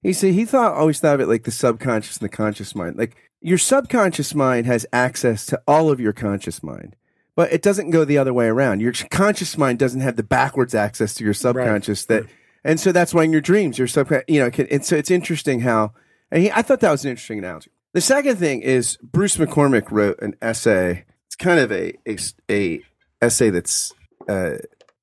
He 0.02 0.14
said 0.14 0.32
he 0.32 0.46
thought 0.46 0.72
always 0.72 1.00
thought 1.00 1.16
of 1.16 1.20
it 1.20 1.28
like 1.28 1.44
the 1.44 1.50
subconscious 1.50 2.16
and 2.16 2.24
the 2.24 2.34
conscious 2.34 2.74
mind. 2.74 2.96
Like 2.96 3.14
your 3.42 3.58
subconscious 3.58 4.34
mind 4.34 4.64
has 4.64 4.86
access 4.90 5.44
to 5.46 5.60
all 5.68 5.90
of 5.90 6.00
your 6.00 6.14
conscious 6.14 6.62
mind, 6.62 6.96
but 7.36 7.52
it 7.52 7.60
doesn't 7.60 7.90
go 7.90 8.06
the 8.06 8.16
other 8.16 8.32
way 8.32 8.46
around. 8.46 8.80
Your 8.80 8.94
conscious 9.10 9.58
mind 9.58 9.78
doesn't 9.78 10.00
have 10.00 10.16
the 10.16 10.22
backwards 10.22 10.74
access 10.74 11.12
to 11.12 11.24
your 11.24 11.34
subconscious 11.34 12.06
that, 12.06 12.24
and 12.64 12.78
so 12.80 12.92
that's 12.92 13.12
why 13.14 13.24
in 13.24 13.32
your 13.32 13.40
dreams 13.40 13.78
your 13.78 13.86
subconscious, 13.88 14.24
you 14.28 14.40
know, 14.40 14.50
can, 14.50 14.66
and 14.68 14.84
so 14.84 14.96
it's 14.96 15.10
interesting 15.10 15.60
how. 15.60 15.92
And 16.30 16.42
he, 16.44 16.50
I 16.50 16.62
thought 16.62 16.80
that 16.80 16.90
was 16.90 17.04
an 17.04 17.10
interesting 17.10 17.38
analogy. 17.38 17.70
The 17.92 18.00
second 18.00 18.36
thing 18.36 18.62
is 18.62 18.96
Bruce 19.02 19.36
McCormack 19.36 19.90
wrote 19.90 20.20
an 20.22 20.34
essay. 20.40 21.04
It's 21.26 21.36
kind 21.36 21.60
of 21.60 21.70
a 21.70 21.94
a, 22.06 22.16
a 22.50 22.80
essay 23.20 23.50
that's 23.50 23.92
uh, 24.28 24.54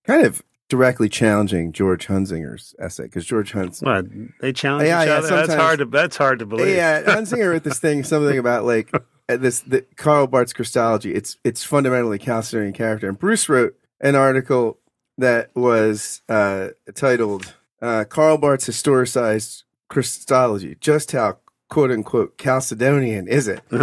kind 0.06 0.26
of 0.26 0.42
directly 0.70 1.10
challenging 1.10 1.72
George 1.72 2.08
Hunsinger's 2.08 2.76
essay 2.80 3.04
because 3.04 3.26
George 3.26 3.52
Hunz 3.54 3.82
What 3.82 4.06
they 4.42 4.54
challenge 4.54 4.88
Yeah, 4.88 5.02
each 5.04 5.08
yeah, 5.08 5.14
other. 5.18 5.28
That's 5.30 5.54
hard 5.54 5.80
to. 5.80 5.86
That's 5.86 6.18
hard 6.18 6.40
to 6.40 6.46
believe. 6.46 6.76
yeah, 6.76 7.02
Hunzinger 7.04 7.52
wrote 7.52 7.64
this 7.64 7.80
thing, 7.80 8.04
something 8.04 8.38
about 8.40 8.66
like 8.66 8.92
uh, 9.28 9.38
this 9.38 9.60
the 9.62 9.86
Karl 9.96 10.26
Barth's 10.28 10.54
Christology. 10.54 11.14
It's 11.14 11.38
it's 11.44 11.64
fundamentally 11.64 12.18
Chalcedonian 12.18 12.74
character. 12.74 13.08
And 13.08 13.20
Bruce 13.20 13.48
wrote 13.50 13.76
an 14.02 14.16
article 14.16 14.80
that 15.20 15.56
was 15.56 16.22
uh, 16.30 16.70
titled 16.94 17.54
uh, 17.82 18.06
"Karl 18.06 18.38
Barth's 18.38 18.68
historicized 18.70 19.64
Christology: 19.88 20.76
Just 20.80 21.12
how 21.12 21.38
quote 21.70 21.92
unquote 21.92 22.38
Chalcedonian 22.38 23.28
is 23.28 23.48
it?" 23.48 23.62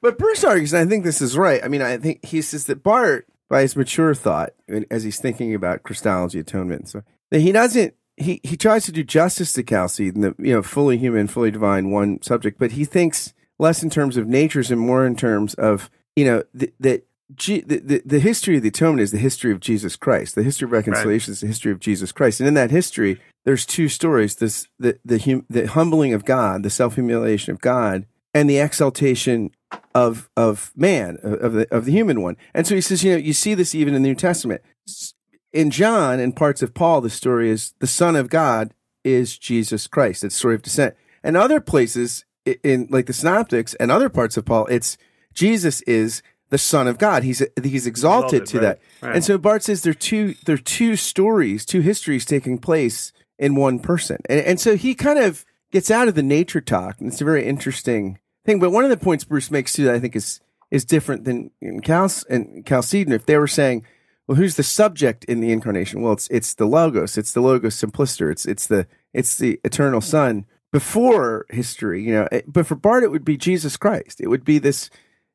But 0.00 0.18
Bruce 0.18 0.44
argues, 0.44 0.72
and 0.72 0.86
I 0.86 0.88
think 0.88 1.04
this 1.04 1.20
is 1.20 1.36
right. 1.36 1.62
I 1.62 1.68
mean, 1.68 1.82
I 1.82 1.96
think 1.96 2.24
he 2.24 2.40
says 2.40 2.66
that 2.66 2.82
Barth, 2.82 3.24
by 3.48 3.62
his 3.62 3.74
mature 3.74 4.14
thought, 4.14 4.50
as 4.90 5.02
he's 5.02 5.18
thinking 5.18 5.54
about 5.54 5.82
Christology, 5.82 6.38
atonement, 6.38 6.88
so 6.88 7.02
that 7.30 7.40
he 7.40 7.52
doesn't. 7.52 7.94
He 8.16 8.40
he 8.42 8.56
tries 8.56 8.84
to 8.86 8.92
do 8.92 9.04
justice 9.04 9.52
to 9.54 9.62
Chalcedon, 9.62 10.20
the 10.20 10.34
you 10.38 10.52
know 10.52 10.62
fully 10.62 10.98
human, 10.98 11.28
fully 11.28 11.50
divine, 11.50 11.90
one 11.90 12.22
subject, 12.22 12.58
but 12.58 12.72
he 12.72 12.84
thinks 12.84 13.32
less 13.58 13.82
in 13.82 13.90
terms 13.90 14.16
of 14.16 14.26
natures 14.26 14.70
and 14.70 14.80
more 14.80 15.06
in 15.06 15.16
terms 15.16 15.54
of 15.54 15.90
you 16.16 16.24
know 16.24 16.42
th- 16.56 16.74
that. 16.80 17.04
G- 17.34 17.60
the, 17.60 17.78
the, 17.78 18.02
the 18.04 18.20
history 18.20 18.56
of 18.56 18.62
the 18.62 18.68
atonement 18.68 19.02
is 19.02 19.10
the 19.10 19.18
history 19.18 19.52
of 19.52 19.60
Jesus 19.60 19.96
Christ. 19.96 20.34
The 20.34 20.42
history 20.42 20.66
of 20.66 20.72
reconciliation 20.72 21.32
is 21.32 21.40
the 21.40 21.46
history 21.46 21.72
of 21.72 21.80
Jesus 21.80 22.10
Christ. 22.10 22.40
And 22.40 22.48
in 22.48 22.54
that 22.54 22.70
history, 22.70 23.20
there's 23.44 23.66
two 23.66 23.88
stories: 23.88 24.36
this 24.36 24.68
the 24.78 24.98
the, 25.04 25.18
hum, 25.18 25.44
the 25.50 25.66
humbling 25.66 26.14
of 26.14 26.24
God, 26.24 26.62
the 26.62 26.70
self 26.70 26.94
humiliation 26.94 27.52
of 27.52 27.60
God, 27.60 28.06
and 28.32 28.48
the 28.48 28.58
exaltation 28.58 29.50
of 29.94 30.30
of 30.36 30.72
man 30.74 31.18
of 31.22 31.52
the 31.52 31.66
of 31.74 31.84
the 31.84 31.92
human 31.92 32.22
one. 32.22 32.36
And 32.54 32.66
so 32.66 32.74
he 32.74 32.80
says, 32.80 33.04
you 33.04 33.12
know, 33.12 33.18
you 33.18 33.32
see 33.32 33.54
this 33.54 33.74
even 33.74 33.94
in 33.94 34.02
the 34.02 34.08
New 34.08 34.14
Testament. 34.14 34.62
In 35.52 35.70
John 35.70 36.20
and 36.20 36.36
parts 36.36 36.62
of 36.62 36.74
Paul, 36.74 37.00
the 37.00 37.10
story 37.10 37.50
is 37.50 37.74
the 37.78 37.86
Son 37.86 38.16
of 38.16 38.28
God 38.28 38.72
is 39.04 39.38
Jesus 39.38 39.86
Christ. 39.86 40.24
It's 40.24 40.34
the 40.34 40.38
story 40.38 40.54
of 40.54 40.62
descent. 40.62 40.94
And 41.22 41.36
other 41.36 41.60
places 41.60 42.24
in 42.62 42.88
like 42.90 43.06
the 43.06 43.12
Synoptics 43.12 43.74
and 43.74 43.90
other 43.90 44.08
parts 44.08 44.36
of 44.36 44.44
Paul, 44.44 44.66
it's 44.66 44.96
Jesus 45.34 45.82
is 45.82 46.22
the 46.50 46.58
Son 46.58 46.86
of 46.86 46.98
God. 46.98 47.22
He's 47.22 47.42
he's 47.62 47.86
exalted, 47.86 48.42
Exalted, 48.42 48.46
to 48.46 48.56
right, 48.58 48.62
that. 48.62 49.06
right. 49.06 49.14
And 49.16 49.24
so 49.24 49.38
Barth 49.38 49.64
says 49.64 49.82
there 49.82 49.90
are 49.90 49.94
two 49.94 50.34
there 50.46 50.54
are 50.54 50.58
two 50.58 50.96
stories, 50.96 51.64
two 51.64 51.80
histories 51.80 52.24
taking 52.24 52.58
place 52.58 53.12
in 53.38 53.54
one 53.54 53.78
person. 53.78 54.18
And, 54.28 54.40
and 54.40 54.60
so 54.60 54.76
he 54.76 54.94
kind 54.94 55.18
of 55.18 55.44
gets 55.70 55.90
out 55.90 56.08
of 56.08 56.14
the 56.14 56.22
nature 56.22 56.60
talk, 56.60 56.98
and 56.98 57.08
it's 57.08 57.20
a 57.20 57.24
very 57.24 57.46
interesting 57.46 58.18
thing. 58.44 58.58
But 58.58 58.70
one 58.70 58.84
of 58.84 58.90
the 58.90 58.96
points 58.96 59.24
Bruce 59.24 59.50
makes 59.50 59.72
too 59.72 59.84
that 59.84 59.94
I 59.94 60.00
think 60.00 60.16
is 60.16 60.40
is 60.70 60.84
different 60.84 61.24
than 61.24 61.50
in 61.60 61.80
Cal 61.80 62.10
and 62.28 62.66
Chalcedon. 62.66 63.12
If 63.12 63.26
they 63.26 63.38
were 63.38 63.48
saying, 63.48 63.84
well, 64.26 64.36
who's 64.36 64.56
the 64.56 64.62
subject 64.62 65.24
in 65.24 65.40
the 65.40 65.52
incarnation? 65.52 66.02
Well, 66.02 66.12
it's 66.12 66.28
it's 66.28 66.54
the 66.54 66.66
logos, 66.66 67.16
it's 67.18 67.32
the 67.32 67.40
logos 67.40 67.74
simpliciter, 67.74 68.30
it's 68.30 68.46
it's 68.46 68.66
the 68.66 68.86
it's 69.12 69.36
the 69.36 69.60
eternal 69.64 70.00
Son 70.00 70.46
before 70.72 71.46
history. 71.50 72.02
You 72.02 72.12
know, 72.12 72.28
but 72.46 72.66
for 72.66 72.74
Barth, 72.74 73.04
it 73.04 73.10
would 73.10 73.24
be 73.24 73.36
Jesus 73.36 73.76
Christ. 73.76 74.20
It 74.20 74.28
would 74.28 74.44
be 74.44 74.58
this. 74.58 74.90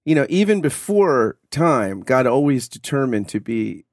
You 0.05 0.15
know, 0.15 0.25
even 0.29 0.61
before 0.61 1.37
time, 1.49 2.01
God 2.01 2.27
always 2.27 2.67
determined 2.67 3.29
to 3.29 3.39
be 3.39 3.85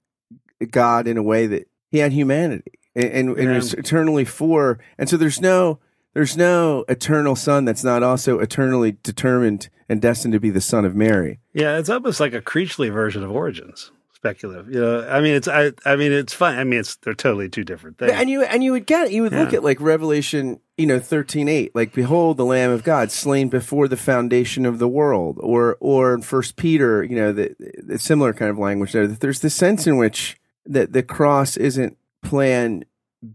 God 0.71 1.07
in 1.07 1.17
a 1.17 1.23
way 1.23 1.47
that 1.47 1.69
He 1.91 1.99
had 1.99 2.13
humanity 2.13 2.73
and, 2.95 3.31
and, 3.31 3.39
Yeah. 3.39 3.55
was 3.55 3.75
eternally 3.75 4.25
for. 4.25 4.79
And 4.99 5.09
so 5.09 5.17
there's 5.17 5.41
no 5.41 5.79
there's 6.13 6.37
no 6.37 6.85
eternal 6.89 7.37
Son 7.37 7.65
that's 7.65 7.85
not 7.85 8.03
also 8.03 8.41
eternally 8.41 8.97
determined 9.05 9.69
and 9.89 10.03
destined 10.03 10.33
to 10.33 10.41
be 10.41 10.51
the 10.51 10.61
Son 10.61 10.85
of 10.85 10.97
Mary. 10.97 11.39
Yeah, 11.53 11.79
it's 11.79 11.89
almost 11.89 12.19
like 12.19 12.35
a 12.35 12.41
Creechley 12.41 12.93
version 12.93 13.23
of 13.23 13.31
Origen's, 13.31 13.93
speculative. 14.21 14.73
You 14.73 14.81
know, 14.81 15.09
I 15.09 15.21
mean, 15.21 15.35
it's 15.35 15.49
I, 15.49 15.73
I 15.87 15.97
mean, 15.97 16.13
it's 16.13 16.35
fun. 16.35 16.59
I 16.59 16.65
mean, 16.65 16.81
it's 16.81 16.97
they're 16.97 17.15
totally 17.15 17.49
two 17.49 17.65
different 17.65 17.99
things. 17.99 18.13
And 18.13 18.29
you 18.29 18.43
and 18.43 18.63
you 18.63 18.73
would 18.73 18.87
get 18.87 19.13
you 19.13 19.23
would 19.23 19.33
look 19.33 19.55
at 19.55 19.65
like 19.65 19.81
Revelation, 19.81 20.61
you 20.77 20.87
know, 20.87 21.01
thirteen 21.01 21.49
eight, 21.49 21.75
like 21.75 21.95
behold 21.95 22.37
the 22.37 22.45
Lamb 22.45 22.71
of 22.71 22.85
God 22.85 23.11
slain 23.11 23.49
before 23.49 23.89
the 23.89 23.97
foundation 23.97 24.67
of 24.67 24.79
the 24.79 24.89
world, 24.89 25.39
or 25.41 25.79
or 25.81 26.15
in 26.15 26.23
First 26.23 26.57
Peter, 26.57 27.03
you 27.03 27.17
know, 27.17 27.33
the, 27.33 27.55
the 27.83 27.99
similar 27.99 28.35
kind 28.35 28.51
of 28.51 28.59
language 28.59 28.93
there. 28.93 29.07
That 29.07 29.21
there's 29.21 29.41
the 29.41 29.51
sense 29.51 29.87
in 29.87 29.97
which 29.97 30.39
that 30.67 30.93
the 30.93 31.03
cross 31.03 31.57
isn't 31.57 31.97
plan 32.23 32.85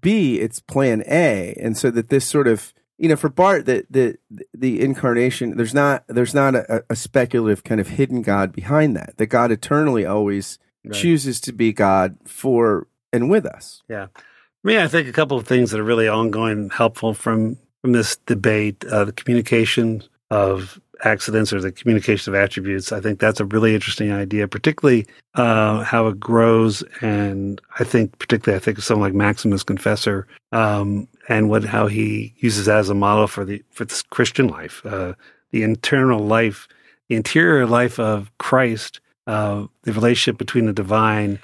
B, 0.01 0.39
it's 0.39 0.59
plan 0.59 1.03
A, 1.07 1.57
and 1.59 1.75
so 1.75 1.89
that 1.89 2.09
this 2.09 2.25
sort 2.25 2.47
of 2.47 2.73
you 2.97 3.09
know, 3.09 3.15
for 3.15 3.29
Barth, 3.29 3.65
the 3.65 3.85
the 3.89 4.17
the 4.53 4.81
incarnation, 4.81 5.57
there's 5.57 5.73
not 5.73 6.03
there's 6.07 6.33
not 6.33 6.53
a, 6.55 6.85
a 6.89 6.95
speculative 6.95 7.63
kind 7.63 7.81
of 7.81 7.89
hidden 7.89 8.21
God 8.21 8.53
behind 8.53 8.95
that. 8.95 9.17
That 9.17 9.25
God 9.25 9.51
eternally 9.51 10.05
always 10.05 10.59
Right. 10.85 10.93
chooses 10.93 11.39
to 11.41 11.53
be 11.53 11.73
God 11.73 12.17
for 12.25 12.87
and 13.11 13.29
with 13.29 13.45
us. 13.45 13.81
Yeah. 13.89 14.07
I 14.15 14.67
mean, 14.67 14.77
I 14.77 14.87
think 14.87 15.07
a 15.07 15.13
couple 15.13 15.37
of 15.37 15.47
things 15.47 15.71
that 15.71 15.79
are 15.79 15.83
really 15.83 16.07
ongoing, 16.07 16.69
helpful 16.69 17.13
from 17.13 17.57
from 17.81 17.91
this 17.91 18.15
debate, 18.25 18.83
uh, 18.85 19.05
the 19.05 19.11
communication 19.11 20.01
of 20.31 20.81
accidents 21.03 21.53
or 21.53 21.61
the 21.61 21.71
communication 21.71 22.33
of 22.33 22.39
attributes. 22.39 22.91
I 22.91 22.99
think 22.99 23.19
that's 23.19 23.39
a 23.39 23.45
really 23.45 23.75
interesting 23.75 24.11
idea, 24.11 24.47
particularly 24.47 25.05
uh, 25.35 25.83
how 25.83 26.07
it 26.07 26.19
grows. 26.19 26.83
And 27.01 27.61
I 27.79 27.83
think, 27.83 28.17
particularly, 28.17 28.59
I 28.59 28.63
think 28.63 28.77
of 28.77 28.83
someone 28.83 29.09
like 29.09 29.15
Maximus 29.15 29.63
Confessor 29.63 30.27
um, 30.51 31.07
and 31.29 31.49
what 31.49 31.63
how 31.63 31.87
he 31.87 32.33
uses 32.37 32.65
that 32.65 32.77
as 32.77 32.89
a 32.89 32.95
model 32.95 33.27
for 33.27 33.45
the 33.45 33.63
for 33.69 33.85
this 33.85 34.01
Christian 34.01 34.47
life, 34.47 34.85
uh, 34.85 35.13
the 35.51 35.63
internal 35.63 36.25
life, 36.25 36.67
the 37.07 37.15
interior 37.15 37.65
life 37.65 37.99
of 37.99 38.31
Christ, 38.37 38.99
uh, 39.27 39.65
the 39.83 39.93
relationship 39.93 40.37
between 40.37 40.65
the 40.65 40.73
divine 40.73 41.39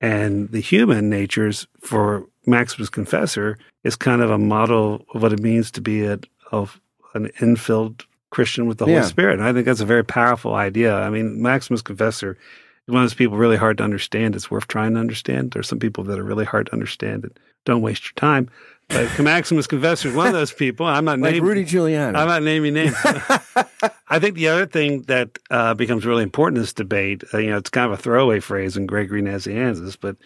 and 0.00 0.50
the 0.50 0.60
human 0.60 1.08
natures 1.08 1.66
for 1.80 2.26
Maximus 2.46 2.90
Confessor 2.90 3.58
is 3.84 3.96
kind 3.96 4.20
of 4.22 4.30
a 4.30 4.38
model 4.38 5.04
of 5.14 5.22
what 5.22 5.32
it 5.32 5.40
means 5.40 5.70
to 5.72 5.80
be 5.80 6.04
a, 6.04 6.18
of 6.52 6.80
an 7.14 7.28
infilled 7.40 8.02
Christian 8.30 8.66
with 8.66 8.78
the 8.78 8.84
Holy 8.84 8.96
Yeah. 8.96 9.02
Spirit. 9.04 9.38
And 9.38 9.48
I 9.48 9.52
think 9.52 9.66
that's 9.66 9.80
a 9.80 9.86
very 9.86 10.04
powerful 10.04 10.54
idea. 10.54 10.94
I 10.94 11.08
mean, 11.10 11.40
Maximus 11.40 11.82
Confessor 11.82 12.32
is 12.86 12.92
one 12.92 13.02
of 13.02 13.08
those 13.08 13.14
people 13.14 13.36
really 13.38 13.56
hard 13.56 13.78
to 13.78 13.84
understand. 13.84 14.34
It's 14.34 14.50
worth 14.50 14.68
trying 14.68 14.94
to 14.94 15.00
understand. 15.00 15.52
There's 15.52 15.68
some 15.68 15.78
people 15.78 16.04
that 16.04 16.18
are 16.18 16.24
really 16.24 16.44
hard 16.44 16.66
to 16.66 16.72
understand 16.72 17.24
and 17.24 17.38
don't 17.64 17.82
waste 17.82 18.04
your 18.04 18.14
time. 18.16 18.50
But 18.88 19.18
Maximus 19.18 19.66
Confessor 19.66 20.08
is 20.08 20.14
one 20.14 20.26
of 20.28 20.32
those 20.32 20.52
people. 20.52 20.86
I'm 20.86 21.04
not 21.04 21.18
Like 21.18 21.32
naming 21.32 21.48
Rudy 21.48 21.64
Giuliani. 21.64 22.16
I'm 22.16 22.28
not 22.28 22.42
naming 22.42 22.74
names. 22.74 22.94
I 24.08 24.18
think 24.18 24.36
the 24.36 24.48
other 24.48 24.66
thing 24.66 25.02
that 25.02 25.38
uh, 25.50 25.74
becomes 25.74 26.04
really 26.06 26.22
important 26.22 26.58
in 26.58 26.62
this 26.62 26.72
debate, 26.72 27.24
uh, 27.32 27.38
you 27.38 27.50
know, 27.50 27.56
it's 27.56 27.70
kind 27.70 27.90
of 27.92 27.98
a 27.98 28.02
throwaway 28.02 28.40
phrase 28.40 28.76
in 28.76 28.86
Gregory 28.86 29.22
Nazianzus, 29.22 29.96
but 30.00 30.16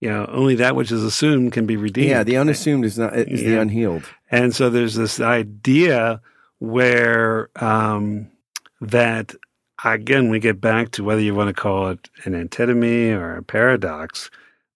you 0.00 0.08
know, 0.08 0.26
only 0.30 0.54
that 0.56 0.76
which 0.76 0.92
is 0.92 1.02
assumed 1.02 1.52
can 1.52 1.66
be 1.66 1.76
redeemed. 1.76 2.08
yeah, 2.08 2.22
the 2.22 2.36
unassumed 2.36 2.84
is 2.84 2.98
not 2.98 3.16
is 3.16 3.40
the 3.40 3.60
unhealed. 3.60 4.04
And 4.30 4.54
so 4.54 4.70
there's 4.70 4.94
this 4.94 5.20
idea 5.20 6.20
where 6.58 7.50
um, 7.56 8.28
that 8.80 9.34
again 9.84 10.28
we 10.30 10.38
get 10.38 10.60
back 10.60 10.90
to 10.92 11.04
whether 11.04 11.20
you 11.20 11.34
want 11.34 11.48
to 11.48 11.60
call 11.60 11.88
it 11.88 12.10
an 12.24 12.34
antinomy 12.34 13.10
or 13.10 13.36
a 13.36 13.42
paradox, 13.42 14.30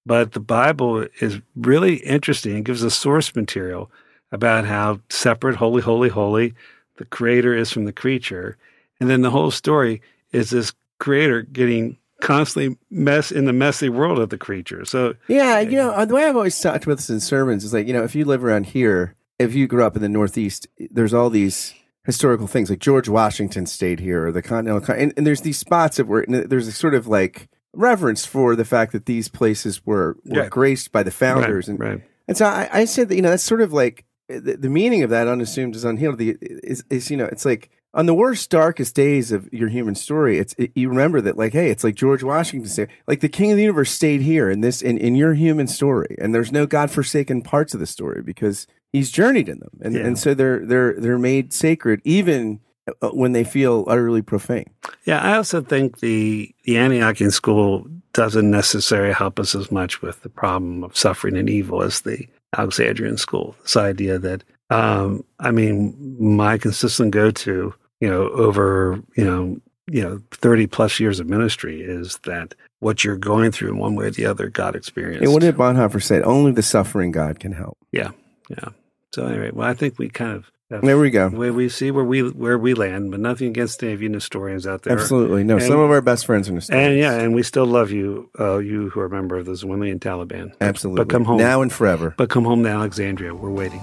but 0.05 0.33
the 0.33 0.41
Bible 0.41 1.07
is 1.21 1.41
really 1.55 1.97
interesting. 1.97 2.57
It 2.57 2.65
gives 2.65 2.85
us 2.85 2.95
source 2.95 3.35
material 3.35 3.91
about 4.31 4.65
how 4.65 5.01
separate, 5.09 5.57
holy, 5.57 5.83
holy, 5.83 6.09
holy 6.09 6.55
the 6.97 7.05
creator 7.05 7.55
is 7.55 7.71
from 7.71 7.85
the 7.85 7.93
creature, 7.93 8.57
and 9.01 9.09
then 9.09 9.23
the 9.23 9.31
whole 9.31 9.51
story 9.51 10.03
is 10.33 10.51
this 10.51 10.73
creator 10.99 11.43
getting 11.43 11.99
constantly 12.21 12.79
mess 12.91 13.33
in 13.33 13.45
the 13.47 13.53
messy 13.53 13.89
world 13.89 14.19
of 14.19 14.31
the 14.31 14.39
creature. 14.39 14.85
So 14.85 15.15
Yeah, 15.29 15.61
you 15.61 15.77
know, 15.77 15.91
uh, 15.91 16.05
the 16.05 16.15
way 16.15 16.25
I've 16.25 16.37
always 16.37 16.59
talked 16.59 16.85
about 16.85 16.99
this 16.99 17.11
in 17.11 17.21
sermons 17.21 17.65
is 17.65 17.73
like, 17.73 17.87
you 17.87 17.93
know, 17.93 18.05
if 18.05 18.15
you 18.15 18.25
live 18.25 18.45
around 18.45 18.67
here, 18.67 19.17
if 19.39 19.55
you 19.55 19.67
grew 19.67 19.85
up 19.85 19.97
in 19.97 20.03
the 20.03 20.09
Northeast, 20.09 20.69
there's 20.79 21.13
all 21.13 21.31
these 21.31 21.75
historical 22.05 22.47
things 22.47 22.71
like 22.71 22.79
George 22.79 23.09
Washington 23.09 23.67
stayed 23.67 24.01
here 24.01 24.27
or 24.27 24.33
the 24.33 24.43
Continental, 24.43 24.95
and, 24.95 25.13
and 25.17 25.27
there's 25.27 25.43
these 25.43 25.59
spots 25.59 25.99
of 25.99 26.09
where 26.09 26.23
and 26.23 26.35
there's 26.35 26.69
a 26.69 26.73
sort 26.73 26.95
of 26.95 27.07
like 27.07 27.49
reverence 27.75 28.27
for 28.27 28.57
the 28.57 28.65
fact 28.65 28.93
that 28.93 29.07
these 29.07 29.29
places 29.29 29.85
were, 29.87 30.17
were 30.25 30.49
graced 30.49 30.93
by 30.93 31.03
the 31.03 31.11
founders. 31.11 31.69
right, 31.69 31.79
and, 31.79 31.81
right. 31.81 32.03
and 32.29 32.37
so 32.37 32.47
I, 32.47 32.69
I 32.73 32.85
said 32.85 33.09
that, 33.09 33.17
you 33.17 33.23
know, 33.23 33.31
that's 33.31 33.43
sort 33.43 33.61
of 33.61 33.73
like 33.73 34.05
the, 34.29 34.57
the 34.57 34.69
meaning 34.69 35.03
of 35.03 35.11
that 35.11 35.29
unassumed 35.29 35.75
is 35.75 35.85
unhealed 35.85 36.19
the, 36.19 36.37
is, 36.41 36.85
is, 36.91 37.11
you 37.11 37.17
know, 37.17 37.27
it's 37.27 37.45
like 37.45 37.71
on 37.95 38.07
the 38.07 38.15
worst, 38.15 38.49
darkest 38.51 38.95
days 38.95 39.33
of 39.33 39.53
your 39.53 39.69
human 39.69 39.95
story, 39.95 40.39
it's, 40.39 40.55
it, 40.57 40.73
you 40.75 40.89
remember 40.89 41.21
that 41.21 41.37
like, 41.37 41.53
hey, 41.53 41.71
it's 41.71 41.85
like 41.85 41.95
George 41.95 42.23
Washington 42.23 42.69
said, 42.69 42.89
like 43.07 43.21
the 43.21 43.29
king 43.29 43.51
of 43.51 43.57
the 43.57 43.63
universe 43.63 43.91
stayed 43.91 44.23
here 44.23 44.51
in 44.51 44.63
this, 44.63 44.81
in, 44.81 44.97
in 44.99 45.15
your 45.15 45.35
human 45.35 45.67
story. 45.67 46.17
And 46.19 46.35
there's 46.35 46.53
no 46.53 46.67
godforsaken 46.67 47.43
parts 47.43 47.75
of 47.75 47.81
the 47.81 47.87
story 47.87 48.23
because 48.23 48.67
he's 48.93 49.11
journeyed 49.11 49.49
in 49.49 49.59
them. 49.61 49.79
And, 49.83 49.95
Yeah. 49.95 50.07
and 50.07 50.19
so 50.19 50.33
they're, 50.33 50.65
they're, 50.65 50.95
they're 50.95 51.19
made 51.19 51.53
sacred 51.53 52.01
even 52.05 52.61
uh, 52.61 52.72
when 53.13 53.33
they 53.33 53.45
feel 53.45 53.85
utterly 53.87 54.23
profane. 54.23 54.71
Yeah, 55.05 55.21
I 55.21 55.37
also 55.37 55.61
think 55.63 56.01
the 56.01 56.55
the 56.65 56.75
Antiochian 56.75 57.33
school 57.33 57.87
doesn't 58.13 58.51
necessarily 58.51 59.13
help 59.13 59.39
us 59.39 59.55
as 59.55 59.71
much 59.71 60.03
with 60.03 60.23
the 60.23 60.29
problem 60.29 60.85
of 60.85 60.97
suffering 60.97 61.37
and 61.37 61.49
evil 61.49 61.83
as 61.83 62.03
the 62.03 62.27
Alexandrian 62.57 63.17
school. 63.17 63.57
This 63.63 63.77
idea 63.77 64.19
that, 64.19 64.45
um, 64.69 65.25
I 65.41 65.51
mean, 65.51 65.95
my 66.21 66.59
consistent 66.59 67.13
go 67.13 67.31
to, 67.31 67.75
you 68.01 68.09
know, 68.09 68.29
over 68.31 69.01
you 69.17 69.25
know, 69.25 69.61
you 69.87 70.03
know, 70.03 70.21
thirty 70.31 70.67
plus 70.67 71.01
years 71.01 71.21
of 71.21 71.29
ministry 71.29 71.83
is 71.83 72.19
that 72.25 72.55
what 72.81 73.05
you're 73.05 73.17
going 73.17 73.53
through 73.53 73.69
in 73.71 73.79
one 73.79 73.95
way 73.95 74.07
or 74.07 74.11
the 74.11 74.27
other, 74.27 74.49
God 74.49 74.75
experienced. 74.75 75.23
And 75.23 75.33
what 75.33 75.43
did 75.43 75.57
Bonhoeffer 75.57 76.03
say? 76.03 76.21
Only 76.21 76.51
the 76.53 76.63
suffering 76.63 77.13
God 77.13 77.39
can 77.39 77.53
help. 77.53 77.79
yeah. 77.93 78.11
Yeah. 78.49 78.71
So 79.15 79.27
anyway, 79.27 79.51
well, 79.53 79.69
I 79.69 79.75
think 79.75 79.99
we 79.99 80.09
kind 80.09 80.33
of. 80.33 80.51
Have- 80.73 80.83
There 80.83 80.99
we 80.99 81.11
go. 81.11 81.29
we, 81.29 81.51
we 81.51 81.69
see 81.69 81.91
where 81.91 82.03
we 82.05 82.23
where 82.23 82.57
we 82.59 82.73
land, 82.75 83.11
but 83.11 83.21
nothing 83.21 83.49
against 83.49 83.83
any 83.85 83.93
of 83.93 84.01
you 84.03 84.09
Nestorians 84.09 84.67
out 84.67 84.83
there. 84.83 84.99
Absolutely. 84.99 85.45
No, 85.45 85.55
And- 85.57 85.63
some 85.63 85.79
of 85.79 85.91
our 85.91 86.01
best 86.01 86.25
friends 86.27 86.49
are 86.49 86.53
nostalgic. 86.53 86.87
And 86.89 86.99
yeah, 86.99 87.13
and 87.15 87.35
we 87.35 87.43
still 87.43 87.67
love 87.67 87.91
you, 87.91 88.31
uh, 88.41 88.57
you 88.59 88.89
who 88.91 89.01
are 89.01 89.05
a 89.07 89.11
member 89.11 89.37
of 89.37 89.45
the 89.47 89.53
Zwinglian 89.53 89.99
Taliban. 90.01 90.53
Absolutely. 90.61 91.05
But 91.05 91.11
come 91.11 91.25
home. 91.27 91.37
Now 91.39 91.61
and 91.63 91.73
forever. 91.73 92.15
But 92.17 92.31
come 92.31 92.45
home 92.45 92.63
to 92.63 92.69
Alexandria. 92.71 93.35
We're 93.35 93.51
waiting. 93.51 93.81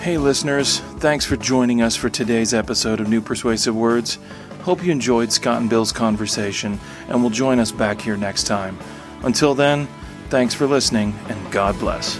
Hey, 0.00 0.18
listeners, 0.18 0.80
thanks 0.98 1.24
for 1.24 1.36
joining 1.36 1.80
us 1.80 1.94
for 1.94 2.08
today's 2.10 2.52
episode 2.52 2.98
of 2.98 3.08
New 3.08 3.20
Persuasive 3.20 3.76
Words. 3.76 4.18
Hope 4.62 4.82
you 4.84 4.90
enjoyed 4.90 5.30
Scott 5.32 5.60
and 5.60 5.70
Bill's 5.70 5.92
conversation 5.92 6.80
and 7.08 7.22
will 7.22 7.30
join 7.30 7.60
us 7.60 7.70
back 7.70 8.00
here 8.00 8.16
next 8.16 8.44
time. 8.48 8.76
Until 9.22 9.54
then, 9.54 9.86
thanks 10.28 10.54
for 10.54 10.66
listening 10.66 11.14
and 11.28 11.52
God 11.52 11.78
bless. 11.78 12.18